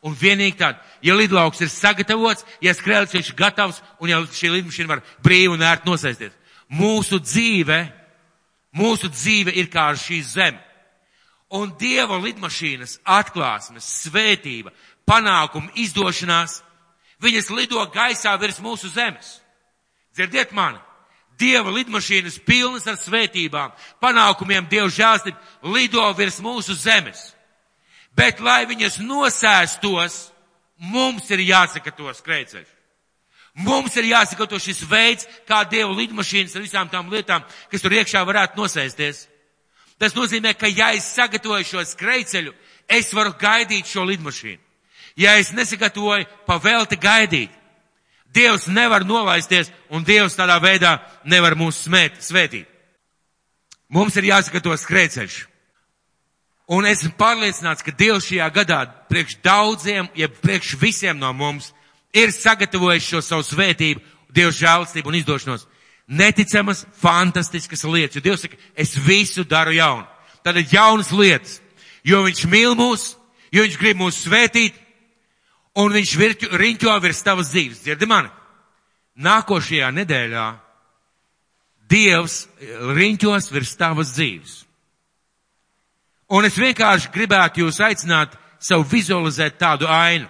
Un 0.00 0.14
vienīgi 0.16 0.56
tāda, 0.56 0.80
ja 1.04 1.12
lidlauks 1.12 1.60
ir 1.60 1.68
sagatavots, 1.68 2.46
ja 2.64 2.72
skrēlis 2.72 3.12
viņš 3.12 3.30
ir 3.30 3.36
gatavs 3.36 3.82
un 4.00 4.08
ja 4.08 4.22
šī 4.24 4.48
lidmašīna 4.54 4.88
var 4.88 5.02
brīvi 5.22 5.52
un 5.52 5.62
ērti 5.62 5.90
nosēsties. 5.90 6.32
Mūsu 6.72 7.20
dzīve, 7.20 7.82
mūsu 8.80 9.10
dzīve 9.12 9.52
ir 9.60 9.68
kā 9.68 9.90
šī 10.00 10.22
zeme. 10.24 10.69
Un 11.50 11.72
Dieva 11.78 12.18
lidmašīnas 12.22 13.00
atklāsmes, 13.04 13.86
svētība, 14.06 14.70
panākuma, 15.08 15.72
izdošanās, 15.74 16.60
viņas 17.22 17.50
lido 17.50 17.82
gaisā 17.90 18.36
virs 18.38 18.60
mūsu 18.62 18.90
zemes. 18.92 19.40
Dzirdiet 20.14 20.54
mani! 20.54 20.78
Dieva 21.40 21.72
lidmašīnas 21.72 22.36
pilnas 22.44 22.84
ar 22.90 22.98
svētībām, 23.00 23.72
panākumiem, 24.02 24.66
Dieva 24.68 24.90
žēlstību 24.92 25.72
lido 25.72 26.04
virs 26.18 26.36
mūsu 26.44 26.76
zemes. 26.76 27.30
Bet, 28.12 28.42
lai 28.44 28.66
viņas 28.68 28.98
nosēstos, 29.00 30.18
mums 30.76 31.30
ir 31.32 31.46
jāsaka 31.48 31.94
to 31.96 32.12
skrēceļš. 32.12 32.68
Mums 33.64 33.96
ir 33.98 34.10
jāsakoto 34.12 34.60
šis 34.62 34.84
veids, 34.86 35.26
kā 35.48 35.62
Dieva 35.68 35.90
lidmašīnas 35.96 36.54
ar 36.56 36.64
visām 36.64 36.90
tām 36.92 37.08
lietām, 37.10 37.42
kas 37.72 37.82
tur 37.82 37.96
iekšā 37.96 38.22
varētu 38.26 38.60
nosēsties. 38.60 39.24
Tas 40.00 40.16
nozīmē, 40.16 40.54
ka 40.56 40.68
ja 40.72 40.94
es 40.96 41.10
sagatavoju 41.12 41.66
šo 41.68 41.84
skrejceļu, 41.84 42.54
es 42.88 43.12
varu 43.12 43.34
gaidīt 43.38 43.86
šo 43.86 44.06
lidmašīnu. 44.08 44.62
Ja 45.20 45.36
es 45.36 45.52
nesagatavoju, 45.52 46.24
pavēlti 46.48 46.96
gaidīt. 46.96 47.52
Dievs 48.32 48.68
nevar 48.70 49.04
nolaisties 49.04 49.72
un 49.90 50.04
Dievs 50.06 50.38
tādā 50.38 50.56
veidā 50.62 51.00
nevar 51.28 51.56
mūs 51.58 51.82
smēt, 51.84 52.22
svētīt. 52.22 52.68
Mums 53.90 54.16
ir 54.16 54.30
jāsagatavo 54.30 54.76
skrejceļš. 54.78 55.40
Un 56.70 56.86
esmu 56.86 57.10
pārliecināts, 57.18 57.82
ka 57.82 57.90
Dievs 57.90 58.28
šajā 58.30 58.46
gadā 58.54 58.84
priekš 59.10 59.40
daudziem, 59.42 60.08
ja 60.14 60.30
priekš 60.30 60.76
visiem 60.78 61.18
no 61.18 61.32
mums 61.34 61.72
ir 62.14 62.30
sagatavojis 62.32 63.08
šo 63.10 63.22
savu 63.26 63.44
svētību, 63.46 64.00
Dieva 64.30 64.54
žēlstību 64.54 65.10
un 65.10 65.18
izdošanos. 65.18 65.66
Neticamas, 66.10 66.82
fantastiskas 66.98 67.84
lietas, 67.86 68.18
jo 68.18 68.24
Dievs 68.24 68.42
saka, 68.42 68.56
es 68.74 68.96
visu 68.98 69.44
daru 69.46 69.76
jaunu. 69.76 70.06
Tad 70.42 70.56
ir 70.58 70.66
jaunas 70.72 71.12
lietas, 71.14 71.60
jo 72.02 72.24
Viņš 72.26 72.46
mīl 72.50 72.74
mūs, 72.78 73.12
jo 73.54 73.62
Viņš 73.62 73.76
grib 73.78 74.00
mūs 74.00 74.24
svētīt, 74.24 74.74
un 75.78 75.94
Viņš 75.94 76.16
virķu, 76.18 76.50
riņķo 76.58 76.96
virs 77.04 77.22
tavas 77.22 77.52
dzīves. 77.52 77.84
Dzirdi 77.84 78.10
mani? 78.10 78.32
Nākošajā 79.20 79.92
nedēļā 79.94 80.48
Dievs 81.90 82.44
riņķos 82.96 83.50
virs 83.50 83.72
tavas 83.78 84.12
dzīves. 84.14 84.58
Un 86.30 86.46
es 86.46 86.58
vienkārši 86.58 87.10
gribētu 87.10 87.64
jūs 87.64 87.80
aicināt 87.82 88.36
sev 88.62 88.84
vizualizēt 88.86 89.58
tādu 89.58 89.88
ainu. 89.90 90.28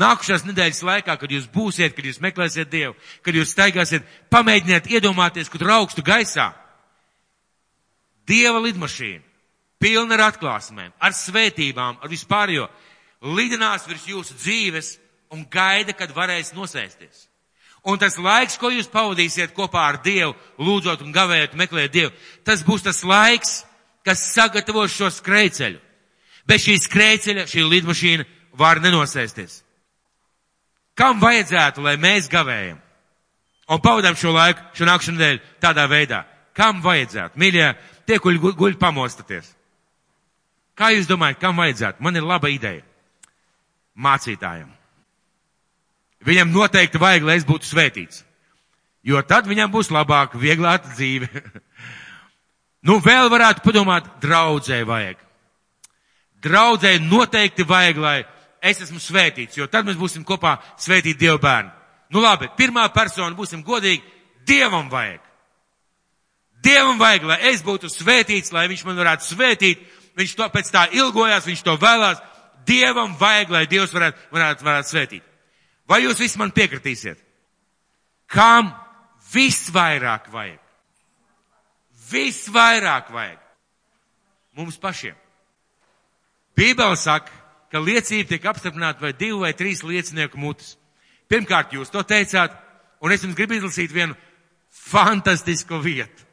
Nākušās 0.00 0.46
nedēļas 0.48 0.80
laikā, 0.88 1.16
kad 1.20 1.32
jūs 1.32 1.48
būsiet, 1.52 1.92
kad 1.92 2.06
jūs 2.06 2.20
meklēsiet 2.24 2.70
Dievu, 2.72 2.94
kad 3.24 3.36
jūs 3.36 3.52
staigāsiet, 3.52 4.06
pamēģiniet 4.32 4.88
iedomāties, 4.88 5.50
kur 5.52 5.68
augstu 5.74 6.04
gaisā. 6.04 6.48
Dieva 8.28 8.62
lidmašīna, 8.64 9.20
pilna 9.82 10.16
ar 10.16 10.30
atklāsmēm, 10.30 10.94
ar 10.96 11.12
svētībām, 11.12 11.98
ar 12.00 12.08
vispārējo, 12.08 12.70
lidinās 13.36 13.84
virs 13.88 14.06
jūsu 14.08 14.38
dzīves 14.38 14.94
un 15.34 15.44
gaida, 15.50 15.92
kad 15.92 16.14
varēs 16.16 16.54
nosēsties. 16.56 17.26
Un 17.82 17.98
tas 17.98 18.14
laiks, 18.16 18.56
ko 18.62 18.70
jūs 18.70 18.88
pavadīsiet 18.88 19.52
kopā 19.56 19.88
ar 19.90 19.98
Dievu, 20.04 20.36
lūdzot 20.62 21.02
un 21.02 21.12
gavējot, 21.12 21.56
meklējot 21.58 21.92
Dievu, 21.92 22.12
tas 22.46 22.62
būs 22.64 22.86
tas 22.86 23.02
laiks, 23.04 23.64
kas 24.06 24.22
sagatavos 24.32 24.94
šo 24.94 25.10
skrējceļu. 25.10 25.80
Bez 26.46 26.64
šī 26.64 26.78
skrējceļa 26.86 27.46
šī 27.50 27.66
lidmašīna 27.66 28.26
var 28.58 28.80
nenosēsties. 28.82 29.61
Kam 30.98 31.20
vajadzētu, 31.22 31.82
lai 31.84 31.96
mēs 32.00 32.28
gavējam? 32.32 32.80
Un 33.72 33.80
pavadām 33.80 34.16
šo 34.18 34.34
laiku, 34.34 34.64
šo 34.76 34.86
nākšanu 34.88 35.16
nedēļu 35.18 35.42
tādā 35.62 35.86
veidā. 35.88 36.22
Kam 36.56 36.82
vajadzētu? 36.84 37.38
Mīļie, 37.40 37.68
tie, 38.08 38.18
kuļi 38.20 38.40
guļ, 38.42 38.54
guļ 38.58 38.76
pamostaties. 38.80 39.48
Kā 40.76 40.90
jūs 40.92 41.08
domājat, 41.08 41.40
kam 41.40 41.56
vajadzētu? 41.60 42.02
Man 42.04 42.16
ir 42.16 42.26
laba 42.26 42.50
ideja. 42.52 42.82
Mācītājam. 43.96 44.70
Viņam 46.24 46.52
noteikti 46.54 47.00
vajag, 47.02 47.24
lai 47.26 47.38
es 47.40 47.48
būtu 47.48 47.68
svētīts. 47.68 48.22
Jo 49.02 49.22
tad 49.26 49.48
viņam 49.50 49.72
būs 49.72 49.90
labāk, 49.90 50.36
vieglāka 50.38 50.92
dzīve. 50.92 51.28
nu, 52.86 53.00
vēl 53.02 53.30
varētu 53.32 53.64
padomāt, 53.64 54.08
draudzē 54.22 54.82
vajag. 54.86 55.18
Draudzē 56.42 56.96
noteikti 57.02 57.66
vajag, 57.66 57.98
lai 58.02 58.16
es 58.62 58.80
esmu 58.84 59.00
svētīts, 59.02 59.58
jo 59.58 59.66
tad 59.66 59.86
mēs 59.86 59.98
būsim 59.98 60.24
kopā 60.26 60.56
svētīti 60.80 61.18
Dievu 61.24 61.40
bērni. 61.42 61.72
Nu 62.12 62.22
labi, 62.22 62.50
pirmā 62.56 62.86
persona 62.94 63.34
būsim 63.36 63.64
godīgi, 63.66 64.02
Dievam 64.46 64.90
vajag. 64.90 65.20
Dievam 66.62 66.98
vajag, 66.98 67.26
lai 67.26 67.38
es 67.50 67.62
būtu 67.66 67.90
svētīts, 67.90 68.52
lai 68.54 68.68
viņš 68.70 68.84
man 68.86 68.98
varētu 69.00 69.26
svētīt, 69.26 69.82
viņš 70.18 70.34
to 70.38 70.48
pēc 70.54 70.70
tā 70.70 70.86
ilgojās, 70.94 71.46
viņš 71.48 71.62
to 71.66 71.76
vēlās. 71.80 72.22
Dievam 72.66 73.16
vajag, 73.18 73.50
lai 73.50 73.66
Dievs 73.66 73.94
varētu, 73.94 74.28
varētu, 74.30 74.66
varētu 74.66 74.92
svētīt. 74.92 75.24
Vai 75.90 76.04
jūs 76.04 76.20
visi 76.22 76.38
man 76.38 76.52
piekritīsiet? 76.54 77.18
Kam 78.30 78.70
visvairāk 79.32 80.30
vajag? 80.30 80.60
Visvairāk 82.12 83.10
vajag. 83.10 83.40
Mums 84.54 84.78
pašiem. 84.78 85.16
Bībele 86.56 86.96
saka, 86.96 87.32
ka 87.72 87.80
liecība 87.80 88.34
tiek 88.34 88.44
apstiprināta 88.46 89.00
vai 89.00 89.14
divu 89.16 89.42
vai 89.46 89.54
trīs 89.56 89.80
liecinieku 89.86 90.38
mutes. 90.40 90.76
Pirmkārt, 91.32 91.72
jūs 91.72 91.90
to 91.92 92.02
teicāt, 92.04 92.52
un 93.00 93.12
es 93.14 93.24
jums 93.24 93.36
gribu 93.38 93.56
izlasīt 93.56 93.92
vienu 93.94 94.16
fantastisku 94.68 95.80
vietu. 95.80 96.26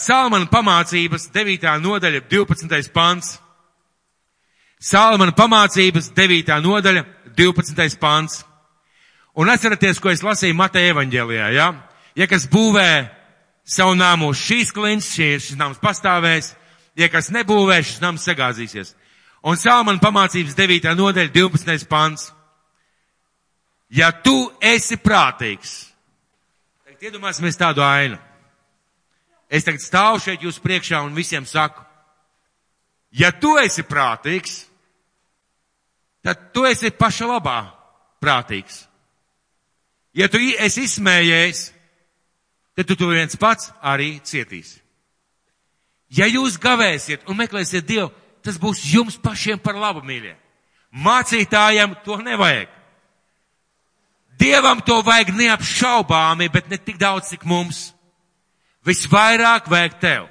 Salmana 0.00 0.48
pamācības 0.50 1.28
9. 1.34 1.68
nodaļa, 1.84 2.24
12. 2.30 2.88
pants. 2.94 3.36
Salmana 4.80 5.34
pamācības 5.36 6.10
9. 6.16 6.56
nodaļa, 6.64 7.04
12. 7.36 7.98
pants. 8.00 8.40
Un 9.38 9.52
atceraties, 9.52 10.00
ko 10.02 10.10
es 10.10 10.24
lasīju 10.26 10.56
Mateja 10.58 10.94
evaņģēlijā, 10.94 11.50
ja? 11.54 11.68
Ja 12.18 12.26
kas 12.26 12.48
būvē 12.50 12.88
savu 13.68 13.94
nāmu 13.94 14.32
šīs 14.34 14.72
klints, 14.74 15.12
šis 15.14 15.52
nams 15.60 15.78
pastāvēs, 15.78 16.54
ja 16.98 17.06
kas 17.12 17.30
nebūvē, 17.30 17.78
šis 17.84 18.00
nams 18.02 18.24
sagāzīsies. 18.26 18.96
Un 19.46 19.58
Salmana 19.58 20.02
pamācības 20.02 20.56
9. 20.58 20.94
nodaļa 20.98 21.30
12. 21.34 21.86
pants. 21.88 22.32
Ja 23.88 24.10
tu 24.12 24.50
esi 24.60 24.98
prātīgs, 25.00 25.76
tagad 26.84 27.06
iedomāsimies 27.08 27.56
tādu 27.56 27.80
ainu. 27.84 28.18
Es 29.48 29.64
tagad 29.64 29.80
stāvu 29.80 30.20
šeit 30.20 30.42
jūs 30.44 30.58
priekšā 30.60 31.00
un 31.06 31.14
visiem 31.16 31.46
saku, 31.48 31.80
ja 33.16 33.30
tu 33.32 33.54
esi 33.56 33.86
prātīgs, 33.86 34.58
tad 36.20 36.50
tu 36.52 36.66
esi 36.68 36.90
paša 36.92 37.30
labā 37.30 37.58
prātīgs. 38.20 38.82
Ja 40.12 40.28
tu 40.28 40.36
esi 40.36 40.84
izsmējies, 40.84 41.70
tad 42.76 42.90
tu 42.90 42.98
to 42.98 43.08
viens 43.08 43.38
pats 43.40 43.70
arī 43.80 44.18
cietīsi. 44.20 44.82
Ja 46.12 46.28
jūs 46.28 46.56
gavēsiet 46.60 47.24
un 47.28 47.36
meklēsiet 47.40 47.86
Dievu, 47.88 48.10
tas 48.48 48.56
būs 48.60 48.80
jums 48.88 49.18
pašiem 49.20 49.60
par 49.60 49.76
labu, 49.76 50.00
mīļie. 50.00 50.32
Mācītājiem 51.04 51.98
to 52.04 52.16
nevajag. 52.24 52.70
Dievam 54.40 54.80
to 54.86 55.00
vajag 55.04 55.34
neapšaubāmi, 55.36 56.48
bet 56.54 56.70
ne 56.70 56.78
tik 56.80 56.96
daudz, 57.00 57.28
cik 57.32 57.44
mums. 57.44 57.90
Visvairāk 58.86 59.68
vajag 59.68 59.98
tev. 60.00 60.28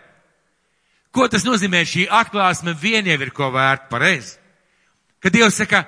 Ko 1.13 1.27
tas 1.29 1.45
nozīmē? 1.45 1.83
Šī 1.85 2.07
atklāsme 2.09 2.73
vien 2.79 3.05
jau 3.05 3.19
ir 3.21 3.33
ko 3.35 3.51
vērta 3.53 3.91
pareizi. 3.91 4.37
Kad 5.21 5.35
Dievs 5.35 5.59
saka, 5.59 5.83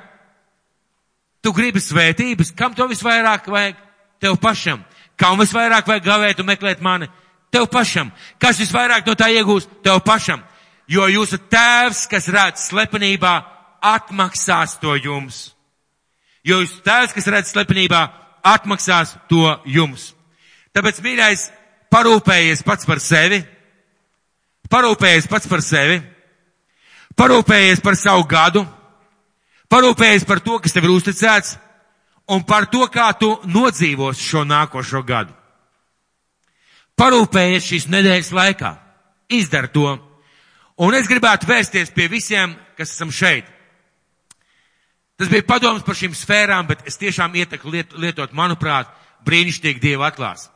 tu 1.41 1.53
gribi 1.56 1.81
svētības, 1.81 2.51
kam 2.57 2.76
to 2.77 2.85
visvairāk 2.91 3.47
vajag? 3.49 3.80
Tev 4.19 4.35
pašam. 4.41 4.84
Kam 5.15 5.39
visvairāk 5.39 5.88
vajag 5.88 6.06
gavēt 6.06 6.43
un 6.43 6.49
meklēt 6.49 6.84
mani? 6.84 7.07
Tev 7.49 7.69
pašam. 7.72 8.11
Kas 8.38 8.60
visvairāk 8.60 9.07
no 9.07 9.15
tā 9.18 9.31
iegūs? 9.31 9.69
Tev 9.81 10.03
pašam 10.06 10.43
jo 10.90 11.06
jūsu 11.10 11.40
tēvs, 11.52 12.06
kas 12.10 12.28
redz 12.34 12.66
slepenībā, 12.70 13.34
atmaksās 13.82 14.78
to 14.82 14.95
jums. 14.98 15.52
Jo 16.44 16.64
jūsu 16.64 16.82
tēvs, 16.86 17.14
kas 17.14 17.30
redz 17.30 17.53
slepenībā, 17.53 18.02
atmaksās 18.44 19.16
to 19.30 19.53
jums. 19.70 20.14
Tāpēc, 20.74 21.02
mīļais, 21.06 21.45
parūpējies 21.94 22.64
pats 22.66 22.88
par 22.90 23.02
sevi, 23.03 23.41
parūpējies 24.70 25.30
pats 25.30 25.49
par 25.49 25.64
sevi, 25.66 25.99
parūpējies 27.20 27.82
par 27.84 27.98
savu 27.99 28.26
gadu, 28.30 28.66
parūpējies 29.70 30.26
par 30.30 30.41
to, 30.45 30.60
kas 30.64 30.74
tev 30.74 30.88
ir 30.88 30.95
uzticēts, 30.95 31.57
un 32.30 32.45
par 32.45 32.70
to, 32.70 32.86
kā 32.94 33.11
tu 33.18 33.36
nodzīvos 33.49 34.22
šo 34.22 34.45
nākošo 34.48 35.02
gadu. 35.06 35.34
Parūpējies 36.99 37.66
šīs 37.66 37.90
nedēļas 37.90 38.32
laikā. 38.36 38.76
Izdar 39.32 39.70
to. 39.72 40.09
Un 40.80 40.95
es 40.95 41.10
gribētu 41.11 41.49
vērsties 41.49 41.91
pie 41.91 42.07
visiem, 42.11 42.53
kas 42.77 42.93
esam 42.93 43.11
šeit. 43.11 43.47
Tas 45.19 45.27
bija 45.27 45.43
padoms 45.43 45.84
par 45.84 45.97
šīm 45.99 46.14
sfērām, 46.15 46.69
bet 46.69 46.85
es 46.88 46.95
tiešām 46.99 47.35
ieteku 47.35 47.68
liet, 47.73 47.91
lietot, 47.99 48.31
manuprāt, 48.31 48.88
brīnišķīgi 49.27 49.84
Dievu 49.84 50.06
atklās. 50.07 50.47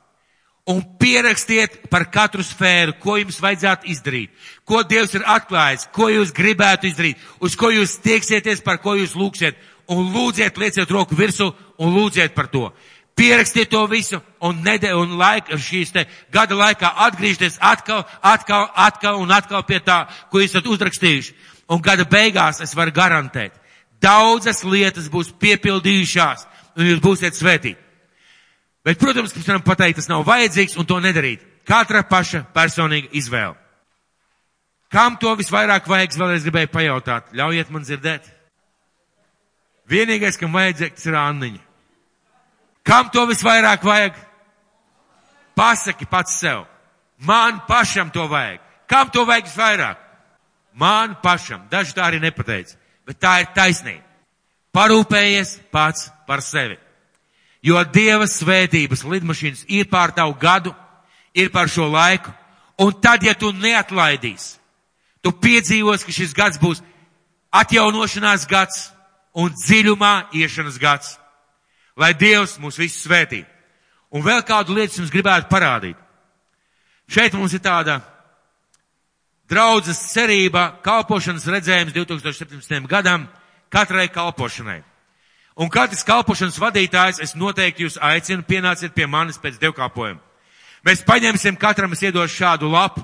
Un 0.71 0.79
pierakstiet 0.95 1.89
par 1.91 2.05
katru 2.07 2.45
sfēru, 2.47 2.95
ko 3.03 3.17
jums 3.19 3.41
vajadzētu 3.43 3.89
izdarīt, 3.91 4.31
ko 4.63 4.79
Dievs 4.87 5.17
ir 5.17 5.25
atklājis, 5.27 5.89
ko 5.91 6.07
jūs 6.07 6.31
gribētu 6.31 6.87
izdarīt, 6.87 7.19
uz 7.43 7.57
ko 7.59 7.73
jūs 7.75 7.97
tieksieties, 8.05 8.63
par 8.63 8.79
ko 8.79 8.95
jūs 8.95 9.17
lūksiet, 9.19 9.59
un 9.91 10.13
lūdziet, 10.13 10.55
lieciet 10.55 10.91
roku 10.95 11.19
virsū 11.19 11.49
un 11.83 11.91
lūdziet 11.97 12.31
par 12.31 12.47
to. 12.47 12.69
Pierakstiet 13.15 13.69
to 13.69 13.85
visu 13.87 14.17
un, 14.41 14.61
nede, 14.65 14.89
un 14.97 15.17
laika, 15.19 15.57
šīs 15.57 15.91
te 15.93 16.07
gada 16.33 16.57
laikā 16.57 16.89
atgriežties 17.05 17.59
atkal, 17.61 18.01
atkal, 18.21 18.65
atkal 18.73 19.19
un 19.21 19.31
atkal 19.31 19.61
pie 19.67 19.79
tā, 19.85 20.07
ko 20.31 20.41
esat 20.41 20.65
uzrakstījuši. 20.65 21.35
Un 21.69 21.81
gada 21.81 22.07
beigās 22.09 22.59
es 22.65 22.73
varu 22.75 22.91
garantēt, 22.91 23.53
daudzas 24.01 24.63
lietas 24.65 25.07
būs 25.13 25.29
piepildījušās, 25.39 26.47
un 26.77 26.89
jūs 26.89 27.01
būsiet 27.03 27.37
svētīti. 27.37 27.79
Bet, 28.83 28.99
protams, 28.99 29.31
ka 29.31 29.39
mēs 29.39 29.47
varam 29.47 29.63
pateikt, 29.63 30.01
tas 30.01 30.09
nav 30.11 30.25
vajadzīgs 30.27 30.75
un 30.75 30.87
to 30.89 30.97
nedarīt. 30.99 31.43
Katra 31.63 32.01
paša 32.03 32.43
personīga 32.51 33.13
izvēle. 33.15 33.55
Kam 34.91 35.15
to 35.17 35.31
visvairāk 35.39 35.87
vajag, 35.89 36.17
vēlreiz 36.19 36.43
gribēju 36.45 36.69
pajautāt. 36.73 37.31
Ļaujiet 37.33 37.71
man 37.73 37.85
dzirdēt. 37.85 38.27
Vienīgais, 39.89 40.37
kam 40.37 40.53
vajadzīgs, 40.53 41.07
ir 41.07 41.17
Anniņa. 41.17 41.63
Kam 42.83 43.09
to 43.09 43.25
visvairāk 43.29 43.83
vajag? 43.83 44.15
Pasaki 45.55 46.05
pats 46.09 46.39
sev. 46.39 46.65
Man 47.17 47.61
pašam 47.67 48.11
to 48.11 48.27
vajag. 48.27 48.59
Kam 48.87 49.09
to 49.09 49.25
vajag 49.25 49.47
visvairāk? 49.47 49.97
Man 50.73 51.15
pašam. 51.23 51.67
Daži 51.71 51.95
tā 51.95 52.07
arī 52.07 52.19
nepateica. 52.19 52.75
Bet 53.07 53.19
tā 53.19 53.39
ir 53.43 53.51
taisnība. 53.55 54.03
Parūpējies 54.73 55.59
pats 55.71 56.09
par 56.27 56.41
sevi. 56.41 56.79
Jo 57.63 57.79
Dieva 57.87 58.25
svētības 58.27 59.05
lidmašīnas 59.07 59.67
ir 59.71 59.87
pār 59.87 60.11
tavu 60.11 60.33
gadu, 60.39 60.73
ir 61.33 61.51
par 61.53 61.69
šo 61.71 61.87
laiku. 61.87 62.33
Un 62.81 62.91
tad, 62.99 63.23
ja 63.23 63.35
tu 63.37 63.53
neatlaidīsi, 63.53 64.57
tu 65.21 65.31
piedzīvos, 65.31 66.03
ka 66.03 66.11
šis 66.11 66.33
gads 66.35 66.59
būs 66.59 66.81
atjaunošanās 67.53 68.47
gads 68.49 68.89
un 69.37 69.53
dziļumā 69.53 70.33
iešanas 70.33 70.79
gads. 70.81 71.13
Lai 71.97 72.13
Dievs 72.17 72.57
mūs 72.61 72.79
visus 72.79 73.05
svētī. 73.05 73.43
Un 74.13 74.23
vēl 74.25 74.41
kādu 74.45 74.75
lietu 74.77 75.01
jums 75.01 75.11
gribētu 75.13 75.49
parādīt. 75.49 75.97
Šeit 77.09 77.33
mums 77.37 77.53
ir 77.53 77.61
tāda 77.61 77.99
draudzes 79.49 79.99
cerība, 80.13 80.79
kalpošanas 80.85 81.45
redzējums 81.49 81.93
2017. 81.93 82.87
gadam 82.89 83.27
katrai 83.73 84.07
kalpošanai. 84.09 84.81
Un 85.57 85.69
katrs 85.69 86.05
kalpošanas 86.05 86.57
vadītājs, 86.61 87.19
es 87.21 87.35
noteikti 87.37 87.85
jūs 87.85 87.99
aicinu, 88.01 88.45
pienāciet 88.47 88.93
pie 88.95 89.05
manis 89.05 89.37
pēc 89.41 89.59
dievkalpojuma. 89.61 90.21
Mēs 90.83 91.03
paņemsim 91.05 91.57
katram, 91.61 91.93
es 91.93 92.01
iedošu 92.03 92.41
šādu 92.41 92.69
lapu, 92.71 93.03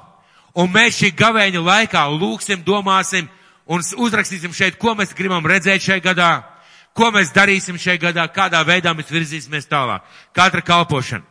un 0.57 0.71
mēs 0.73 0.97
šī 0.97 1.13
gavēņa 1.15 1.61
laikā 1.63 2.01
lūksim, 2.11 2.63
domāsim 2.65 3.29
un 3.69 3.85
uzrakstīsim 3.85 4.53
šeit, 4.55 4.79
ko 4.81 4.95
mēs 4.97 5.13
gribam 5.15 5.45
redzēt 5.45 5.85
šajā 5.85 6.03
gadā, 6.09 6.31
ko 6.97 7.09
mēs 7.15 7.33
darīsim 7.35 7.77
šajā 7.79 7.99
gadā, 8.09 8.25
kādā 8.33 8.61
veidā 8.67 8.93
mēs 8.97 9.11
virzīsimies 9.11 9.69
tālāk. 9.69 10.05
Katra 10.35 10.61
kalpošana. 10.65 11.25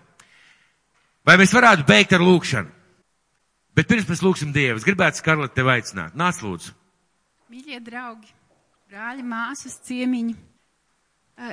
Vai 1.26 1.36
mēs 1.40 1.52
varētu 1.52 1.84
beigt 1.88 2.14
ar 2.16 2.24
lūkšanu? 2.24 2.74
Bet 3.76 3.86
pirms 3.86 4.08
mēs 4.08 4.24
lūksim 4.24 4.50
Dievu, 4.54 4.80
es 4.80 4.86
gribētu 4.86 5.20
Skarlet 5.20 5.52
tevi 5.54 5.70
aicināt. 5.76 6.16
Nāc 6.18 6.40
lūdzu. 6.42 6.72
Mīļie 7.52 7.78
draugi, 7.84 8.26
brāļi, 8.90 9.22
māsas, 9.22 9.76
ciemiņi. 9.86 10.34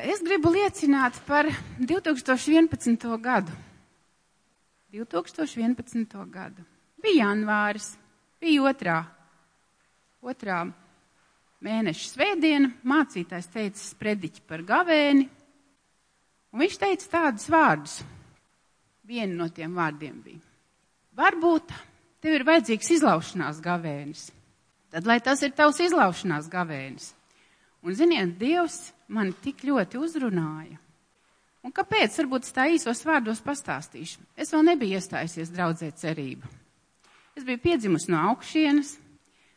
Es 0.09 0.23
gribu 0.25 0.49
liecināt 0.55 1.19
par 1.27 1.45
2011. 1.77 3.05
gadu. 3.21 3.53
2011. 4.95 6.15
gadu. 6.31 6.65
Bija 7.03 7.27
janvāris, 7.27 7.91
bija 8.41 8.63
otrā, 8.71 8.97
otrā 10.23 10.63
mēneša 11.65 12.11
svētdiena, 12.11 12.71
mācītājs 12.85 13.49
teica 13.53 13.81
sprediķi 13.81 14.45
par 14.47 14.63
gavēni, 14.65 15.25
un 16.53 16.61
viņš 16.61 16.77
teica 16.81 17.11
tādus 17.17 17.49
vārdus. 17.51 17.97
Vienu 19.05 19.37
no 19.37 19.49
tiem 19.53 19.75
vārdiem 19.77 20.15
bija. 20.23 20.41
Varbūt 21.15 21.73
tev 22.23 22.39
ir 22.39 22.45
vajadzīgs 22.47 22.89
izlaušanās 22.97 23.61
gavēnis. 23.63 24.29
Tad, 24.93 25.05
lai 25.05 25.19
tas 25.21 25.43
ir 25.45 25.53
tavs 25.55 25.81
izlaušanās 25.83 26.49
gavēnis. 26.49 27.11
Un 27.85 27.93
ziniet, 27.93 28.33
Dievs 28.39 28.79
mani 29.13 29.35
tik 29.43 29.61
ļoti 29.67 29.99
uzrunāja. 30.01 30.79
Un 31.65 31.73
kāpēc? 31.73 32.13
Varbūt 32.21 32.47
es 32.47 32.53
tā 32.53 32.67
īsos 32.73 33.01
vārdos 33.05 33.41
pastāstīšu. 33.45 34.21
Es 34.37 34.53
vēl 34.53 34.65
nebiju 34.69 34.97
iestājusies 34.97 35.53
draudzē 35.53 35.91
cerību. 35.97 36.49
Es 37.35 37.45
biju 37.45 37.61
piedzimusi 37.61 38.11
no 38.13 38.21
augšienes, 38.31 38.95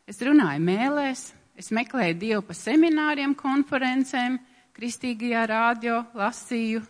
es 0.09 0.21
runāju 0.25 0.61
mēlēs, 0.65 1.29
es 1.59 1.73
meklēju 1.75 2.17
Dievu 2.19 2.45
pa 2.47 2.55
semināriem, 2.55 3.35
konferencēm, 3.37 4.39
kristīgajā 4.77 5.43
rādio, 5.51 6.01
lasīju, 6.15 6.81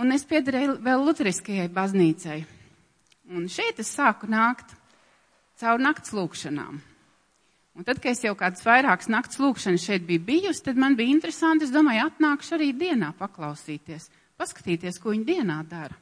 un 0.00 0.16
es 0.16 0.24
piederēju 0.28 0.78
vēl 0.84 1.04
luteriskajai 1.04 1.68
baznīcai. 1.74 2.38
Un 3.30 3.46
šeit 3.52 3.78
es 3.82 3.90
sāku 3.92 4.30
nākt 4.30 4.72
caur 5.60 5.82
nakts 5.82 6.14
lūkšanām. 6.16 6.80
Un 7.76 7.86
tad, 7.86 8.00
kad 8.02 8.16
es 8.16 8.24
jau 8.24 8.32
kādas 8.36 8.64
vairākas 8.66 9.08
nakts 9.12 9.38
lūkšanas 9.40 9.84
šeit 9.84 10.06
biju 10.08 10.24
bijusi, 10.26 10.64
tad 10.66 10.80
man 10.80 10.96
bija 10.98 11.12
interesanti, 11.12 11.68
es 11.68 11.74
domāju, 11.74 12.08
atnākšu 12.08 12.56
arī 12.56 12.72
dienā 12.76 13.12
paklausīties, 13.18 14.08
paskatīties, 14.40 14.98
ko 14.98 15.14
viņa 15.14 15.28
dienā 15.28 15.60
dara. 15.68 15.94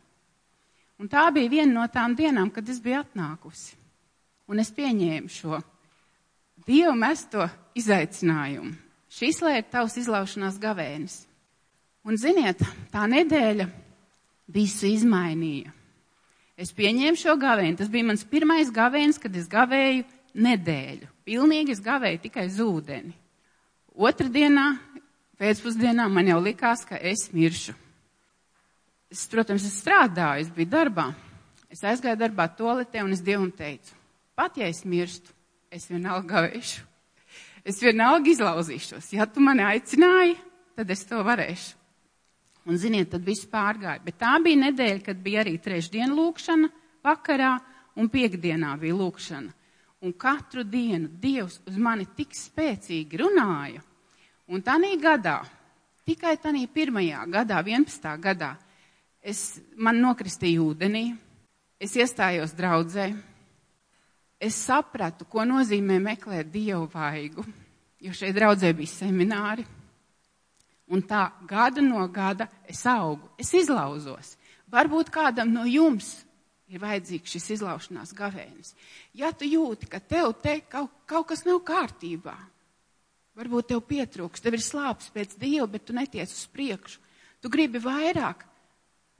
Un 0.98 1.10
tā 1.10 1.28
bija 1.34 1.50
viena 1.52 1.74
no 1.74 1.84
tām 1.92 2.16
dienām, 2.18 2.48
kad 2.54 2.66
es 2.70 2.80
biju 2.82 3.02
atnākusi. 3.02 3.76
Un 4.48 4.62
es 4.62 4.72
pieņēmu 4.74 5.30
šo 5.30 5.60
Dievu 6.68 6.92
mesto 6.98 7.46
izaicinājumu. 7.78 8.74
Šis 9.08 9.40
lai 9.40 9.58
ir 9.62 9.68
tavs 9.72 9.96
izlaušanās 9.96 10.58
gavēnis. 10.60 11.22
Un 12.04 12.18
ziniet, 12.20 12.60
tā 12.92 13.06
nedēļa 13.08 13.66
visu 14.52 14.88
izmainīja. 14.88 15.72
Es 16.58 16.74
pieņēmu 16.74 17.16
šo 17.16 17.36
gavēni. 17.40 17.76
Tas 17.78 17.88
bija 17.92 18.08
mans 18.10 18.24
pirmais 18.28 18.72
gavēnis, 18.74 19.20
kad 19.22 19.36
es 19.38 19.48
gavēju 19.48 20.04
nedēļu. 20.36 21.08
Pilnīgi 21.28 21.74
es 21.76 21.80
gavēju 21.84 22.20
tikai 22.26 22.48
zūdeni. 22.52 23.14
Otradienā, 23.98 24.66
pēcpusdienā 25.40 26.08
man 26.10 26.28
jau 26.30 26.40
likās, 26.42 26.84
ka 26.88 26.98
es 27.00 27.28
miršu. 27.32 27.74
Es, 29.08 29.24
protams, 29.30 29.64
es 29.64 29.80
strādāju, 29.80 30.44
es 30.44 30.52
biju 30.52 30.72
darbā. 30.74 31.08
Es 31.72 31.80
aizgāju 31.84 32.20
darbā 32.20 32.48
toaletē 32.58 33.02
un 33.04 33.14
es 33.16 33.24
Dievam 33.24 33.50
teicu, 33.52 33.92
pat 34.36 34.56
ja 34.56 34.68
es 34.68 34.84
mirstu, 34.88 35.32
es 35.70 35.88
vienalga 35.90 36.26
gavēšu. 36.34 36.84
Es 37.68 37.82
vienalga 37.82 38.30
izlauzīšos. 38.32 39.10
Ja 39.12 39.26
tu 39.28 39.42
mani 39.44 39.64
aicināji, 39.66 40.38
tad 40.78 40.90
es 40.90 41.04
to 41.08 41.20
varēšu. 41.26 41.74
Un 42.68 42.76
ziniet, 42.76 43.10
tad 43.12 43.24
viss 43.24 43.48
pārgāja. 43.48 44.02
Bet 44.04 44.18
tā 44.20 44.34
bija 44.44 44.60
nedēļa, 44.66 45.02
kad 45.04 45.20
bija 45.24 45.40
arī 45.40 45.54
trešdiena 45.60 46.12
lūkšana 46.12 46.68
vakarā 47.04 47.54
un 47.98 48.10
piekdienā 48.12 48.74
bija 48.80 48.96
lūkšana. 48.96 49.54
Un 50.04 50.12
katru 50.14 50.62
dienu 50.62 51.08
Dievs 51.18 51.58
uz 51.66 51.78
mani 51.80 52.06
tik 52.16 52.36
spēcīgi 52.36 53.18
runāja. 53.18 53.80
Un 54.48 54.62
tādā 54.64 54.92
gadā, 55.00 55.38
tikai 56.06 56.36
tādā 56.40 56.62
pirmajā 56.72 57.24
gadā, 57.32 57.58
11. 57.64 58.12
gadā, 58.22 58.52
es, 59.20 59.58
man 59.76 59.98
nokristīja 60.00 60.62
ūdenī, 60.62 61.10
es 61.80 61.96
iestājos 61.98 62.54
draudzē, 62.56 63.10
es 64.40 64.58
sapratu, 64.58 65.26
ko 65.26 65.44
nozīmē 65.46 65.98
meklēt 66.02 66.50
Dievu 66.52 66.86
vaigu, 66.92 67.44
jo 68.04 68.14
šeit 68.14 68.36
draudzē 68.36 68.72
bija 68.76 68.92
semināri. 68.92 69.66
Un 70.88 71.02
tā 71.04 71.26
gada 71.44 71.82
no 71.84 72.06
gada 72.08 72.48
es 72.64 72.80
augu, 72.88 73.28
es 73.36 73.50
izlauzos. 73.52 74.36
Varbūt 74.72 75.10
kādam 75.12 75.52
no 75.52 75.66
jums 75.68 76.14
ir 76.68 76.80
vajadzīgs 76.80 77.34
šis 77.34 77.50
izlaušanās 77.58 78.14
gavēnis. 78.16 78.74
Ja 79.16 79.32
tu 79.32 79.48
jūti, 79.48 79.88
ka 79.88 80.00
tev 80.00 80.32
te 80.42 80.60
kaut, 80.68 80.92
kaut 81.08 81.28
kas 81.30 81.44
nav 81.48 81.60
kārtībā, 81.68 82.36
varbūt 83.38 83.70
tev 83.72 83.82
pietrūks, 83.88 84.42
tev 84.44 84.56
ir 84.58 84.64
slāpes 84.64 85.12
pēc 85.14 85.36
Dieva, 85.40 85.68
bet 85.70 85.86
tu 85.88 85.96
netiec 85.96 86.32
uz 86.32 86.44
priekšu. 86.52 87.00
Tu 87.38 87.50
gribi 87.52 87.78
vairāk, 87.78 88.42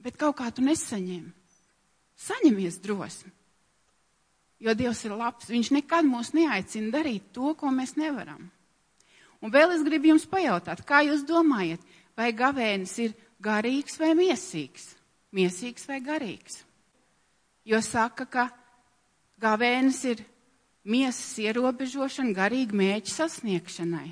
bet 0.03 0.17
kaut 0.19 0.37
kā 0.41 0.49
tu 0.51 0.65
nesaņem. 0.65 1.29
Saņemies 2.19 2.81
drosmi. 2.83 3.31
Jo 4.59 4.75
Dievs 4.75 5.05
ir 5.07 5.15
labs. 5.15 5.47
Viņš 5.49 5.73
nekad 5.77 6.07
mūs 6.07 6.33
neaicina 6.35 6.91
darīt 6.97 7.29
to, 7.35 7.53
ko 7.55 7.71
mēs 7.71 7.95
nevaram. 7.99 8.49
Un 9.39 9.53
vēl 9.53 9.71
es 9.77 9.85
gribu 9.87 10.11
jums 10.11 10.27
pajautāt, 10.27 10.83
kā 10.83 10.99
jūs 11.07 11.23
domājat, 11.27 11.79
vai 12.17 12.33
gavēnis 12.35 12.97
ir 12.99 13.13
garīgs 13.39 13.95
vai 14.01 14.11
miesīgs? 14.19 14.97
Miesīgs 15.31 15.87
vai 15.87 16.01
garīgs? 16.03 16.65
jo 17.69 17.79
saka, 17.85 18.25
ka 18.25 18.47
gavēnis 19.41 20.01
ir 20.09 20.23
miesas 20.89 21.37
ierobežošana 21.43 22.33
garīgi 22.35 22.77
mēģi 22.77 23.13
sasniegšanai. 23.13 24.09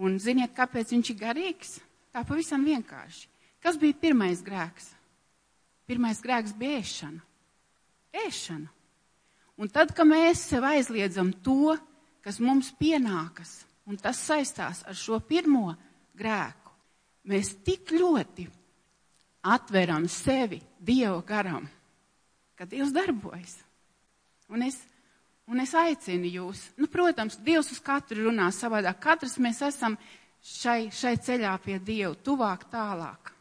Un 0.00 0.18
ziniet, 0.22 0.52
kāpēc 0.56 0.92
viņš 0.94 1.12
ir 1.12 1.20
garīgs? 1.20 1.78
Tā 2.10 2.24
pavisam 2.26 2.64
vienkārši. 2.66 3.28
Kas 3.60 3.76
bija 3.80 3.96
pirmais 4.00 4.40
grēks? 4.42 4.92
Pirmais 5.88 6.20
grēks 6.22 6.54
bija 6.56 6.80
ēšana. 6.80 7.20
Ēšana. 8.26 8.68
Un 9.60 9.68
tad, 9.68 9.92
kad 9.96 10.08
mēs 10.08 10.46
sev 10.48 10.64
aizliedzam 10.64 11.34
to, 11.44 11.74
kas 12.24 12.40
mums 12.40 12.70
pienākas, 12.80 13.60
un 13.84 13.98
tas 14.00 14.20
saistās 14.24 14.80
ar 14.88 14.96
šo 14.96 15.20
pirmo 15.20 15.74
grēku, 16.16 16.72
mēs 17.28 17.52
tik 17.66 17.92
ļoti 17.92 18.48
atveram 19.52 20.08
sevi 20.08 20.60
Dieva 20.80 21.20
garam 21.28 21.68
ka 22.60 22.66
Dievs 22.68 22.92
darbojas. 22.92 23.56
Un 24.52 24.66
es, 24.68 24.76
Un 25.50 25.58
es 25.58 25.72
aicinu 25.74 26.28
jūs, 26.30 26.60
nu, 26.78 26.86
protams, 26.86 27.34
Dievs 27.42 27.72
uz 27.74 27.80
katru 27.82 28.28
runā 28.28 28.44
savādāk. 28.54 29.00
Katrs 29.02 29.32
mēs 29.42 29.58
esam 29.66 29.96
šai, 30.46 30.92
šai 30.94 31.16
ceļā 31.18 31.56
pie 31.64 31.80
Dieva, 31.82 32.12
tuvāk, 32.14 32.68
tālāk. 32.70 33.32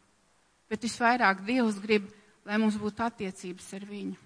Bet 0.65 0.87
visvairāk 0.87 1.43
Dievs 1.45 1.77
grib, 1.83 2.07
lai 2.49 2.57
mums 2.57 2.79
būtu 2.81 3.05
attiecības 3.05 3.69
ar 3.77 3.85
viņu. 3.91 4.17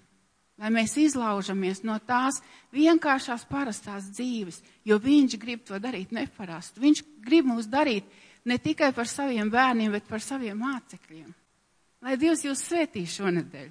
Lai 0.60 0.70
mēs 0.70 0.92
izlaužamies 1.02 1.82
no 1.82 1.96
tās 2.06 2.38
vienkāršās 2.74 3.42
parastās 3.50 4.06
dzīves, 4.14 4.60
jo 4.86 5.00
viņš 5.02 5.38
grib 5.42 5.64
to 5.66 5.80
darīt 5.82 6.12
neparastu. 6.14 6.78
Viņš 6.84 7.02
grib 7.26 7.48
mūs 7.50 7.66
darīt 7.70 8.06
ne 8.46 8.58
tikai 8.62 8.92
par 8.94 9.10
saviem 9.10 9.50
bērniem, 9.50 9.90
bet 9.96 10.06
par 10.06 10.22
saviem 10.22 10.60
mācekļiem. 10.62 11.32
Lai 12.04 12.18
Dievs 12.20 12.44
jūs 12.46 12.62
svētī 12.68 13.02
šonedēļ. 13.08 13.70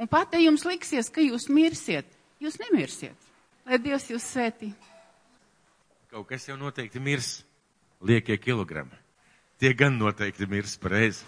Un 0.00 0.08
pat, 0.08 0.32
ja 0.36 0.40
jums 0.40 0.64
liksies, 0.68 1.08
ka 1.12 1.24
jūs 1.24 1.48
mirsiet, 1.52 2.08
jūs 2.40 2.60
nemirsiet. 2.62 3.16
Lai 3.66 3.80
Dievs 3.82 4.08
jūs 4.12 4.24
svētī. 4.24 4.70
Kaut 6.12 6.28
kas 6.30 6.46
jau 6.48 6.56
noteikti 6.56 7.02
mirs, 7.02 7.42
liekie 8.00 8.38
kilogrami. 8.40 8.94
Tie 9.60 9.72
gan 9.76 9.98
noteikti 9.98 10.48
mirs 10.48 10.76
pareizi. 10.80 11.24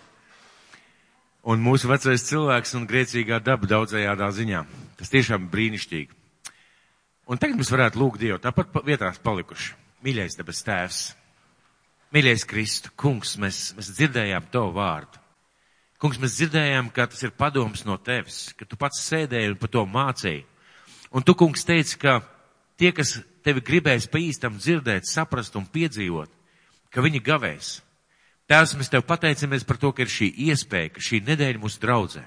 Un 1.49 1.63
mūsu 1.65 1.89
vecais 1.89 2.27
cilvēks 2.29 2.75
un 2.77 2.85
grēcīgā 2.89 3.39
daba 3.41 3.69
daudzējādā 3.71 4.27
ziņā. 4.37 4.65
Tas 5.01 5.13
tiešām 5.13 5.47
brīnišķīgi. 5.49 6.13
Un 7.29 7.41
tagad 7.41 7.57
mēs 7.61 7.71
varētu 7.73 8.01
lūgt 8.01 8.21
Dievu, 8.21 8.41
tāpat 8.43 8.69
pa- 8.73 8.83
vietās 8.85 9.21
palikuši. 9.25 9.73
Mīļais 10.05 10.37
debes 10.37 10.61
tēvs, 10.65 10.99
mīļais 12.15 12.45
Kristu, 12.49 12.93
kungs, 12.97 13.37
mēs, 13.41 13.73
mēs 13.77 13.91
dzirdējām 13.97 14.51
tavu 14.53 14.75
vārdu. 14.77 15.21
Kungs, 15.99 16.21
mēs 16.23 16.37
dzirdējām, 16.39 16.93
ka 16.95 17.09
tas 17.11 17.25
ir 17.27 17.33
padoms 17.35 17.85
no 17.89 17.97
tevis, 17.97 18.53
ka 18.53 18.69
tu 18.69 18.77
pats 18.77 19.01
sēdēji 19.09 19.51
un 19.55 19.59
par 19.59 19.73
to 19.73 19.83
mācīji. 19.89 20.45
Un 21.11 21.25
tu, 21.25 21.35
kungs, 21.35 21.65
teici, 21.65 21.97
ka 21.99 22.21
tie, 22.79 22.93
kas 22.93 23.19
tevi 23.43 23.65
gribēs 23.65 24.07
pa 24.07 24.21
īstam 24.21 24.61
dzirdēt, 24.61 25.09
saprast 25.09 25.57
un 25.57 25.67
piedzīvot, 25.67 26.31
ka 26.93 27.03
viņi 27.03 27.25
gavēs. 27.25 27.79
Tēvs, 28.49 28.75
mēs 28.81 28.89
tev 28.89 29.05
pateicamies 29.05 29.67
par 29.69 29.77
to, 29.77 29.93
ka 29.93 30.05
ir 30.05 30.13
šī 30.13 30.31
iespēja, 30.49 30.95
ka 30.95 31.03
šī 31.05 31.21
nedēļa 31.27 31.61
mūs 31.61 31.77
draudzē. 31.83 32.23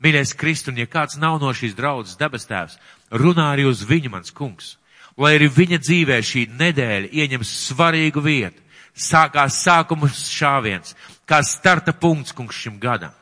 Mīļais 0.00 0.32
Kristu, 0.40 0.72
un 0.72 0.80
ja 0.80 0.88
kāds 0.88 1.18
nav 1.20 1.36
no 1.42 1.52
šīs 1.52 1.76
draudzes 1.76 2.16
debes 2.16 2.48
tēvs, 2.48 2.78
runā 3.12 3.50
arī 3.52 3.66
uz 3.68 3.82
viņu, 3.84 4.14
mans 4.14 4.32
kungs. 4.32 4.78
Lai 5.20 5.34
arī 5.36 5.50
viņa 5.52 5.78
dzīvē 5.84 6.16
šī 6.24 6.46
nedēļa 6.56 7.10
ieņem 7.12 7.44
svarīgu 7.44 8.24
vietu, 8.24 8.62
sākās 8.96 9.60
sākuma 9.60 10.08
šāviens, 10.08 10.94
kā 11.28 11.42
starta 11.44 11.92
punkts, 11.92 12.32
kungs, 12.32 12.56
šim 12.56 12.80
gadam. 12.80 13.12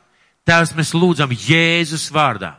Tēvs, 0.47 0.77
mēs 0.79 0.95
lūdzam 0.95 1.35
Jēzus 1.35 2.07
vārdā. 2.15 2.55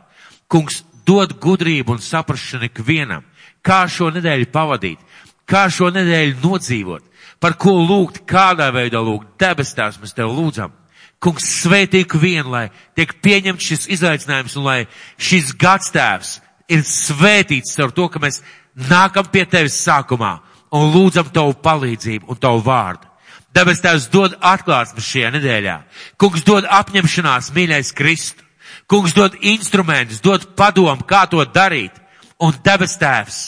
Kungs, 0.50 0.82
dod 1.08 1.32
gudrību 1.40 1.96
un 1.96 2.04
saprašanu 2.04 2.68
ikvienam, 2.68 3.24
kā 3.64 3.86
šo 3.88 4.10
nedēļu 4.12 4.50
pavadīt, 4.52 5.00
kā 5.48 5.64
šo 5.72 5.88
nedēļu 5.94 6.36
nodzīvot, 6.44 7.06
par 7.40 7.56
ko 7.60 7.78
lūgt, 7.80 8.22
kādā 8.28 8.68
veidā 8.74 9.00
lūgt, 9.02 9.32
debes 9.40 9.72
tēvs, 9.76 9.98
mēs 10.02 10.14
tev 10.16 10.32
lūdzam. 10.36 10.76
Kungs, 11.20 11.44
svētī 11.64 12.04
ikvienu, 12.04 12.48
lai 12.52 12.68
tiek 12.96 13.12
pieņemts 13.20 13.66
šis 13.66 13.88
izaicinājums 13.96 14.56
un 14.56 14.64
lai 14.64 14.78
šis 15.20 15.52
gads 15.60 15.92
tēvs 15.92 16.38
ir 16.72 16.84
svētīts 16.86 17.76
ar 17.82 17.92
to, 17.92 18.06
ka 18.08 18.22
mēs 18.22 18.40
nākam 18.88 19.28
pie 19.28 19.44
tevis 19.44 19.76
sākumā 19.84 20.38
un 20.76 20.92
lūdzam 20.94 21.28
tavu 21.34 21.56
palīdzību 21.60 22.30
un 22.30 22.40
tavu 22.40 22.62
vārdu. 22.64 23.08
Debes 23.52 23.82
tēvs 23.82 24.06
dod 24.12 24.36
atklāsmes 24.46 25.08
šajā 25.10 25.32
nedēļā. 25.34 25.76
Kungs 26.20 26.44
dod 26.46 26.68
apņemšanās, 26.70 27.50
mīļais 27.56 27.90
Kristu. 27.98 28.46
Kungs 28.90 29.14
dod 29.14 29.34
instrumentus, 29.42 30.22
dod 30.22 30.46
padomu, 30.56 31.02
kā 31.06 31.24
to 31.30 31.42
darīt. 31.44 31.96
Un 32.40 32.54
debes 32.64 32.94
tēvs, 32.96 33.40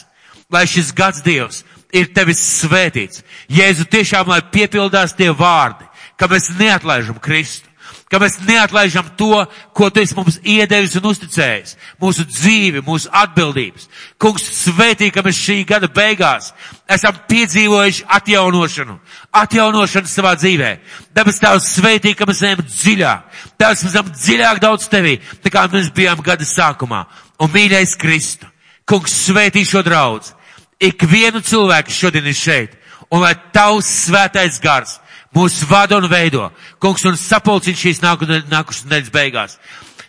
lai 0.53 0.67
šis 0.69 0.91
gads 0.93 1.23
Dievs 1.25 1.63
ir 1.93 2.13
tevis 2.15 2.41
svētīts. 2.63 3.23
Jēzu 3.53 3.87
tiešām, 3.93 4.31
lai 4.33 4.41
piepildās 4.53 5.15
tie 5.17 5.31
vārdi, 5.37 5.87
ka 6.17 6.29
mēs 6.31 6.51
neatlaižam 6.59 7.21
Kristu, 7.23 7.69
ka 8.13 8.21
mēs 8.21 8.39
neatlaižam 8.45 9.07
to, 9.17 9.45
ko 9.73 9.89
tu 9.91 10.03
esi 10.03 10.17
mums 10.17 10.39
iedevis 10.45 10.99
un 11.01 11.07
uzticējis. 11.09 11.77
Mūsu 12.01 12.27
dzīvi, 12.29 12.83
mūsu 12.85 13.09
atbildības. 13.23 13.89
Kungs 14.21 14.45
svētī, 14.67 15.09
ka 15.13 15.25
mēs 15.25 15.41
šī 15.41 15.63
gada 15.69 15.89
beigās 15.89 16.51
esam 16.93 17.17
piedzīvojuši 17.29 18.05
atjaunošanu, 18.19 18.99
atjaunošanu 19.43 20.13
savā 20.13 20.35
dzīvē. 20.37 20.75
Dabas 21.17 21.41
tavs 21.41 21.71
svētī, 21.79 22.13
ka 22.17 22.29
mēs 22.29 22.45
ejam 22.45 22.61
dziļāk. 22.67 23.41
Tās 23.57 23.81
mēs 23.81 23.95
esam 23.95 24.13
dziļāk 24.13 24.61
daudz 24.61 24.89
tevī, 24.93 25.17
tā 25.41 25.53
kā 25.53 25.65
mēs 25.73 25.89
bijām 25.97 26.21
gada 26.25 26.45
sākumā. 26.49 27.07
Un 27.41 27.53
mīļais 27.53 27.97
Kristu, 28.01 28.49
kungs 28.89 29.17
svētī 29.25 29.65
šo 29.69 29.81
draudz. 29.87 30.35
Ikvienu 30.83 31.43
cilvēku 31.47 31.95
šodien 31.95 32.27
ir 32.27 32.37
šeit. 32.37 32.77
Un 33.13 33.23
lai 33.23 33.35
tavs 33.55 33.89
svētais 34.07 34.59
gars 34.63 34.99
mūs 35.35 35.63
vada 35.69 35.97
un 35.97 36.09
veido. 36.11 36.51
Kungs 36.81 37.05
un 37.09 37.17
sapulcina 37.17 37.79
šīs 37.79 38.03
nākušas 38.03 38.85
nedēļas 38.87 39.13
beigās. 39.15 39.59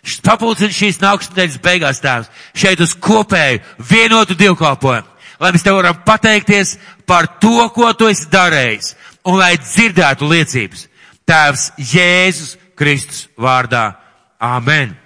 Sapulcina 0.04 0.72
šīs 0.72 1.00
nākušas 1.02 1.32
nedēļas 1.32 1.60
beigās 1.64 2.02
tēvs. 2.04 2.30
Šeit 2.56 2.80
uz 2.84 2.94
kopēju 3.00 3.62
vienotu 3.90 4.36
dievkalpojumu. 4.38 5.10
Lai 5.40 5.50
mēs 5.52 5.64
tev 5.66 5.78
varam 5.80 5.98
pateikties 6.06 6.76
par 7.08 7.26
to, 7.42 7.68
ko 7.74 7.92
tu 7.98 8.08
esi 8.08 8.28
darījis. 8.32 8.94
Un 9.28 9.40
lai 9.40 9.54
dzirdētu 9.58 10.28
liecības. 10.30 10.86
Tēvs 11.28 11.70
Jēzus 11.80 12.58
Kristus 12.76 13.26
vārdā. 13.40 13.94
Āmen. 14.40 15.03